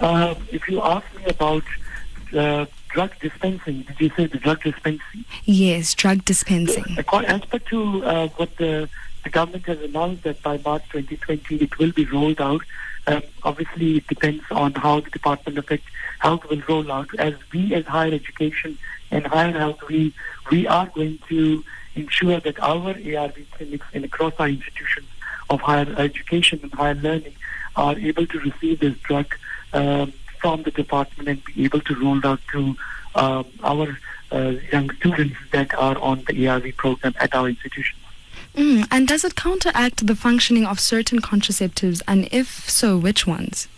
Uh, 0.00 0.36
if 0.52 0.68
you 0.68 0.80
ask 0.80 1.04
me 1.16 1.24
about 1.24 1.64
uh, 2.36 2.66
drug 2.90 3.10
dispensing, 3.20 3.82
did 3.82 4.00
you 4.00 4.10
say 4.10 4.26
the 4.26 4.38
drug 4.38 4.62
dispensing? 4.62 5.24
Yes, 5.44 5.94
drug 5.94 6.24
dispensing. 6.24 6.84
As 6.96 7.40
per 7.44 7.58
to 7.58 8.04
uh, 8.04 8.28
what 8.36 8.56
the, 8.56 8.88
the 9.24 9.30
government 9.30 9.66
has 9.66 9.80
announced 9.80 10.22
that 10.22 10.40
by 10.42 10.58
March 10.58 10.84
2020 10.90 11.56
it 11.56 11.78
will 11.78 11.92
be 11.92 12.04
rolled 12.04 12.40
out. 12.40 12.62
Um, 13.08 13.22
obviously, 13.42 13.96
it 13.98 14.06
depends 14.06 14.44
on 14.50 14.72
how 14.74 15.00
the 15.00 15.10
Department 15.10 15.58
of 15.58 15.68
Health 16.18 16.44
will 16.48 16.62
roll 16.68 16.92
out. 16.92 17.08
As 17.18 17.34
we, 17.52 17.74
as 17.74 17.86
higher 17.86 18.12
education 18.12 18.78
and 19.10 19.26
higher 19.26 19.52
health, 19.52 19.80
we 19.88 20.12
we 20.50 20.66
are 20.66 20.86
going 20.86 21.18
to 21.28 21.64
ensure 21.94 22.40
that 22.40 22.60
our 22.60 22.90
ARV 22.90 23.38
clinics 23.52 23.86
and 23.94 24.04
across 24.04 24.34
our 24.38 24.48
institutions 24.48 25.08
of 25.50 25.60
higher 25.60 25.88
education 25.96 26.60
and 26.62 26.72
higher 26.74 26.94
learning 26.94 27.36
are 27.76 27.96
able 27.98 28.26
to 28.26 28.38
receive 28.40 28.80
this 28.80 28.96
drug. 28.98 29.34
Um, 29.72 30.12
from 30.40 30.62
the 30.62 30.70
department 30.70 31.28
and 31.28 31.44
be 31.44 31.64
able 31.64 31.80
to 31.80 31.94
roll 31.96 32.20
out 32.24 32.40
to 32.52 32.76
um, 33.14 33.46
our 33.62 33.98
uh, 34.30 34.54
young 34.72 34.90
students 34.96 35.36
that 35.52 35.74
are 35.74 35.98
on 35.98 36.24
the 36.28 36.48
ARV 36.48 36.76
program 36.76 37.14
at 37.18 37.34
our 37.34 37.48
institutions. 37.48 38.00
Mm, 38.58 38.88
and 38.90 39.06
does 39.06 39.24
it 39.24 39.36
counteract 39.36 40.04
the 40.08 40.16
functioning 40.16 40.66
of 40.66 40.80
certain 40.80 41.20
contraceptives, 41.20 42.02
and 42.08 42.28
if 42.32 42.68
so, 42.68 42.98
which 42.98 43.24
ones? 43.24 43.68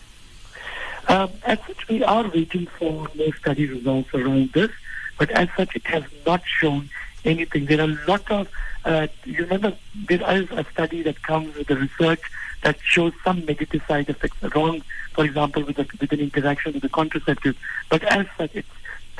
Um, 1.06 1.30
as 1.44 1.58
such, 1.66 1.86
we 1.88 2.02
are 2.02 2.26
waiting 2.26 2.66
for 2.78 3.06
more 3.14 3.34
study 3.38 3.66
results 3.68 4.08
around 4.14 4.54
this, 4.54 4.70
but 5.18 5.30
as 5.32 5.48
such, 5.54 5.76
it 5.76 5.86
has 5.86 6.04
not 6.24 6.40
shown 6.46 6.88
anything. 7.26 7.66
There 7.66 7.78
are 7.78 7.90
a 7.90 7.98
lot 8.08 8.30
of, 8.30 8.48
uh, 8.86 9.08
you 9.26 9.42
remember, 9.42 9.76
there 10.08 10.22
is 10.34 10.50
a 10.50 10.64
study 10.72 11.02
that 11.02 11.22
comes 11.22 11.54
with 11.56 11.66
the 11.66 11.76
research 11.76 12.22
that 12.62 12.78
shows 12.82 13.12
some 13.22 13.44
negative 13.44 13.82
side 13.86 14.08
effects 14.08 14.42
wrong, 14.54 14.82
for 15.12 15.26
example, 15.26 15.62
with, 15.62 15.78
a, 15.78 15.86
with 16.00 16.10
an 16.10 16.20
interaction 16.20 16.72
with 16.72 16.84
a 16.84 16.88
contraceptive. 16.88 17.54
But 17.90 18.02
as 18.04 18.26
such, 18.38 18.54
it's, 18.54 18.68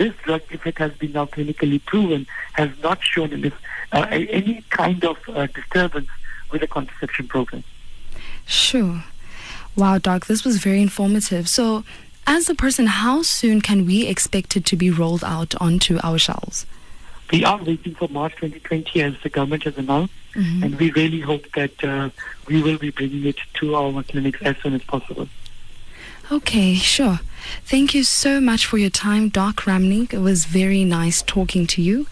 this 0.01 0.15
drug, 0.25 0.41
if 0.51 0.67
it 0.67 0.79
has 0.79 0.93
been 0.95 1.13
now 1.13 1.27
clinically 1.27 1.85
proven, 1.85 2.27
has 2.55 2.71
not 2.83 3.03
shown 3.03 3.39
this, 3.43 3.53
uh, 3.93 4.07
any 4.11 4.65
kind 4.71 5.05
of 5.05 5.19
uh, 5.29 5.47
disturbance 5.47 6.09
with 6.51 6.63
the 6.63 6.67
contraception 6.67 7.29
program. 7.29 7.63
Sure. 8.47 9.05
Wow, 9.77 9.99
Doc, 9.99 10.25
this 10.25 10.43
was 10.43 10.57
very 10.57 10.81
informative. 10.81 11.51
So, 11.51 11.85
as 12.27 12.49
a 12.49 12.55
person, 12.55 12.87
how 12.87 13.21
soon 13.21 13.61
can 13.61 13.85
we 13.85 14.07
expect 14.07 14.57
it 14.57 14.65
to 14.67 14.77
be 14.77 14.91
rolled 14.91 15.23
out 15.23 15.55
onto 15.61 15.99
our 16.03 16.19
shelves? 16.19 16.65
We 17.31 17.45
are 17.45 17.63
waiting 17.63 17.95
for 17.95 18.09
March 18.09 18.35
2020 18.37 19.03
as 19.03 19.15
the 19.23 19.29
government 19.29 19.65
has 19.65 19.77
announced, 19.77 20.15
mm-hmm. 20.35 20.63
and 20.63 20.79
we 20.81 20.93
really 20.93 21.21
hope 21.21 21.45
that 21.53 21.85
uh, 21.85 22.09
we 22.49 22.63
will 22.63 22.79
be 22.79 22.91
bringing 22.91 23.27
it 23.27 23.37
to 23.55 23.77
our 23.77 24.03
clinics 24.03 24.41
as 24.41 24.57
soon 24.63 24.73
as 24.73 24.83
possible. 24.83 25.29
Okay, 26.33 26.75
sure. 26.75 27.21
Thank 27.64 27.94
you 27.94 28.05
so 28.05 28.40
much 28.40 28.66
for 28.66 28.79
your 28.79 28.90
time, 28.90 29.29
Doc 29.29 29.62
Ramneek. 29.62 30.12
It 30.12 30.18
was 30.18 30.44
very 30.44 30.85
nice 30.85 31.22
talking 31.22 31.66
to 31.68 31.83
you. 31.83 32.07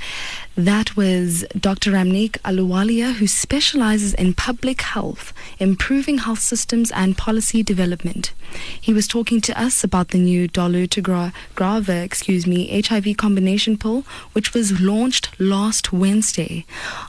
That 0.56 0.96
was 0.96 1.44
Dr. 1.56 1.92
Ramneek 1.92 2.32
Ahluwalia, 2.40 3.14
who 3.14 3.28
specializes 3.28 4.12
in 4.14 4.34
public 4.34 4.82
health, 4.82 5.32
improving 5.60 6.18
health 6.18 6.40
systems 6.40 6.90
and 6.90 7.16
policy 7.16 7.62
development. 7.62 8.32
He 8.80 8.92
was 8.92 9.06
talking 9.06 9.40
to 9.42 9.60
us 9.60 9.84
about 9.84 10.08
the 10.08 10.18
new 10.18 10.48
dolutegravir, 10.48 12.02
excuse 12.02 12.44
me, 12.44 12.82
HIV 12.82 13.16
combination 13.16 13.78
pill, 13.78 14.04
which 14.32 14.52
was 14.52 14.80
launched 14.80 15.38
last 15.38 15.92
Wednesday. 15.92 16.64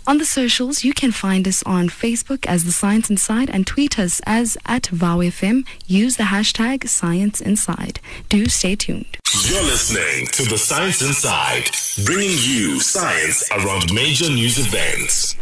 On 0.06 0.20
the 0.20 0.26
socials, 0.26 0.84
you 0.84 0.94
can 0.94 1.12
find 1.12 1.48
us 1.48 1.64
on 1.64 1.90
Facebook 1.90 2.46
as 2.46 2.66
The 2.66 2.72
Science 2.72 3.10
Inside 3.10 3.50
and 3.50 3.66
tweet 3.66 3.98
us 3.98 4.22
as 4.28 4.58
at 4.66 4.84
VowFM. 4.84 5.66
Use 5.88 6.18
the 6.18 6.26
hashtag 6.26 6.88
Science 6.88 7.42
Inside. 7.42 8.00
Do 8.30 8.46
stay 8.48 8.76
tuned. 8.76 9.18
You're 9.48 9.64
listening 9.64 10.28
to 10.28 10.44
The 10.44 10.58
Science 10.58 11.02
Inside, 11.02 11.70
bringing 12.04 12.38
you 12.42 12.80
science 12.80 13.48
around 13.52 13.94
major 13.94 14.30
news 14.30 14.58
events. 14.58 15.36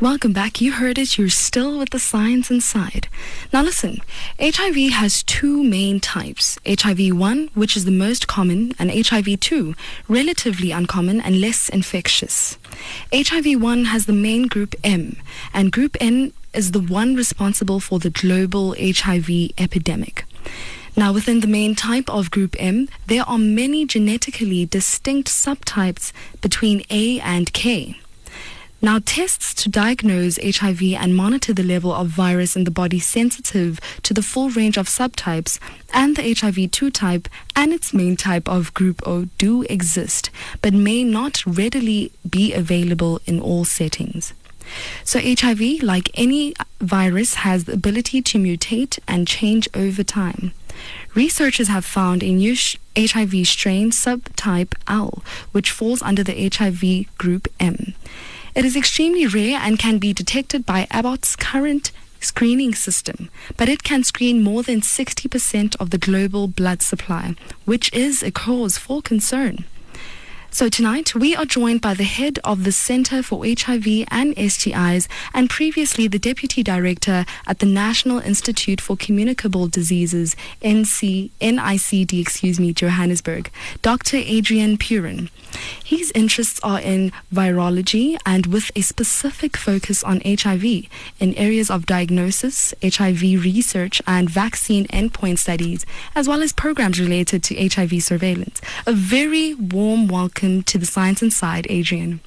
Welcome 0.00 0.32
back. 0.32 0.60
You 0.60 0.72
heard 0.72 0.98
it. 0.98 1.18
You're 1.18 1.28
still 1.28 1.78
with 1.78 1.90
The 1.90 1.98
Science 1.98 2.50
Inside. 2.50 3.08
Now 3.52 3.62
listen, 3.62 4.00
HIV 4.40 4.92
has 4.92 5.22
two 5.22 5.62
main 5.62 6.00
types. 6.00 6.58
HIV 6.66 7.16
1, 7.16 7.50
which 7.54 7.76
is 7.76 7.84
the 7.84 7.90
most 7.90 8.26
common, 8.26 8.72
and 8.78 8.90
HIV 8.90 9.40
2, 9.40 9.74
relatively 10.08 10.70
uncommon 10.70 11.20
and 11.20 11.40
less 11.40 11.68
infectious. 11.68 12.58
HIV 13.12 13.60
1 13.60 13.84
has 13.86 14.06
the 14.06 14.12
main 14.12 14.46
group 14.46 14.74
M, 14.82 15.16
and 15.52 15.70
group 15.70 15.96
N 16.00 16.32
is 16.54 16.72
the 16.72 16.80
one 16.80 17.14
responsible 17.14 17.80
for 17.80 17.98
the 17.98 18.10
global 18.10 18.74
HIV 18.78 19.50
epidemic. 19.58 20.24
Now, 20.96 21.12
within 21.12 21.40
the 21.40 21.48
main 21.48 21.74
type 21.74 22.08
of 22.08 22.30
group 22.30 22.54
M, 22.58 22.88
there 23.08 23.28
are 23.28 23.38
many 23.38 23.84
genetically 23.84 24.64
distinct 24.64 25.28
subtypes 25.28 26.12
between 26.40 26.84
A 26.88 27.18
and 27.18 27.52
K. 27.52 27.98
Now, 28.80 29.00
tests 29.04 29.54
to 29.54 29.68
diagnose 29.68 30.36
HIV 30.36 30.82
and 30.92 31.16
monitor 31.16 31.52
the 31.52 31.64
level 31.64 31.92
of 31.92 32.08
virus 32.08 32.54
in 32.54 32.62
the 32.62 32.70
body 32.70 33.00
sensitive 33.00 33.80
to 34.02 34.14
the 34.14 34.22
full 34.22 34.50
range 34.50 34.76
of 34.76 34.86
subtypes 34.86 35.58
and 35.92 36.14
the 36.14 36.32
HIV 36.32 36.70
2 36.70 36.90
type 36.90 37.26
and 37.56 37.72
its 37.72 37.92
main 37.92 38.14
type 38.16 38.48
of 38.48 38.72
group 38.74 39.02
O 39.04 39.24
do 39.36 39.62
exist, 39.62 40.30
but 40.62 40.74
may 40.74 41.02
not 41.02 41.44
readily 41.46 42.12
be 42.28 42.52
available 42.52 43.20
in 43.26 43.40
all 43.40 43.64
settings. 43.64 44.32
So, 45.02 45.18
HIV, 45.18 45.82
like 45.82 46.10
any 46.14 46.54
virus, 46.80 47.34
has 47.36 47.64
the 47.64 47.72
ability 47.72 48.22
to 48.22 48.38
mutate 48.38 48.98
and 49.08 49.26
change 49.26 49.68
over 49.74 50.04
time. 50.04 50.52
Researchers 51.14 51.68
have 51.68 51.84
found 51.84 52.22
a 52.22 52.32
new 52.32 52.54
sh- 52.54 52.76
HIV 52.96 53.46
strain 53.46 53.90
subtype 53.90 54.74
L, 54.86 55.22
which 55.52 55.70
falls 55.70 56.02
under 56.02 56.22
the 56.22 56.50
HIV 56.52 57.06
group 57.18 57.48
M. 57.60 57.94
It 58.54 58.64
is 58.64 58.76
extremely 58.76 59.26
rare 59.26 59.58
and 59.60 59.78
can 59.78 59.98
be 59.98 60.12
detected 60.12 60.64
by 60.64 60.86
Abbott's 60.90 61.36
current 61.36 61.90
screening 62.20 62.74
system, 62.74 63.28
but 63.56 63.68
it 63.68 63.82
can 63.82 64.02
screen 64.02 64.42
more 64.42 64.62
than 64.62 64.80
60% 64.80 65.76
of 65.80 65.90
the 65.90 65.98
global 65.98 66.48
blood 66.48 66.82
supply, 66.82 67.34
which 67.64 67.92
is 67.92 68.22
a 68.22 68.30
cause 68.30 68.78
for 68.78 69.02
concern. 69.02 69.64
So 70.54 70.68
tonight 70.68 71.16
we 71.16 71.34
are 71.34 71.44
joined 71.44 71.80
by 71.80 71.94
the 71.94 72.04
head 72.04 72.38
of 72.44 72.62
the 72.62 72.70
Center 72.70 73.24
for 73.24 73.44
HIV 73.44 74.06
and 74.08 74.36
STIs 74.36 75.08
and 75.34 75.50
previously 75.50 76.06
the 76.06 76.20
deputy 76.20 76.62
director 76.62 77.26
at 77.44 77.58
the 77.58 77.66
National 77.66 78.20
Institute 78.20 78.80
for 78.80 78.96
Communicable 78.96 79.66
Diseases, 79.66 80.36
NC, 80.62 81.30
NICD, 81.40 82.20
excuse 82.20 82.60
me, 82.60 82.72
Johannesburg, 82.72 83.50
Dr. 83.82 84.18
Adrian 84.18 84.78
Puren. 84.78 85.28
His 85.84 86.12
interests 86.14 86.60
are 86.62 86.80
in 86.80 87.10
virology 87.32 88.16
and 88.24 88.46
with 88.46 88.70
a 88.76 88.80
specific 88.80 89.56
focus 89.56 90.04
on 90.04 90.20
HIV 90.24 90.64
in 91.18 91.34
areas 91.34 91.68
of 91.70 91.86
diagnosis, 91.86 92.74
HIV 92.82 93.22
research, 93.44 94.00
and 94.06 94.30
vaccine 94.30 94.86
endpoint 94.86 95.38
studies, 95.38 95.84
as 96.14 96.28
well 96.28 96.42
as 96.42 96.52
programs 96.52 97.00
related 97.00 97.42
to 97.44 97.68
HIV 97.68 98.02
surveillance. 98.02 98.60
A 98.86 98.92
very 98.92 99.54
warm 99.54 100.08
welcome 100.08 100.43
to 100.44 100.78
the 100.78 100.86
Science 100.86 101.22
Inside, 101.22 101.66
Adrian. 101.70 102.20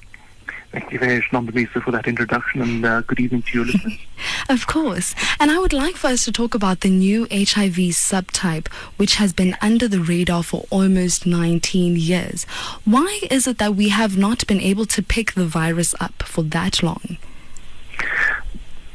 Thank 0.72 0.92
you 0.92 0.98
very 0.98 1.16
much, 1.16 1.30
Nandamisa, 1.30 1.82
for 1.82 1.92
that 1.92 2.06
introduction, 2.06 2.60
and 2.60 2.84
uh, 2.84 3.00
good 3.02 3.20
evening 3.20 3.42
to 3.42 3.58
your 3.58 3.66
listeners. 3.66 3.98
Of 4.50 4.66
course. 4.66 5.14
And 5.38 5.50
I 5.50 5.58
would 5.58 5.72
like 5.72 5.96
for 5.96 6.08
us 6.08 6.24
to 6.24 6.32
talk 6.32 6.54
about 6.54 6.80
the 6.80 6.90
new 6.90 7.22
HIV 7.30 7.94
subtype, 7.94 8.66
which 8.96 9.14
has 9.14 9.32
been 9.32 9.56
under 9.60 9.86
the 9.86 10.00
radar 10.00 10.42
for 10.42 10.66
almost 10.70 11.26
19 11.26 11.96
years. 11.96 12.44
Why 12.84 13.20
is 13.30 13.46
it 13.46 13.58
that 13.58 13.76
we 13.76 13.90
have 13.90 14.18
not 14.18 14.46
been 14.46 14.60
able 14.60 14.86
to 14.86 15.02
pick 15.02 15.32
the 15.32 15.46
virus 15.46 15.94
up 16.00 16.22
for 16.24 16.42
that 16.42 16.82
long? 16.82 17.18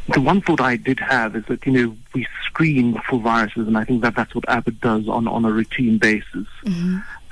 The 0.10 0.22
one 0.22 0.42
thought 0.42 0.60
I 0.60 0.76
did 0.76 1.00
have 1.00 1.36
is 1.36 1.46
that, 1.46 1.66
you 1.66 1.72
know, 1.72 1.98
we 2.14 2.28
screen 2.46 3.00
for 3.10 3.20
viruses, 3.20 3.68
and 3.68 3.78
I 3.78 3.86
think 3.86 4.02
that 4.02 4.16
that's 4.16 4.36
what 4.36 4.48
Abbott 4.48 4.82
does 4.82 5.08
on, 5.08 5.28
on 5.28 5.46
a 5.46 5.52
routine 5.52 5.98
basis, 5.98 6.48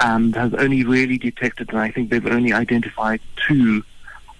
and 0.01 0.35
has 0.35 0.53
only 0.55 0.83
really 0.83 1.17
detected, 1.17 1.69
and 1.69 1.79
I 1.79 1.91
think 1.91 2.09
they've 2.09 2.25
only 2.25 2.53
identified 2.53 3.21
two 3.47 3.83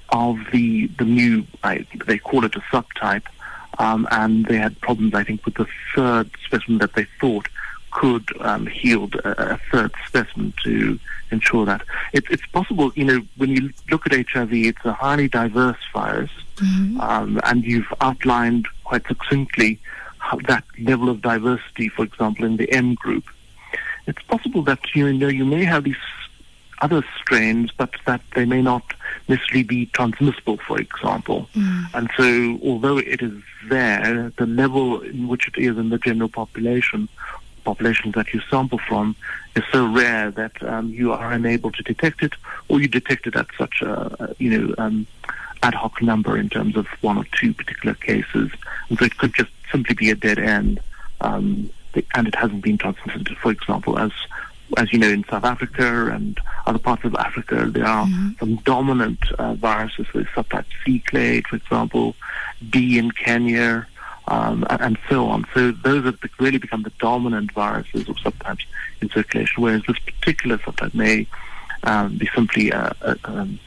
of 0.10 0.38
the 0.52 0.88
the 0.88 1.06
new, 1.06 1.46
I, 1.64 1.86
they 2.06 2.18
call 2.18 2.44
it 2.44 2.56
a 2.56 2.60
subtype, 2.62 3.26
um, 3.80 4.08
and 4.12 4.46
they 4.46 4.58
had 4.58 4.80
problems, 4.82 5.14
I 5.14 5.24
think, 5.24 5.46
with 5.46 5.56
the 5.56 5.68
third 5.96 6.30
specimen 6.46 6.80
that 6.80 6.94
they 6.94 7.06
thought 7.20 7.48
could 7.92 8.26
um, 8.40 8.70
yield 8.82 9.16
a, 9.16 9.54
a 9.54 9.58
third 9.72 9.92
specimen 10.08 10.54
to 10.64 11.00
ensure 11.30 11.66
that. 11.66 11.84
It, 12.14 12.26
it's 12.30 12.46
possible, 12.48 12.92
you 12.96 13.06
know, 13.06 13.22
when 13.38 13.50
you 13.50 13.72
look 13.90 14.06
at 14.08 14.14
HIV, 14.30 14.54
it's 14.54 14.86
a 14.86 14.94
highly 14.94 15.28
diverse 15.28 15.78
virus, 15.94 16.32
um, 17.00 17.40
and 17.44 17.64
you've 17.64 17.94
outlined 18.02 18.68
quite 18.84 19.06
succinctly 19.08 19.80
how 20.18 20.38
that 20.48 20.64
level 20.80 21.10
of 21.10 21.22
diversity, 21.22 21.90
for 21.90 22.04
example, 22.04 22.46
in 22.46 22.58
the 22.58 22.72
M 22.72 22.96
group. 22.96 23.26
It's 24.08 24.22
possible 24.24 24.62
that 24.64 24.80
you 24.96 25.12
know 25.14 25.28
you 25.28 25.46
may 25.46 25.64
have 25.64 25.84
these 25.84 25.96
other 26.82 27.04
strains, 27.20 27.72
but 27.72 27.92
that 28.06 28.22
they 28.36 28.46
may 28.46 28.62
not 28.62 28.84
necessarily 29.28 29.64
be 29.64 29.86
transmissible, 29.88 30.58
for 30.58 30.80
example. 30.80 31.48
And 31.94 32.10
so, 32.18 32.60
although 32.64 32.98
it 32.98 33.22
is 33.22 33.42
there, 33.70 34.32
the 34.38 34.48
level 34.48 35.02
in 35.02 35.28
which 35.28 35.48
it 35.48 35.58
is 35.58 35.78
in 35.78 35.90
the 35.90 36.00
general 36.00 36.30
population, 36.30 37.08
populations 37.64 38.16
that 38.16 38.34
you 38.34 38.42
sample 38.50 38.80
from, 38.80 39.16
is 39.56 39.64
so 39.72 39.86
rare 39.86 40.32
that 40.32 40.62
um, 40.64 40.90
you 40.90 41.14
are 41.14 41.32
unable 41.32 41.72
to 41.72 41.84
detect 41.84 42.24
it, 42.24 42.34
or 42.68 42.82
you 42.82 42.88
detect 42.88 43.28
it 43.28 43.36
at 43.36 43.48
such 43.58 43.82
a, 43.82 44.24
a, 44.24 44.36
you 44.40 44.50
know, 44.50 44.76
um, 44.80 45.06
ad 45.62 45.76
hoc 45.76 46.02
number 46.02 46.38
in 46.38 46.50
terms 46.50 46.76
of 46.76 46.88
one 47.02 47.18
or 47.18 47.26
two 47.40 47.54
particular 47.54 47.94
cases. 47.94 48.52
And 48.90 48.98
so 48.98 49.06
it 49.06 49.18
could 49.18 49.36
just 49.36 49.52
simply 49.72 49.94
be 49.94 50.10
a 50.10 50.16
dead 50.16 50.40
end. 50.40 50.80
Um, 51.22 51.70
and 52.14 52.28
it 52.28 52.36
hasn't 52.36 52.64
been 52.64 52.78
transmitted, 52.78 53.38
for 53.38 53.52
example, 53.52 53.98
as 53.98 54.12
as 54.78 54.92
you 54.94 55.00
know, 55.00 55.10
in 55.10 55.24
South 55.26 55.44
Africa 55.44 56.08
and 56.12 56.40
other 56.66 56.80
parts 56.80 57.04
of 57.04 57.14
Africa, 57.16 57.66
there 57.68 57.86
are 57.86 58.08
some 58.40 58.56
dominant 58.64 59.20
uh, 59.34 59.54
viruses, 59.56 60.12
with 60.14 60.28
subtype 60.28 60.66
C 60.86 61.00
clade, 61.00 61.46
for 61.48 61.58
example, 61.58 62.16
D 62.70 62.98
in 62.98 63.12
Kenya, 63.12 63.88
um, 64.28 64.66
and, 64.70 64.82
and 64.82 64.98
so 65.10 65.28
on. 65.28 65.46
So 65.54 65.72
those 65.72 66.06
have 66.06 66.20
really 66.40 66.58
become 66.58 66.84
the 66.84 66.92
dominant 67.00 67.52
viruses 67.52 68.08
or 68.08 68.16
subtypes 68.16 68.64
in 69.02 69.10
circulation, 69.10 69.62
whereas 69.62 69.84
this 69.88 70.00
particular 70.00 70.58
subtype 70.60 70.94
may 70.94 71.28
um, 71.84 72.18
be 72.18 72.30
simply 72.34 72.72
uh, 72.72 72.92
uh, 73.02 73.16
um, 73.26 73.60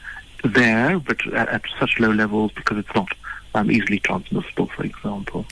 there, 0.43 0.99
but 0.99 1.25
at, 1.33 1.49
at 1.49 1.61
such 1.79 1.99
low 1.99 2.11
levels 2.11 2.51
because 2.53 2.77
it's 2.77 2.95
not 2.95 3.09
um, 3.55 3.71
easily 3.71 3.99
transmissible, 3.99 4.67
for 4.67 4.83
example. 4.83 5.45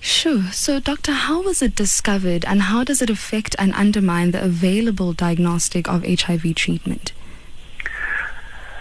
Sure. 0.00 0.44
So, 0.50 0.80
Doctor, 0.80 1.12
how 1.12 1.42
was 1.42 1.62
it 1.62 1.76
discovered 1.76 2.44
and 2.44 2.62
how 2.62 2.84
does 2.84 3.02
it 3.02 3.10
affect 3.10 3.54
and 3.58 3.72
undermine 3.74 4.30
the 4.30 4.42
available 4.42 5.12
diagnostic 5.12 5.88
of 5.88 6.04
HIV 6.04 6.54
treatment? 6.54 7.12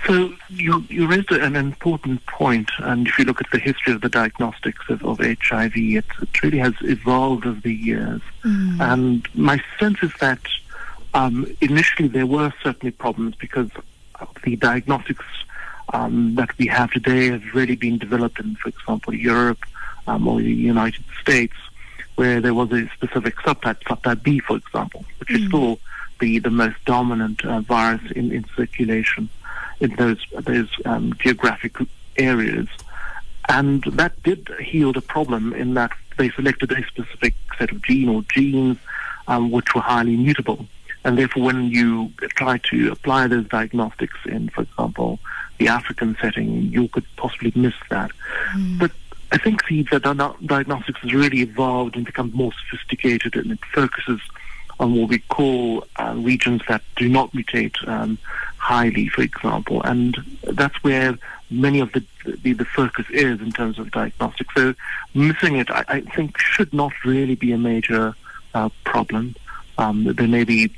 So 0.07 0.33
you, 0.49 0.83
you 0.89 1.05
raised 1.07 1.29
an 1.31 1.55
important 1.55 2.25
point, 2.25 2.71
and 2.79 3.07
if 3.07 3.19
you 3.19 3.25
look 3.25 3.41
at 3.41 3.51
the 3.51 3.59
history 3.59 3.93
of 3.93 4.01
the 4.01 4.09
diagnostics 4.09 4.89
of, 4.89 5.03
of 5.03 5.19
HIV, 5.19 5.73
it, 5.75 6.05
it 6.21 6.41
really 6.41 6.57
has 6.57 6.73
evolved 6.81 7.45
over 7.45 7.59
the 7.59 7.73
years. 7.73 8.21
And 8.43 9.27
my 9.35 9.61
sense 9.77 10.01
is 10.01 10.11
that 10.19 10.39
um, 11.13 11.45
initially 11.61 12.07
there 12.07 12.25
were 12.25 12.51
certainly 12.63 12.91
problems 12.91 13.35
because 13.35 13.69
the 14.43 14.55
diagnostics 14.55 15.25
um, 15.93 16.35
that 16.35 16.57
we 16.57 16.67
have 16.67 16.91
today 16.91 17.29
have 17.29 17.43
really 17.53 17.75
been 17.75 17.97
developed 17.97 18.39
in, 18.39 18.55
for 18.55 18.69
example, 18.69 19.13
Europe 19.13 19.63
um, 20.07 20.27
or 20.27 20.39
the 20.39 20.51
United 20.51 21.03
States, 21.21 21.55
where 22.15 22.41
there 22.41 22.53
was 22.53 22.71
a 22.71 22.89
specific 22.89 23.35
subtype, 23.37 23.81
subtype 23.83 24.23
B, 24.23 24.39
for 24.39 24.57
example, 24.57 25.05
which 25.19 25.31
is 25.31 25.47
still 25.47 25.79
the, 26.19 26.39
the 26.39 26.49
most 26.49 26.77
dominant 26.85 27.43
uh, 27.45 27.61
virus 27.61 28.11
in, 28.11 28.31
in 28.31 28.45
circulation 28.55 29.29
in 29.79 29.95
those 29.95 30.19
those 30.37 30.69
um, 30.85 31.13
geographic 31.19 31.77
areas, 32.17 32.67
and 33.47 33.83
that 33.83 34.21
did 34.23 34.49
heal 34.59 34.91
the 34.91 35.01
problem 35.01 35.53
in 35.53 35.73
that 35.75 35.91
they 36.17 36.29
selected 36.31 36.71
a 36.71 36.83
specific 36.87 37.33
set 37.57 37.71
of 37.71 37.81
gene 37.81 38.09
or 38.09 38.23
genes 38.33 38.77
um, 39.29 39.51
which 39.51 39.73
were 39.73 39.81
highly 39.81 40.17
mutable, 40.17 40.65
and 41.05 41.17
therefore 41.17 41.43
when 41.43 41.69
you 41.69 42.11
try 42.35 42.57
to 42.57 42.91
apply 42.91 43.27
those 43.27 43.47
diagnostics 43.47 44.17
in, 44.25 44.49
for 44.49 44.63
example, 44.63 45.19
the 45.59 45.67
African 45.67 46.17
setting, 46.21 46.63
you 46.71 46.87
could 46.87 47.05
possibly 47.15 47.51
miss 47.55 47.75
that. 47.89 48.11
But 48.79 48.91
I 49.31 49.37
think 49.37 49.67
the, 49.67 49.83
the 49.83 50.35
diagnostics 50.45 50.99
has 51.01 51.13
really 51.13 51.41
evolved 51.41 51.95
and 51.95 52.05
become 52.05 52.31
more 52.33 52.51
sophisticated, 52.63 53.35
and 53.35 53.51
it 53.51 53.59
focuses 53.73 54.19
on 54.79 54.95
what 54.95 55.09
we 55.09 55.19
call 55.19 55.85
uh, 55.97 56.15
regions 56.17 56.61
that 56.67 56.81
do 56.95 57.07
not 57.07 57.31
mutate 57.33 57.75
um, 57.87 58.17
highly, 58.57 59.07
for 59.09 59.21
example, 59.21 59.81
and 59.83 60.17
that's 60.43 60.81
where 60.83 61.17
many 61.51 61.79
of 61.79 61.91
the, 61.93 62.03
the 62.43 62.53
the 62.53 62.65
focus 62.65 63.05
is 63.09 63.41
in 63.41 63.51
terms 63.51 63.77
of 63.79 63.91
diagnostics. 63.91 64.53
So 64.55 64.73
missing 65.13 65.57
it, 65.57 65.69
I, 65.69 65.83
I 65.87 66.01
think, 66.01 66.37
should 66.37 66.73
not 66.73 66.93
really 67.03 67.35
be 67.35 67.51
a 67.51 67.57
major 67.57 68.15
uh, 68.53 68.69
problem. 68.85 69.35
Um, 69.77 70.05
there 70.05 70.27
may 70.27 70.43
be 70.43 70.71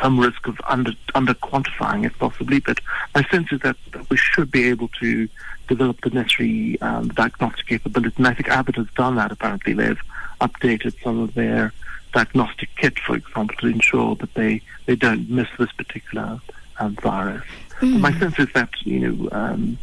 some 0.00 0.18
risk 0.18 0.46
of 0.46 0.60
under 0.66 0.92
under 1.14 1.34
quantifying 1.34 2.04
it 2.04 2.18
possibly, 2.18 2.60
but 2.60 2.78
my 3.14 3.22
sense 3.24 3.52
is 3.52 3.60
that 3.60 3.76
we 4.10 4.16
should 4.16 4.50
be 4.50 4.68
able 4.68 4.88
to 5.00 5.28
develop 5.68 6.00
the 6.02 6.10
necessary 6.10 6.80
um, 6.80 7.08
diagnostic 7.08 7.66
capability, 7.66 8.14
and 8.18 8.26
I 8.26 8.34
think 8.34 8.48
Abbott 8.48 8.76
has 8.76 8.88
done 8.96 9.16
that. 9.16 9.32
Apparently, 9.32 9.72
they've 9.72 10.00
updated 10.40 11.00
some 11.02 11.20
of 11.20 11.34
their 11.34 11.72
diagnostic 12.12 12.68
kit, 12.76 12.98
for 12.98 13.16
example, 13.16 13.56
to 13.56 13.66
ensure 13.66 14.14
that 14.16 14.32
they, 14.34 14.60
they 14.86 14.94
don't 14.96 15.28
miss 15.28 15.48
this 15.58 15.72
particular 15.72 16.40
um, 16.78 16.94
virus. 16.96 17.44
And 17.80 18.00
My 18.00 18.16
sense 18.18 18.38
is 18.38 18.52
that 18.54 18.70
you 18.84 19.00
know 19.00 19.28
um, 19.32 19.78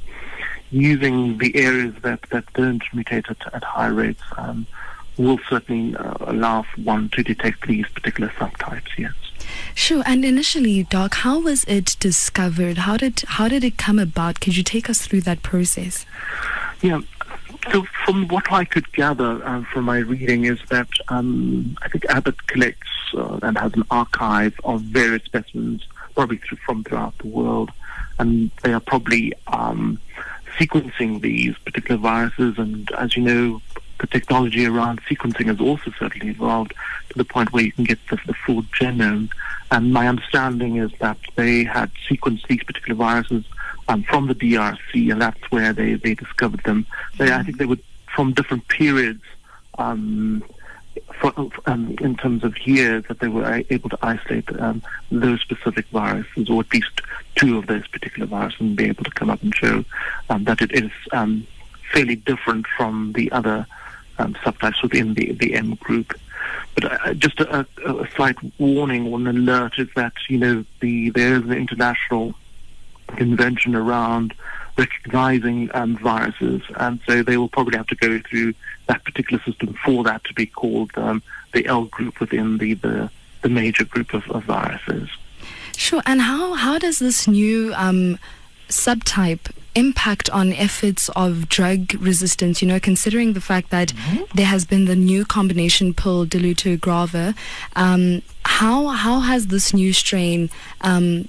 using 0.71 1.37
the 1.37 1.55
areas 1.55 1.93
that, 2.01 2.21
that 2.31 2.51
don't 2.53 2.83
mutate 2.93 3.29
at, 3.29 3.53
at 3.53 3.63
high 3.63 3.87
rates 3.87 4.23
um, 4.37 4.65
will 5.17 5.39
certainly 5.49 5.95
uh, 5.95 6.15
allow 6.21 6.65
one 6.83 7.09
to 7.09 7.23
detect 7.23 7.67
these 7.67 7.87
particular 7.89 8.29
subtypes, 8.37 8.97
yes. 8.97 9.13
Sure. 9.75 10.03
And 10.05 10.23
initially, 10.25 10.83
Doc, 10.83 11.15
how 11.15 11.39
was 11.39 11.63
it 11.65 11.95
discovered? 11.99 12.79
How 12.79 12.97
did 12.97 13.21
how 13.27 13.47
did 13.47 13.63
it 13.63 13.77
come 13.77 13.99
about? 13.99 14.39
Could 14.39 14.57
you 14.57 14.63
take 14.63 14.89
us 14.89 15.05
through 15.05 15.21
that 15.21 15.43
process? 15.43 16.05
Yeah. 16.81 17.01
So, 17.71 17.85
from 18.05 18.27
what 18.27 18.51
I 18.51 18.65
could 18.65 18.91
gather 18.91 19.39
uh, 19.45 19.63
from 19.71 19.85
my 19.85 19.99
reading, 19.99 20.45
is 20.45 20.59
that 20.69 20.87
um, 21.09 21.77
I 21.83 21.89
think 21.89 22.05
Abbott 22.05 22.47
collects 22.47 22.89
uh, 23.13 23.39
and 23.43 23.57
has 23.57 23.73
an 23.73 23.83
archive 23.91 24.59
of 24.63 24.81
various 24.81 25.23
specimens, 25.23 25.87
probably 26.15 26.37
through, 26.37 26.57
from 26.57 26.83
throughout 26.83 27.15
the 27.19 27.27
world, 27.27 27.71
and 28.17 28.49
they 28.63 28.73
are 28.73 28.79
probably 28.79 29.33
um, 29.47 29.99
sequencing 30.57 31.21
these 31.21 31.55
particular 31.59 31.99
viruses. 31.99 32.57
And 32.57 32.89
as 32.93 33.15
you 33.15 33.23
know, 33.23 33.61
the 34.01 34.07
technology 34.07 34.65
around 34.65 35.01
sequencing 35.03 35.45
has 35.45 35.61
also 35.61 35.91
certainly 35.97 36.29
evolved 36.29 36.73
to 37.09 37.17
the 37.17 37.23
point 37.23 37.53
where 37.53 37.63
you 37.63 37.71
can 37.71 37.83
get 37.85 37.99
the, 38.09 38.19
the 38.25 38.33
full 38.33 38.63
genome. 38.63 39.31
And 39.69 39.93
my 39.93 40.07
understanding 40.07 40.77
is 40.77 40.91
that 40.99 41.17
they 41.35 41.63
had 41.63 41.91
sequenced 42.09 42.47
these 42.47 42.63
particular 42.63 42.95
viruses 42.95 43.45
um, 43.87 44.03
from 44.03 44.27
the 44.27 44.35
DRC, 44.35 45.11
and 45.11 45.21
that's 45.21 45.51
where 45.51 45.71
they, 45.71 45.93
they 45.93 46.15
discovered 46.15 46.61
them. 46.63 46.85
They, 47.17 47.31
I 47.31 47.43
think 47.43 47.57
they 47.57 47.65
were 47.65 47.77
from 48.13 48.33
different 48.33 48.67
periods. 48.67 49.23
Um, 49.77 50.43
for, 51.21 51.33
um, 51.67 51.95
in 52.01 52.17
terms 52.17 52.43
of 52.43 52.67
years 52.67 53.05
that 53.07 53.19
they 53.19 53.29
were 53.29 53.63
able 53.69 53.89
to 53.89 53.97
isolate 54.01 54.49
um, 54.59 54.81
those 55.09 55.39
specific 55.39 55.85
viruses, 55.87 56.49
or 56.49 56.61
at 56.61 56.73
least 56.73 57.01
two 57.35 57.57
of 57.57 57.67
those 57.67 57.87
particular 57.87 58.25
viruses, 58.25 58.59
and 58.59 58.75
be 58.75 58.85
able 58.85 59.05
to 59.05 59.11
come 59.11 59.29
up 59.29 59.41
and 59.41 59.55
show 59.55 59.85
um, 60.29 60.43
that 60.43 60.61
it 60.61 60.71
is 60.73 60.91
um, 61.13 61.47
fairly 61.93 62.15
different 62.15 62.65
from 62.75 63.13
the 63.13 63.31
other 63.31 63.65
um, 64.21 64.33
subtypes 64.35 64.81
within 64.81 65.13
the, 65.13 65.33
the 65.33 65.53
M 65.55 65.75
group. 65.75 66.13
But 66.75 66.85
uh, 66.85 67.13
just 67.15 67.39
a, 67.39 67.65
a, 67.85 68.07
slight 68.15 68.37
warning 68.59 69.07
or 69.07 69.17
an 69.17 69.27
alert 69.27 69.77
is 69.77 69.89
that 69.95 70.13
you 70.29 70.37
know 70.37 70.65
the 70.79 71.09
there 71.09 71.35
is 71.35 71.43
an 71.43 71.53
international 71.53 72.33
convention 73.07 73.75
around 73.75 74.33
recognizing 74.77 75.69
um, 75.73 75.97
viruses, 75.97 76.61
and 76.77 76.99
so 77.05 77.23
they 77.23 77.37
will 77.37 77.49
probably 77.49 77.77
have 77.77 77.87
to 77.87 77.95
go 77.95 78.19
through 78.29 78.53
that 78.87 79.03
particular 79.03 79.41
system 79.43 79.75
for 79.85 80.03
that 80.03 80.23
to 80.23 80.33
be 80.33 80.45
called 80.45 80.91
um, 80.95 81.21
the 81.51 81.65
L 81.65 81.85
group 81.85 82.19
within 82.19 82.57
the, 82.57 82.73
the, 82.75 83.09
the 83.41 83.49
major 83.49 83.83
group 83.83 84.13
of, 84.13 84.29
of, 84.31 84.43
viruses. 84.43 85.09
Sure. 85.75 86.01
And 86.05 86.21
how, 86.21 86.53
how 86.53 86.79
does 86.79 86.99
this 86.99 87.27
new 87.27 87.73
um, 87.75 88.17
subtype 88.69 89.51
impact 89.75 90.29
on 90.29 90.53
efforts 90.53 91.09
of 91.09 91.47
drug 91.47 91.93
resistance, 91.99 92.61
you 92.61 92.67
know, 92.67 92.79
considering 92.79 93.33
the 93.33 93.41
fact 93.41 93.69
that 93.69 93.89
mm-hmm. 93.89 94.23
there 94.35 94.45
has 94.45 94.65
been 94.65 94.85
the 94.85 94.95
new 94.95 95.25
combination 95.25 95.93
pill, 95.93 96.25
dolutegravir, 96.25 97.35
um, 97.75 98.21
how, 98.45 98.87
how 98.87 99.19
has 99.21 99.47
this 99.47 99.73
new 99.73 99.93
strain 99.93 100.49
um, 100.81 101.27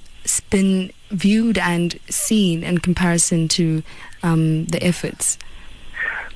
been 0.49 0.91
viewed 1.09 1.57
and 1.57 1.99
seen 2.09 2.63
in 2.63 2.79
comparison 2.79 3.47
to 3.47 3.83
um, 4.23 4.65
the 4.65 4.83
efforts? 4.83 5.37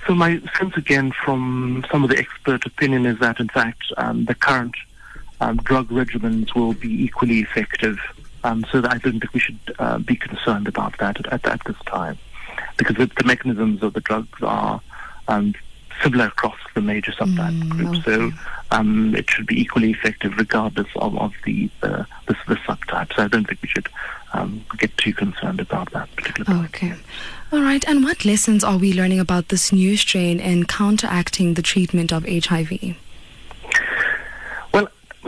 So 0.05 0.15
my 0.15 0.39
sense 0.57 0.77
again 0.77 1.11
from 1.11 1.85
some 1.91 2.03
of 2.03 2.09
the 2.09 2.17
expert 2.17 2.65
opinion 2.65 3.05
is 3.05 3.19
that 3.19 3.41
in 3.41 3.49
fact 3.49 3.81
um, 3.97 4.23
the 4.23 4.35
current 4.35 4.73
um, 5.41 5.57
drug 5.57 5.89
regimens 5.89 6.55
will 6.55 6.73
be 6.73 7.03
equally 7.03 7.39
effective 7.39 7.99
um, 8.47 8.65
so 8.71 8.79
I 8.79 8.97
don't 8.97 9.19
think 9.19 9.33
we 9.33 9.39
should 9.41 9.59
uh, 9.77 9.97
be 9.99 10.15
concerned 10.15 10.67
about 10.67 10.97
that 10.99 11.25
at, 11.33 11.45
at, 11.45 11.63
this 11.65 11.75
time, 11.85 12.17
because 12.77 12.95
the, 12.95 13.07
the, 13.07 13.25
mechanisms 13.25 13.83
of 13.83 13.93
the 13.93 13.99
drugs 13.99 14.41
are 14.41 14.79
um, 15.27 15.53
similar 16.01 16.27
across 16.27 16.57
the 16.73 16.79
major 16.79 17.11
subtype 17.11 17.59
mm, 17.61 17.69
groups. 17.69 17.99
Okay. 17.99 18.15
So 18.15 18.31
um, 18.71 19.13
it 19.15 19.29
should 19.29 19.47
be 19.47 19.59
equally 19.59 19.91
effective 19.91 20.37
regardless 20.37 20.87
of, 20.95 21.17
of 21.17 21.33
the, 21.43 21.69
the, 21.81 22.07
the, 22.27 22.37
the 22.47 22.55
subtype. 22.55 23.13
So 23.15 23.23
I 23.23 23.27
don't 23.27 23.45
think 23.45 23.61
we 23.61 23.67
should 23.67 23.89
um, 24.31 24.63
get 24.77 24.95
too 24.97 25.13
concerned 25.13 25.59
about 25.59 25.91
that 25.91 26.13
particular. 26.15 26.63
Okay. 26.65 26.93
All 27.51 27.61
right. 27.61 27.83
And 27.85 28.03
what 28.05 28.23
lessons 28.23 28.63
are 28.63 28.77
we 28.77 28.93
learning 28.93 29.19
about 29.19 29.49
this 29.49 29.73
new 29.73 29.97
strain 29.97 30.39
in 30.39 30.65
counteracting 30.65 31.55
the 31.55 31.61
treatment 31.61 32.13
of 32.13 32.25
HIV? 32.25 32.95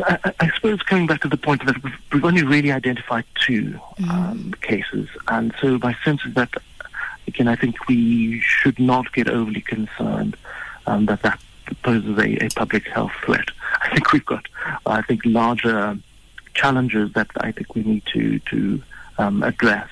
I, 0.06 0.34
I, 0.40 0.50
suppose 0.56 0.82
coming 0.84 1.08
back 1.08 1.22
to 1.22 1.28
the 1.28 1.38
point 1.38 1.66
that 1.66 1.84
we've, 1.84 1.94
we've 2.14 2.26
only 2.26 2.44
really 2.44 2.72
identified 2.72 3.26
2 3.46 3.64
mm-hmm. 3.64 4.10
um, 4.10 4.54
cases, 4.62 5.08
and 5.28 5.54
so 5.60 5.78
my 5.80 5.96
sense 6.04 6.26
is 6.26 6.34
that 6.36 6.54
again, 7.30 7.48
I 7.48 7.56
think 7.56 7.88
we 7.88 8.42
should 8.42 8.80
not 8.80 9.14
get 9.14 9.30
overly 9.30 9.62
concerned 9.62 10.36
um, 10.88 11.06
that 11.06 11.22
that 11.22 11.40
poses 11.84 12.18
a, 12.18 12.46
a, 12.46 12.50
public 12.50 12.88
health 12.88 13.12
threat. 13.24 13.50
I 13.82 13.90
think 13.94 14.12
we've 14.12 14.26
got, 14.26 14.46
uh, 14.66 14.78
I 14.86 15.02
think, 15.04 15.22
larger 15.24 15.98
challenges 16.54 17.14
that 17.14 17.28
I 17.38 17.52
think 17.52 17.76
we 17.76 17.84
need 17.84 18.04
to 18.14 18.40
to 18.52 18.84
um, 19.18 19.44
address. 19.44 19.90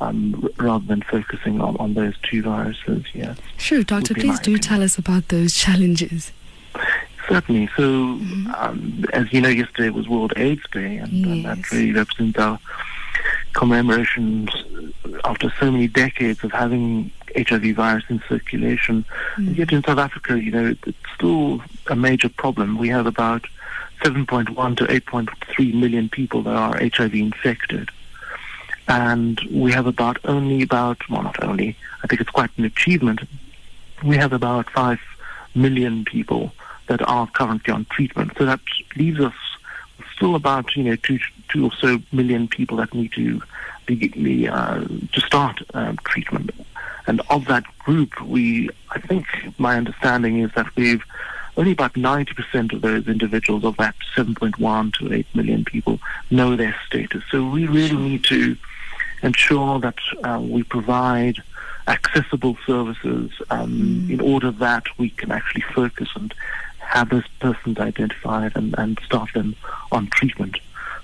Um, 0.00 0.50
rather 0.58 0.84
than 0.84 1.02
focusing 1.02 1.60
on, 1.60 1.76
on 1.76 1.94
those 1.94 2.14
two 2.18 2.42
viruses, 2.42 3.04
yes. 3.14 3.38
Sure, 3.56 3.84
Doctor, 3.84 4.12
please 4.12 4.38
do 4.40 4.54
opinion. 4.54 4.60
tell 4.60 4.82
us 4.82 4.98
about 4.98 5.28
those 5.28 5.54
challenges. 5.54 6.32
Certainly. 7.28 7.68
So, 7.76 7.82
mm-hmm. 7.82 8.50
um, 8.54 9.04
as 9.12 9.32
you 9.32 9.40
know, 9.40 9.48
yesterday 9.48 9.90
was 9.90 10.08
World 10.08 10.32
AIDS 10.36 10.62
Day, 10.72 10.98
and, 10.98 11.12
yes. 11.12 11.28
and 11.28 11.44
that 11.44 11.70
really 11.70 11.92
represents 11.92 12.38
our 12.38 12.58
commemorations 13.54 14.50
after 15.24 15.52
so 15.58 15.70
many 15.70 15.86
decades 15.86 16.42
of 16.44 16.52
having 16.52 17.10
HIV 17.36 17.76
virus 17.76 18.04
in 18.08 18.22
circulation. 18.28 19.04
Mm. 19.36 19.48
And 19.48 19.56
yet 19.56 19.72
in 19.72 19.82
South 19.82 19.98
Africa, 19.98 20.40
you 20.40 20.50
know, 20.50 20.74
it's 20.86 20.98
still 21.14 21.62
a 21.86 21.96
major 21.96 22.28
problem. 22.28 22.78
We 22.78 22.88
have 22.88 23.06
about 23.06 23.46
7.1 24.02 24.76
to 24.76 24.84
8.3 24.84 25.74
million 25.74 26.08
people 26.08 26.42
that 26.42 26.54
are 26.54 26.78
HIV 26.78 27.14
infected. 27.14 27.90
And 28.86 29.40
we 29.50 29.72
have 29.72 29.86
about 29.86 30.18
only 30.24 30.62
about, 30.62 31.08
well, 31.08 31.22
not 31.22 31.42
only, 31.42 31.76
I 32.02 32.06
think 32.06 32.20
it's 32.20 32.30
quite 32.30 32.50
an 32.58 32.64
achievement. 32.64 33.20
We 34.04 34.16
have 34.16 34.32
about 34.32 34.68
5 34.70 35.00
million 35.54 36.04
people 36.04 36.52
that 36.86 37.02
are 37.08 37.26
currently 37.28 37.72
on 37.72 37.86
treatment. 37.86 38.32
So 38.36 38.44
that 38.44 38.60
leaves 38.96 39.20
us 39.20 39.34
still 40.14 40.34
about 40.34 40.74
you 40.76 40.84
know 40.84 40.96
two 40.96 41.18
two 41.48 41.66
or 41.66 41.72
so 41.72 41.98
million 42.12 42.48
people 42.48 42.78
that 42.78 42.94
need 42.94 43.12
to 43.12 43.40
be, 43.86 44.48
uh, 44.48 44.80
to 45.12 45.20
start 45.20 45.60
um, 45.74 45.98
treatment. 46.04 46.50
And 47.06 47.20
of 47.28 47.46
that 47.46 47.64
group, 47.80 48.20
we 48.22 48.70
I 48.90 48.98
think 48.98 49.26
my 49.58 49.76
understanding 49.76 50.40
is 50.40 50.50
that 50.52 50.74
we've 50.76 51.04
only 51.56 51.72
about 51.72 51.92
90% 51.94 52.72
of 52.72 52.80
those 52.80 53.06
individuals 53.06 53.64
of 53.64 53.76
that 53.76 53.94
7.1 54.16 54.94
to 54.94 55.12
8 55.12 55.26
million 55.36 55.64
people 55.64 56.00
know 56.30 56.56
their 56.56 56.74
status. 56.86 57.22
So 57.30 57.48
we 57.48 57.66
really 57.68 57.96
need 57.96 58.24
to 58.24 58.56
ensure 59.22 59.78
that 59.80 59.94
uh, 60.24 60.40
we 60.42 60.64
provide 60.64 61.42
accessible 61.86 62.56
services 62.66 63.30
um, 63.50 64.06
mm. 64.08 64.10
in 64.10 64.20
order 64.20 64.50
that 64.50 64.84
we 64.98 65.10
can 65.10 65.30
actually 65.30 65.60
focus 65.74 66.08
and 66.16 66.34
have 66.84 67.10
those 67.10 67.26
persons 67.40 67.78
identified 67.78 68.52
and, 68.54 68.74
and 68.78 68.98
start 69.04 69.32
them 69.34 69.56
on 69.92 70.08
treatment. 70.08 70.58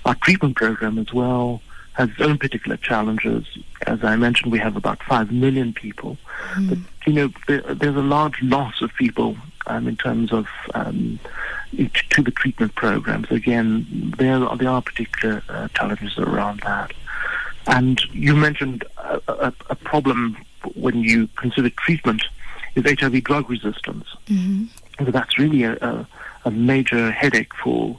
Our 0.05 0.15
treatment 0.15 0.55
program 0.55 0.97
as 0.97 1.13
well 1.13 1.61
has 1.93 2.09
its 2.09 2.21
own 2.21 2.37
particular 2.37 2.77
challenges. 2.77 3.45
As 3.85 4.03
I 4.03 4.15
mentioned, 4.15 4.51
we 4.51 4.59
have 4.59 4.75
about 4.75 5.03
5 5.03 5.31
million 5.31 5.73
people. 5.73 6.17
Mm. 6.53 6.69
But, 6.69 6.77
you 7.07 7.13
know, 7.13 7.29
there, 7.47 7.61
there's 7.61 7.95
a 7.95 8.01
large 8.01 8.41
loss 8.41 8.81
of 8.81 8.93
people 8.95 9.35
um, 9.67 9.87
in 9.87 9.97
terms 9.97 10.31
of 10.31 10.47
um, 10.73 11.19
to 12.09 12.21
the 12.21 12.31
treatment 12.31 12.75
programs. 12.75 13.29
Again, 13.31 14.13
there 14.17 14.35
are, 14.35 14.57
there 14.57 14.69
are 14.69 14.81
particular 14.81 15.43
uh, 15.49 15.67
challenges 15.69 16.17
around 16.17 16.61
that. 16.61 16.91
And 17.67 18.01
you 18.13 18.35
mentioned 18.35 18.83
a, 18.97 19.21
a, 19.27 19.53
a, 19.69 19.75
problem 19.75 20.35
when 20.73 21.03
you 21.03 21.27
consider 21.37 21.69
treatment 21.69 22.23
is 22.75 22.83
HIV 22.99 23.23
drug 23.23 23.49
resistance. 23.49 24.05
Mm-hmm. 24.27 24.65
So 25.05 25.11
that's 25.11 25.37
really 25.37 25.63
a, 25.63 25.73
a, 25.73 26.07
a 26.45 26.51
major 26.51 27.11
headache 27.11 27.53
for 27.55 27.97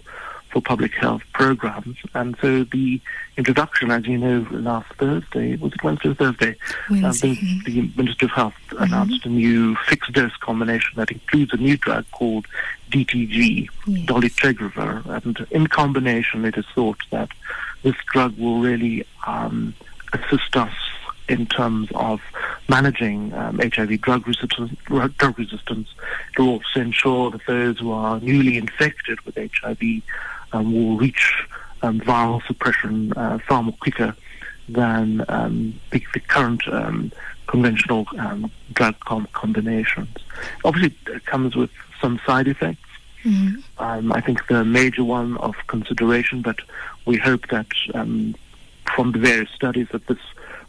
for 0.53 0.61
public 0.61 0.93
health 0.93 1.23
programs. 1.33 1.97
And 2.15 2.37
so 2.41 2.65
the 2.65 3.01
introduction, 3.37 3.91
as 3.91 4.07
you 4.07 4.19
know, 4.19 4.47
last 4.51 4.93
Thursday, 4.95 5.57
was 5.57 5.73
it 5.73 5.83
Wednesday 5.83 6.11
or 6.11 6.15
Thursday? 6.15 6.57
Wednesday. 6.91 7.33
Uh, 7.33 7.65
the, 7.65 7.81
the, 7.81 7.93
Minister 7.97 8.27
of 8.27 8.33
Health 8.33 8.55
mm-hmm. 8.69 8.83
announced 8.83 9.25
a 9.25 9.31
new 9.31 9.75
fixed 9.89 10.13
dose 10.13 10.37
combination 10.37 10.93
that 10.97 11.11
includes 11.11 11.55
a 11.55 11.57
new 11.57 11.79
drug 11.79 12.05
called 12.13 12.47
DTG, 12.91 13.69
yes. 13.87 14.07
dolutegravir. 14.07 15.25
And 15.25 15.47
in 15.51 15.67
combination, 15.69 16.45
it 16.45 16.59
is 16.59 16.67
thought 16.75 16.99
that 17.11 17.31
this 17.83 17.97
drug 18.13 18.37
will 18.39 18.61
really 18.61 19.07
um, 19.27 19.75
assist 20.13 20.55
us 20.57 20.75
in 21.29 21.47
terms 21.47 21.89
of 21.95 22.21
managing 22.69 23.33
um, 23.35 23.59
HIV 23.59 24.01
drug 24.01 24.27
resistance, 24.27 24.73
drug 24.85 25.39
resistance. 25.39 25.89
It 26.33 26.41
will 26.41 26.51
also 26.51 26.81
ensure 26.81 27.31
that 27.31 27.47
those 27.47 27.79
who 27.79 27.93
are 27.93 28.21
newly 28.21 28.57
infected 28.57 29.21
with 29.23 29.37
HIV 29.37 30.03
um, 30.53 30.73
will 30.73 30.97
reach 30.97 31.45
um, 31.83 32.01
viral 32.01 32.45
suppression 32.47 33.13
uh, 33.15 33.39
far 33.39 33.63
more 33.63 33.75
quicker 33.81 34.15
than 34.69 35.25
um, 35.29 35.75
the, 35.91 36.05
the, 36.15 36.21
current 36.21 36.67
um, 36.69 37.11
conventional 37.47 38.07
um, 38.19 38.51
drug 38.73 38.99
com- 39.01 39.29
combinations. 39.33 40.17
Obviously, 40.65 40.97
it 41.09 41.25
comes 41.27 41.57
with 41.57 41.71
some 42.01 42.21
side 42.25 42.49
effects. 42.49 42.81
Mm-hmm. 43.25 43.83
Um, 43.83 44.13
I 44.13 44.21
think 44.21 44.47
the 44.49 44.65
major 44.65 45.05
one 45.05 45.37
of 45.39 45.55
consideration, 45.67 46.43
but 46.43 46.61
we 47.05 47.17
hope 47.17 47.49
that 47.49 47.67
um, 47.95 48.35
from 48.95 49.13
the 49.13 49.19
various 49.19 49.51
studies 49.51 49.89
that 49.93 50.07
this 50.07 50.19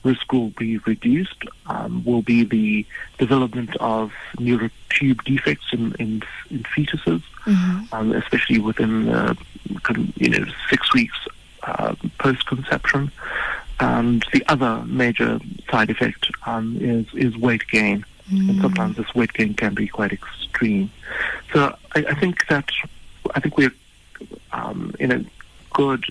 risk 0.04 0.32
will 0.32 0.50
be 0.52 0.78
reduced, 0.80 1.44
um, 1.68 2.04
will 2.06 2.22
be 2.22 2.44
the 2.44 2.86
development 3.18 3.76
of 3.78 4.12
neural 4.40 4.70
tube 4.90 5.24
defects 5.24 5.68
in, 5.74 5.94
in, 5.96 6.24
in 6.50 6.64
fetuses, 6.64 7.22
Mm-hmm. 7.46 7.94
um, 7.94 8.14
especially 8.14 8.58
within 8.60 9.10
uh, 9.10 9.34
con- 9.82 10.14
you 10.16 10.30
know 10.30 10.46
six 10.70 10.94
weeks 10.94 11.18
uh, 11.64 11.94
post 12.18 12.46
conception. 12.46 13.12
And 13.82 14.24
the 14.32 14.46
other 14.48 14.82
major 14.86 15.42
side 15.70 15.90
effect 15.90 16.32
um, 16.46 16.78
is 16.80 17.06
is 17.14 17.36
weight 17.36 17.68
gain, 17.68 18.06
and 18.32 18.62
sometimes 18.62 18.96
this 18.96 19.14
weight 19.14 19.34
gain 19.34 19.56
can 19.56 19.74
be 19.74 19.90
quite 19.90 20.14
extreme. 20.14 20.90
So 21.52 21.76
I, 21.96 22.06
I 22.12 22.14
think 22.14 22.48
that 22.48 22.70
I 23.36 23.42
think 23.42 23.58
we're 23.58 23.74
um, 24.54 24.96
in 25.00 25.12
a 25.12 25.26
good 25.74 26.06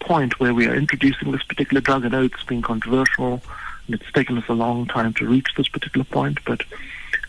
point 0.00 0.40
where 0.40 0.54
we 0.54 0.66
are 0.66 0.74
introducing 0.74 1.30
this 1.32 1.42
particular 1.42 1.80
drug. 1.80 2.04
I 2.04 2.08
know 2.08 2.24
it's 2.24 2.42
been 2.44 2.62
controversial, 2.62 3.40
and 3.86 3.94
it's 3.94 4.10
taken 4.12 4.38
us 4.38 4.48
a 4.48 4.54
long 4.54 4.86
time 4.86 5.14
to 5.14 5.26
reach 5.26 5.48
this 5.56 5.68
particular 5.68 6.04
point, 6.04 6.38
but 6.44 6.62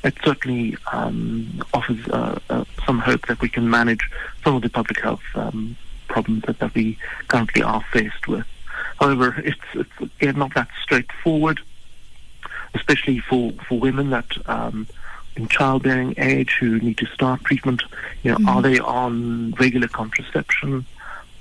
it 0.04 0.16
certainly 0.24 0.78
um, 0.92 1.64
offers 1.74 2.08
uh, 2.10 2.40
uh, 2.50 2.66
some 2.86 3.00
hope 3.00 3.28
that 3.28 3.40
we 3.42 3.50
can 3.50 3.70
manage 3.70 4.10
some 4.44 4.56
of 4.56 4.62
the 4.62 4.70
public 4.70 5.00
health 5.02 5.22
um, 5.36 5.78
problems 6.08 6.44
that, 6.44 6.60
that 6.60 6.74
we 6.74 6.98
currently 7.28 7.62
are 7.62 7.84
faced 7.92 8.28
with. 8.28 8.46
However, 9.00 9.36
it's, 9.44 9.60
it's 9.74 10.14
again 10.20 10.38
not 10.38 10.54
that 10.56 10.70
straightforward, 10.82 11.60
especially 12.74 13.20
for, 13.20 13.52
for 13.68 13.80
women 13.80 14.10
that 14.12 14.28
um, 14.48 14.88
in 15.36 15.48
childbearing 15.48 16.14
age 16.18 16.58
who 16.60 16.80
need 16.80 16.98
to 16.98 17.06
start 17.08 17.44
treatment. 17.44 17.84
You 18.24 18.32
know, 18.32 18.38
are 18.48 18.62
they 18.62 18.80
on 18.80 19.52
regular 19.52 19.88
contraception? 19.88 20.86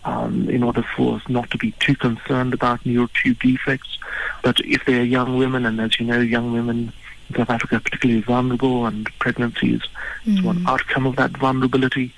Um, 0.03 0.49
in 0.49 0.63
order 0.63 0.83
for 0.97 1.17
us 1.17 1.23
not 1.29 1.51
to 1.51 1.59
be 1.59 1.73
too 1.73 1.95
concerned 1.95 2.55
about 2.55 2.87
neural 2.87 3.09
tube 3.09 3.39
defects. 3.41 3.99
But 4.43 4.59
if 4.61 4.87
they're 4.87 5.05
young 5.05 5.37
women, 5.37 5.67
and 5.67 5.79
as 5.79 6.01
you 6.01 6.07
know, 6.07 6.21
young 6.21 6.55
women 6.55 6.93
in 7.29 7.37
South 7.37 7.51
Africa 7.51 7.77
are 7.77 7.81
particularly 7.81 8.23
vulnerable, 8.23 8.87
and 8.87 9.07
pregnancies 9.19 9.83
is 10.27 10.43
one 10.43 10.67
outcome 10.67 11.07
of 11.07 11.17
that 11.17 11.33
vulnerability. 11.33 12.15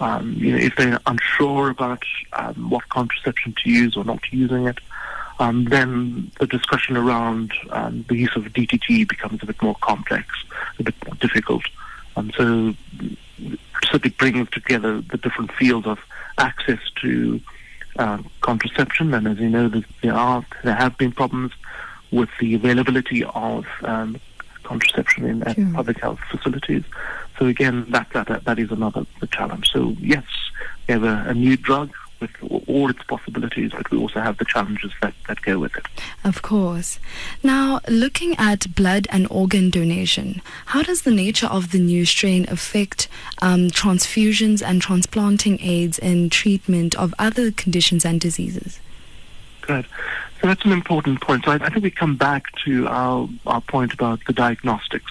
Um, 0.00 0.34
you 0.34 0.52
know, 0.52 0.58
if 0.58 0.76
they're 0.76 1.00
unsure 1.06 1.70
about 1.70 2.04
um, 2.34 2.70
what 2.70 2.88
contraception 2.88 3.54
to 3.62 3.70
use 3.70 3.96
or 3.96 4.04
not 4.04 4.20
using 4.32 4.66
it, 4.66 4.78
um, 5.38 5.64
then 5.64 6.30
the 6.38 6.46
discussion 6.46 6.96
around 6.96 7.52
um, 7.70 8.04
the 8.08 8.16
use 8.16 8.34
of 8.36 8.44
DTG 8.44 9.08
becomes 9.08 9.42
a 9.42 9.46
bit 9.46 9.60
more 9.62 9.76
complex, 9.80 10.26
a 10.78 10.82
bit 10.82 10.94
more 11.06 11.14
difficult. 11.16 11.64
Um, 12.16 12.30
so 12.36 12.74
certainly 13.84 14.14
bringing 14.16 14.46
together 14.46 15.00
the 15.00 15.16
different 15.16 15.52
fields 15.52 15.86
of 15.86 15.98
access 16.38 16.78
to 17.02 17.40
uh, 17.98 18.18
contraception, 18.40 19.14
and 19.14 19.26
as 19.28 19.38
you 19.38 19.48
know, 19.48 19.68
there- 20.02 20.14
are 20.14 20.44
there 20.62 20.74
have 20.74 20.96
been 20.98 21.12
problems 21.12 21.52
with 22.10 22.28
the 22.40 22.54
availability 22.54 23.24
of 23.24 23.66
um, 23.82 24.20
contraception 24.62 25.24
in 25.24 25.54
Sure. 25.54 25.72
public 25.74 25.98
health 26.00 26.18
facilities. 26.30 26.84
So 27.38 27.46
again, 27.46 27.84
that 27.90 28.08
that 28.14 28.28
that, 28.28 28.44
that 28.44 28.58
is 28.58 28.70
another 28.70 29.04
challenge. 29.30 29.70
So 29.70 29.96
yes, 30.00 30.24
we 30.88 30.92
have 30.94 31.04
a, 31.04 31.24
a 31.28 31.34
new 31.34 31.56
drug 31.56 31.90
with 32.24 32.68
all 32.68 32.90
its 32.90 33.02
possibilities, 33.04 33.70
but 33.72 33.90
we 33.90 33.98
also 33.98 34.20
have 34.20 34.38
the 34.38 34.44
challenges 34.44 34.92
that, 35.02 35.14
that 35.28 35.42
go 35.42 35.58
with 35.58 35.76
it. 35.76 35.86
Of 36.24 36.42
course. 36.42 36.98
Now, 37.42 37.80
looking 37.88 38.34
at 38.38 38.74
blood 38.74 39.06
and 39.10 39.26
organ 39.30 39.70
donation, 39.70 40.40
how 40.66 40.82
does 40.82 41.02
the 41.02 41.10
nature 41.10 41.46
of 41.46 41.70
the 41.70 41.78
new 41.78 42.04
strain 42.04 42.46
affect 42.48 43.08
um, 43.42 43.68
transfusions 43.70 44.62
and 44.62 44.80
transplanting 44.80 45.58
aids 45.60 45.98
in 45.98 46.30
treatment 46.30 46.94
of 46.94 47.14
other 47.18 47.50
conditions 47.50 48.04
and 48.04 48.20
diseases? 48.20 48.80
Good. 49.62 49.86
So 50.40 50.48
that's 50.48 50.64
an 50.64 50.72
important 50.72 51.20
point. 51.20 51.44
So 51.44 51.52
I, 51.52 51.54
I 51.56 51.70
think 51.70 51.84
we 51.84 51.90
come 51.90 52.16
back 52.16 52.44
to 52.64 52.86
our, 52.88 53.28
our 53.46 53.62
point 53.62 53.94
about 53.94 54.20
the 54.26 54.32
diagnostics. 54.32 55.10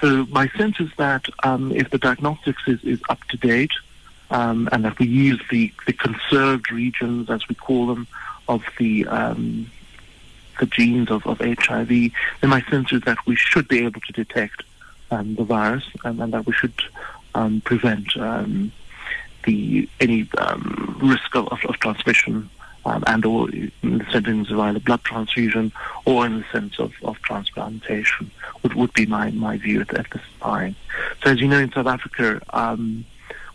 So 0.00 0.26
my 0.30 0.48
sense 0.56 0.78
is 0.78 0.90
that 0.96 1.26
um, 1.42 1.72
if 1.72 1.90
the 1.90 1.98
diagnostics 1.98 2.62
is, 2.68 2.82
is 2.84 3.00
up 3.08 3.22
to 3.30 3.36
date 3.36 3.72
um, 4.30 4.68
and 4.72 4.84
that 4.84 4.98
we 4.98 5.06
use 5.06 5.40
the, 5.50 5.72
the 5.86 5.92
conserved 5.92 6.70
regions, 6.70 7.30
as 7.30 7.48
we 7.48 7.54
call 7.54 7.86
them, 7.86 8.06
of 8.48 8.62
the 8.78 9.06
um, 9.06 9.70
the 10.58 10.66
genes 10.66 11.10
of, 11.10 11.26
of 11.26 11.38
HIV, 11.38 11.88
then 11.88 12.50
my 12.50 12.60
sense 12.70 12.92
is 12.92 13.00
that 13.02 13.16
we 13.26 13.34
should 13.34 13.66
be 13.66 13.82
able 13.84 14.00
to 14.00 14.12
detect 14.12 14.62
um, 15.10 15.34
the 15.34 15.44
virus 15.44 15.84
and, 16.04 16.20
and 16.20 16.34
that 16.34 16.46
we 16.46 16.52
should 16.52 16.74
um, 17.34 17.62
prevent 17.62 18.14
um, 18.18 18.70
the 19.44 19.88
any 20.00 20.28
um, 20.36 20.98
risk 21.02 21.34
of, 21.34 21.48
of, 21.48 21.64
of 21.64 21.76
transmission 21.76 22.50
and 22.84 23.24
or 23.24 23.48
in 23.50 23.98
the 23.98 24.06
settings 24.10 24.50
of 24.50 24.58
either 24.58 24.80
blood 24.80 25.02
transfusion 25.04 25.72
or 26.04 26.26
in 26.26 26.40
the 26.40 26.44
sense 26.52 26.78
of, 26.78 26.92
of 27.02 27.20
transplantation 27.22 28.30
would, 28.62 28.74
would 28.74 28.92
be 28.94 29.06
my, 29.06 29.30
my 29.32 29.56
view 29.56 29.80
at, 29.82 29.92
at 29.94 30.10
this 30.10 30.22
time. 30.40 30.74
So 31.22 31.30
as 31.30 31.40
you 31.40 31.48
know 31.48 31.58
in 31.58 31.72
South 31.72 31.86
Africa, 31.86 32.40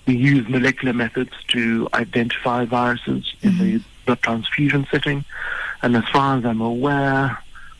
we 0.05 0.15
use 0.15 0.47
molecular 0.47 0.93
methods 0.93 1.31
to 1.49 1.87
identify 1.93 2.65
viruses 2.65 3.33
in 3.41 3.57
the 3.57 3.81
blood 4.05 4.21
transfusion 4.21 4.87
setting. 4.91 5.25
And 5.81 5.95
as 5.95 6.07
far 6.09 6.37
as 6.37 6.45
I'm 6.45 6.61
aware, 6.61 7.37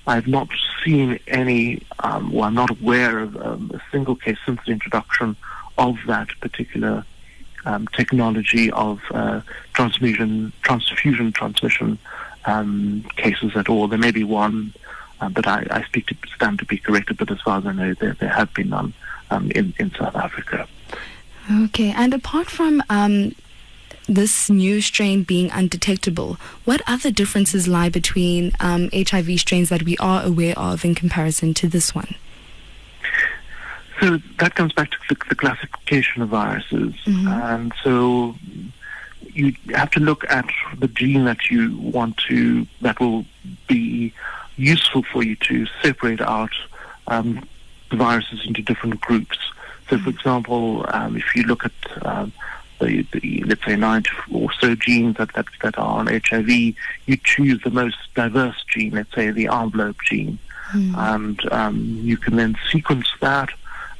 I've 0.08 0.28
not 0.28 0.50
seen 0.84 1.20
any, 1.28 1.82
um, 2.00 2.32
well, 2.32 2.46
I'm 2.46 2.54
not 2.54 2.70
aware 2.70 3.20
of 3.20 3.36
um, 3.38 3.72
a 3.74 3.82
single 3.92 4.16
case 4.16 4.38
since 4.46 4.60
the 4.66 4.72
introduction 4.72 5.36
of 5.78 5.98
that 6.08 6.30
particular 6.42 7.06
um, 7.66 7.88
technology 7.88 8.72
of 8.72 9.02
uh, 9.12 9.42
transfusion, 9.74 10.54
transfusion 10.62 11.32
transmission 11.32 11.98
um, 12.46 13.06
cases 13.16 13.56
at 13.56 13.70
all. 13.70 13.88
There 13.88 13.98
may 13.98 14.12
be 14.12 14.24
one, 14.24 14.74
uh, 15.20 15.30
but 15.30 15.48
I, 15.48 15.66
I 15.72 15.84
speak 15.84 16.08
to 16.08 16.16
stand 16.36 16.60
to 16.60 16.66
be 16.66 16.78
corrected. 16.78 17.18
But 17.18 17.32
as 17.32 17.42
far 17.42 17.58
as 17.58 17.66
I 17.66 17.72
know, 17.72 17.94
there, 17.96 18.14
there 18.14 18.30
have 18.30 18.54
been 18.54 18.70
none 18.70 18.94
um, 19.32 19.52
in, 19.52 19.74
in 19.80 19.92
South 19.92 20.16
Africa. 20.16 20.68
Okay, 21.52 21.94
and 21.96 22.14
apart 22.14 22.50
from 22.50 22.82
um, 22.90 23.36
this 24.08 24.50
new 24.50 24.82
strain 24.82 25.24
being 25.24 25.52
undetectable, 25.52 26.38
what 26.64 26.82
other 26.88 27.12
differences 27.12 27.68
lie 27.68 27.90
between 27.90 28.52
um, 28.60 28.90
HIV 28.94 29.40
strains 29.40 29.70
that 29.70 29.84
we 29.84 29.98
are 29.98 30.24
aware 30.24 30.58
of 30.58 30.84
in 30.84 30.96
comparison 30.96 31.54
to 31.56 31.68
this 31.68 31.94
one? 31.94 32.16
So 34.00 34.20
that 34.40 34.56
comes 34.56 34.74
back 34.74 34.92
to 34.92 34.98
the, 35.10 35.16
the 35.30 35.36
classification 35.36 36.22
of 36.22 36.30
viruses. 36.30 36.94
And 37.06 37.74
so 37.84 38.36
you 39.34 39.56
have 39.70 39.92
to 39.92 40.00
look 40.00 40.30
at 40.30 40.50
the 40.78 40.88
gene 40.88 41.26
that 41.26 41.50
you 41.50 41.78
want 41.78 42.18
to, 42.30 42.66
that 42.82 43.00
will 43.00 43.26
be 43.68 44.14
useful 44.58 45.04
for 45.04 45.24
you 45.24 45.36
to 45.36 45.66
separate 45.82 46.22
out 46.22 46.52
um, 47.08 47.48
the 47.90 47.98
viruses 47.98 48.46
into 48.46 48.62
different 48.62 49.00
groups. 49.02 49.38
So, 49.90 50.00
for 50.00 50.10
example, 50.10 50.86
um, 50.90 51.16
if 51.16 51.36
you 51.36 51.44
look 51.44 51.66
at 51.66 52.06
um, 52.06 52.32
the, 52.80 53.06
the, 53.14 53.44
let's 53.46 53.64
say, 53.66 53.76
nine 53.76 54.04
or 54.32 54.52
so 54.60 54.76
genes 54.76 55.18
that, 55.18 55.34
that, 55.34 55.46
that 55.62 55.78
are 55.78 56.00
on 56.00 56.08
HIV, 56.08 56.50
you 56.50 57.18
choose 57.24 57.62
the 57.64 57.70
most 57.70 57.98
diverse 58.16 58.64
gene, 58.68 58.94
let's 58.94 59.14
say 59.14 59.32
the 59.32 59.48
envelope 59.48 59.98
gene. 60.04 60.40
And 60.98 61.40
um, 61.54 62.00
you 62.02 62.18
can 62.18 62.36
then 62.36 62.58
sequence 62.72 63.08
that 63.22 63.50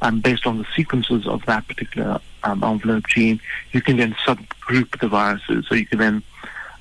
and 0.02 0.22
based 0.22 0.46
on 0.46 0.58
the 0.58 0.68
sequences 0.76 1.26
of 1.26 1.46
that 1.46 1.68
particular 1.68 2.20
um, 2.44 2.64
envelope 2.64 3.08
gene, 3.08 3.40
you 3.72 3.82
can 3.82 3.98
then 3.98 4.14
subgroup 4.26 5.00
the 5.00 5.08
viruses. 5.08 5.66
So 5.68 5.76
you 5.76 5.86
can 5.86 6.00
then 6.00 6.24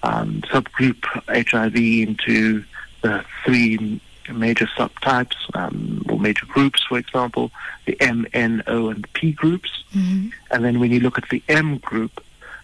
um, 0.02 0.42
subgroup 0.42 1.05
HIV 1.28 1.76
into 1.76 2.64
the 3.02 3.24
three 3.44 4.00
major 4.32 4.66
subtypes 4.66 5.36
um, 5.54 6.04
or 6.08 6.18
major 6.18 6.46
groups, 6.46 6.82
for 6.82 6.98
example, 6.98 7.50
the 7.86 8.00
M, 8.00 8.26
N, 8.32 8.62
O, 8.66 8.88
and 8.88 9.10
P 9.12 9.32
groups. 9.32 9.84
And 10.50 10.64
then 10.64 10.80
when 10.80 10.90
you 10.90 11.00
look 11.00 11.18
at 11.18 11.28
the 11.28 11.42
M 11.48 11.78
group, 11.78 12.22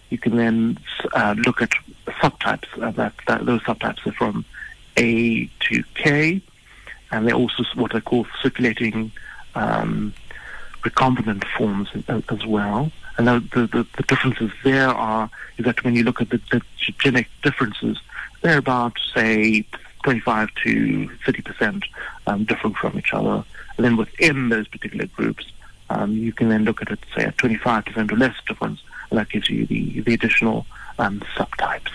you 0.09 0.17
can 0.17 0.35
then 0.35 0.77
uh, 1.13 1.35
look 1.45 1.61
at 1.61 1.71
subtypes. 2.07 2.67
Uh, 2.81 2.91
that, 2.91 3.13
that 3.27 3.45
those 3.45 3.61
subtypes 3.61 4.05
are 4.05 4.11
from 4.11 4.45
A 4.97 5.45
to 5.61 5.83
K, 5.95 6.41
and 7.11 7.27
they're 7.27 7.35
also 7.35 7.63
what 7.75 7.95
are 7.95 8.01
called 8.01 8.27
circulating 8.41 9.11
um, 9.55 10.13
recombinant 10.81 11.45
forms 11.57 11.89
as, 12.07 12.45
well. 12.45 12.91
And 13.17 13.27
the, 13.27 13.39
the, 13.53 13.67
the, 13.67 13.87
the 13.97 14.03
differences 14.03 14.51
there 14.63 14.89
are 14.89 15.29
is 15.57 15.65
that 15.65 15.83
when 15.83 15.95
you 15.95 16.03
look 16.03 16.21
at 16.21 16.29
the, 16.29 16.41
the 16.51 16.61
genetic 16.99 17.29
differences, 17.43 17.97
they're 18.41 18.57
about 18.57 18.97
say 19.13 19.65
25 20.03 20.49
to 20.63 21.09
30 21.25 21.41
percent 21.41 21.85
um, 22.27 22.43
different 22.43 22.77
from 22.77 22.97
each 22.97 23.13
other. 23.13 23.43
And 23.77 23.85
then 23.85 23.97
within 23.97 24.49
those 24.49 24.67
particular 24.67 25.07
groups, 25.07 25.51
um, 25.89 26.13
you 26.13 26.33
can 26.33 26.49
then 26.49 26.63
look 26.63 26.81
at 26.81 26.89
it 26.91 26.99
say 27.15 27.23
at 27.23 27.37
25 27.37 27.85
percent 27.85 28.11
or 28.11 28.17
less 28.17 28.35
difference, 28.47 28.81
and 29.09 29.19
that 29.19 29.29
gives 29.29 29.49
you 29.49 29.65
the 29.65 30.01
the 30.01 30.13
additional 30.13 30.65
um, 30.99 31.21
subtypes. 31.35 31.91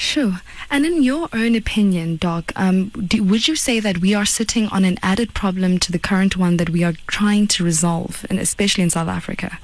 Sure. 0.00 0.40
And 0.70 0.86
in 0.86 1.02
your 1.02 1.28
own 1.34 1.54
opinion, 1.54 2.16
Doc, 2.16 2.52
um, 2.56 2.88
do, 2.88 3.22
would 3.22 3.46
you 3.46 3.54
say 3.54 3.80
that 3.80 3.98
we 3.98 4.14
are 4.14 4.24
sitting 4.24 4.66
on 4.68 4.86
an 4.86 4.96
added 5.02 5.34
problem 5.34 5.78
to 5.80 5.92
the 5.92 5.98
current 5.98 6.38
one 6.38 6.56
that 6.56 6.70
we 6.70 6.82
are 6.82 6.94
trying 7.06 7.46
to 7.48 7.64
resolve, 7.64 8.24
and 8.30 8.38
especially 8.38 8.82
in 8.82 8.88
South 8.88 9.08
Africa? 9.08 9.58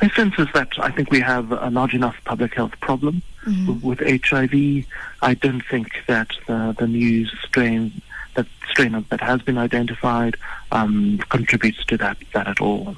My 0.00 0.08
sense 0.08 0.38
is 0.38 0.48
that 0.54 0.68
I 0.78 0.90
think 0.90 1.10
we 1.10 1.20
have 1.20 1.52
a 1.52 1.68
large 1.68 1.92
enough 1.92 2.16
public 2.24 2.54
health 2.54 2.72
problem 2.80 3.22
mm-hmm. 3.44 3.80
with, 3.80 4.00
HIV. 4.00 4.86
I 5.22 5.34
don't 5.34 5.62
think 5.62 5.88
that 6.06 6.30
the, 6.46 6.74
the 6.78 6.86
new 6.86 7.26
strain 7.26 8.02
that 8.34 8.46
strain 8.68 9.04
that 9.10 9.20
has 9.20 9.42
been 9.42 9.58
identified 9.58 10.36
um, 10.72 11.18
contributes 11.28 11.84
to 11.86 11.96
that 11.98 12.16
that 12.32 12.46
at 12.46 12.60
all. 12.60 12.96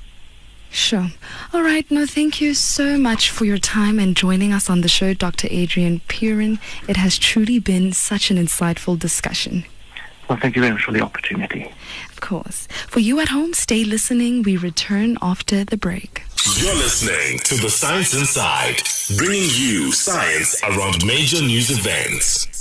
Sure. 0.71 1.09
All 1.53 1.63
right. 1.63 1.89
No, 1.91 2.07
thank 2.07 2.41
you 2.41 2.55
so 2.55 2.97
much 2.97 3.29
for 3.29 3.45
your 3.45 3.59
time 3.59 3.99
and 3.99 4.17
joining 4.17 4.55
us 4.55 4.71
on 4.71 4.81
the 4.81 4.89
show, 4.89 5.13
Dr. 5.13 5.47
Adrian 5.51 6.01
Puren. 6.09 6.59
It 6.89 6.97
has 6.97 7.19
truly 7.19 7.59
been 7.59 7.93
such 7.93 8.31
an 8.31 8.39
insightful 8.39 8.99
discussion. 8.99 9.65
Well, 10.29 10.39
thank 10.41 10.57
you 10.57 10.63
very 10.63 10.73
much 10.73 10.85
for 10.85 10.93
the 10.93 11.03
opportunity. 11.03 11.71
Of 12.11 12.23
course. 12.23 12.67
For 12.89 13.01
you 13.01 13.21
at 13.21 13.29
home, 13.29 13.53
stay 13.53 13.85
listening. 13.85 14.45
We 14.45 14.57
return 14.57 15.19
after 15.21 15.63
the 15.63 15.77
break. 15.77 16.23
You're 16.45 16.75
listening 16.75 17.39
to 17.39 17.55
The 17.55 17.71
Science 17.71 18.15
Inside, 18.15 18.83
bringing 19.17 19.49
you 19.53 19.93
science 19.93 20.61
around 20.65 21.07
major 21.07 21.41
news 21.41 21.71
events. 21.71 22.52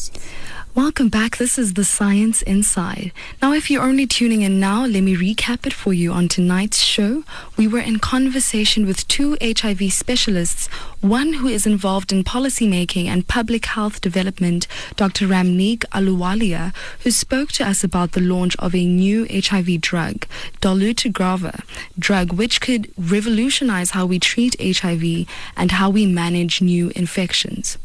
Welcome 0.73 1.09
back. 1.09 1.35
This 1.35 1.59
is 1.59 1.73
The 1.73 1.83
Science 1.83 2.41
Inside. 2.43 3.11
Now, 3.41 3.51
if 3.51 3.69
you're 3.69 3.83
only 3.83 4.07
tuning 4.07 4.41
in 4.41 4.57
now, 4.57 4.85
let 4.85 5.01
me 5.01 5.17
recap 5.17 5.67
it 5.67 5.73
for 5.73 5.91
you. 5.91 6.13
On 6.13 6.29
tonight's 6.29 6.79
show, 6.79 7.25
we 7.57 7.67
were 7.67 7.81
in 7.81 7.99
conversation 7.99 8.85
with 8.85 9.05
two 9.09 9.35
HIV 9.41 9.91
specialists, 9.91 10.67
one 11.01 11.33
who 11.33 11.49
is 11.49 11.67
involved 11.67 12.13
in 12.13 12.23
policy 12.23 12.69
making 12.69 13.09
and 13.09 13.27
public 13.27 13.65
health 13.65 13.99
development, 13.99 14.65
Dr. 14.95 15.27
Ramneek 15.27 15.79
Ahluwalia, 15.91 16.73
who 17.03 17.11
spoke 17.11 17.51
to 17.53 17.67
us 17.67 17.83
about 17.83 18.13
the 18.13 18.21
launch 18.21 18.55
of 18.55 18.73
a 18.73 18.85
new 18.85 19.27
HIV 19.29 19.81
drug, 19.81 20.25
dolutegravir, 20.61 21.65
drug 21.99 22.31
which 22.31 22.61
could 22.61 22.93
revolutionize 22.97 23.91
how 23.91 24.05
we 24.05 24.19
treat 24.19 24.55
HIV 24.57 25.27
and 25.57 25.71
how 25.71 25.89
we 25.89 26.05
manage 26.05 26.61
new 26.61 26.93
infections. 26.95 27.77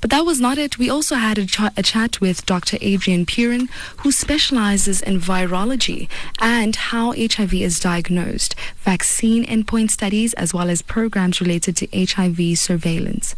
But 0.00 0.10
that 0.10 0.24
was 0.24 0.40
not 0.40 0.58
it. 0.58 0.78
We 0.78 0.90
also 0.90 1.16
had 1.16 1.38
a, 1.38 1.46
ch- 1.46 1.60
a 1.76 1.82
chat 1.82 2.20
with 2.20 2.46
Dr. 2.46 2.78
Adrian 2.80 3.26
Puren, 3.26 3.68
who 3.98 4.12
specializes 4.12 5.00
in 5.02 5.20
virology 5.20 6.08
and 6.40 6.76
how 6.76 7.12
HIV 7.12 7.54
is 7.54 7.80
diagnosed, 7.80 8.54
vaccine 8.78 9.44
endpoint 9.44 9.90
studies, 9.90 10.34
as 10.34 10.52
well 10.52 10.70
as 10.70 10.82
programs 10.82 11.40
related 11.40 11.76
to 11.78 11.88
HIV 11.92 12.58
surveillance. 12.58 13.34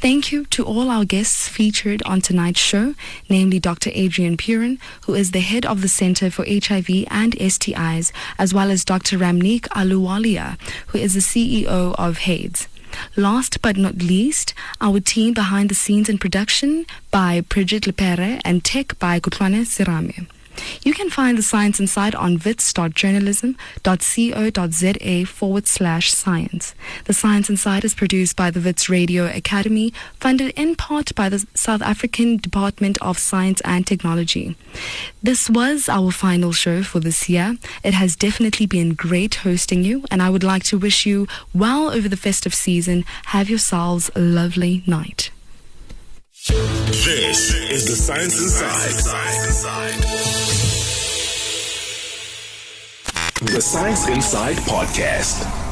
Thank 0.00 0.30
you 0.30 0.44
to 0.46 0.64
all 0.64 0.90
our 0.90 1.04
guests 1.04 1.48
featured 1.48 2.02
on 2.04 2.20
tonight's 2.20 2.60
show, 2.60 2.94
namely 3.28 3.58
Dr. 3.58 3.90
Adrian 3.94 4.36
Puren, 4.36 4.78
who 5.02 5.14
is 5.14 5.30
the 5.30 5.40
head 5.40 5.64
of 5.64 5.80
the 5.80 5.88
Center 5.88 6.30
for 6.30 6.44
HIV 6.44 7.06
and 7.10 7.32
STIs, 7.36 8.12
as 8.38 8.52
well 8.52 8.70
as 8.70 8.84
Dr. 8.84 9.18
Ramneek 9.18 9.62
Ahluwalia, 9.68 10.58
who 10.88 10.98
is 10.98 11.14
the 11.14 11.20
CEO 11.20 11.94
of 11.98 12.18
HEAIDS. 12.18 12.68
Last 13.16 13.62
but 13.62 13.76
not 13.76 13.96
least, 13.96 14.54
our 14.80 15.00
team 15.00 15.34
behind 15.34 15.68
the 15.68 15.74
scenes 15.74 16.08
and 16.08 16.20
production 16.20 16.86
by 17.10 17.40
Bridget 17.42 17.84
Lepere 17.84 18.40
and 18.44 18.64
tech 18.64 18.98
by 18.98 19.20
Kutwane 19.20 19.64
Sirame. 19.64 20.26
You 20.82 20.94
can 20.94 21.10
find 21.10 21.38
the 21.38 21.42
Science 21.42 21.80
Inside 21.80 22.14
on 22.14 22.40
wits.journalism.co.za 22.44 25.24
forward 25.26 25.66
slash 25.66 26.12
science. 26.12 26.74
The 27.04 27.14
Science 27.14 27.50
Inside 27.50 27.84
is 27.84 27.94
produced 27.94 28.36
by 28.36 28.50
the 28.50 28.60
Wits 28.60 28.88
Radio 28.88 29.26
Academy, 29.26 29.92
funded 30.20 30.52
in 30.56 30.76
part 30.76 31.14
by 31.14 31.28
the 31.28 31.46
South 31.54 31.82
African 31.82 32.36
Department 32.36 32.98
of 33.00 33.18
Science 33.18 33.60
and 33.64 33.86
Technology. 33.86 34.56
This 35.22 35.48
was 35.48 35.88
our 35.88 36.10
final 36.10 36.52
show 36.52 36.82
for 36.82 37.00
this 37.00 37.28
year. 37.28 37.56
It 37.82 37.94
has 37.94 38.16
definitely 38.16 38.66
been 38.66 38.94
great 38.94 39.36
hosting 39.36 39.84
you, 39.84 40.04
and 40.10 40.22
I 40.22 40.30
would 40.30 40.44
like 40.44 40.64
to 40.64 40.78
wish 40.78 41.06
you 41.06 41.26
well 41.54 41.90
over 41.90 42.08
the 42.08 42.16
festive 42.16 42.54
season. 42.54 43.04
Have 43.26 43.48
yourselves 43.48 44.10
a 44.14 44.20
lovely 44.20 44.82
night. 44.86 45.30
This 46.46 47.54
is 47.54 47.86
the 47.86 47.96
Science 47.96 48.38
Inside. 48.38 49.94
The 53.40 53.60
Science 53.62 54.08
Inside 54.08 54.56
Podcast. 54.58 55.63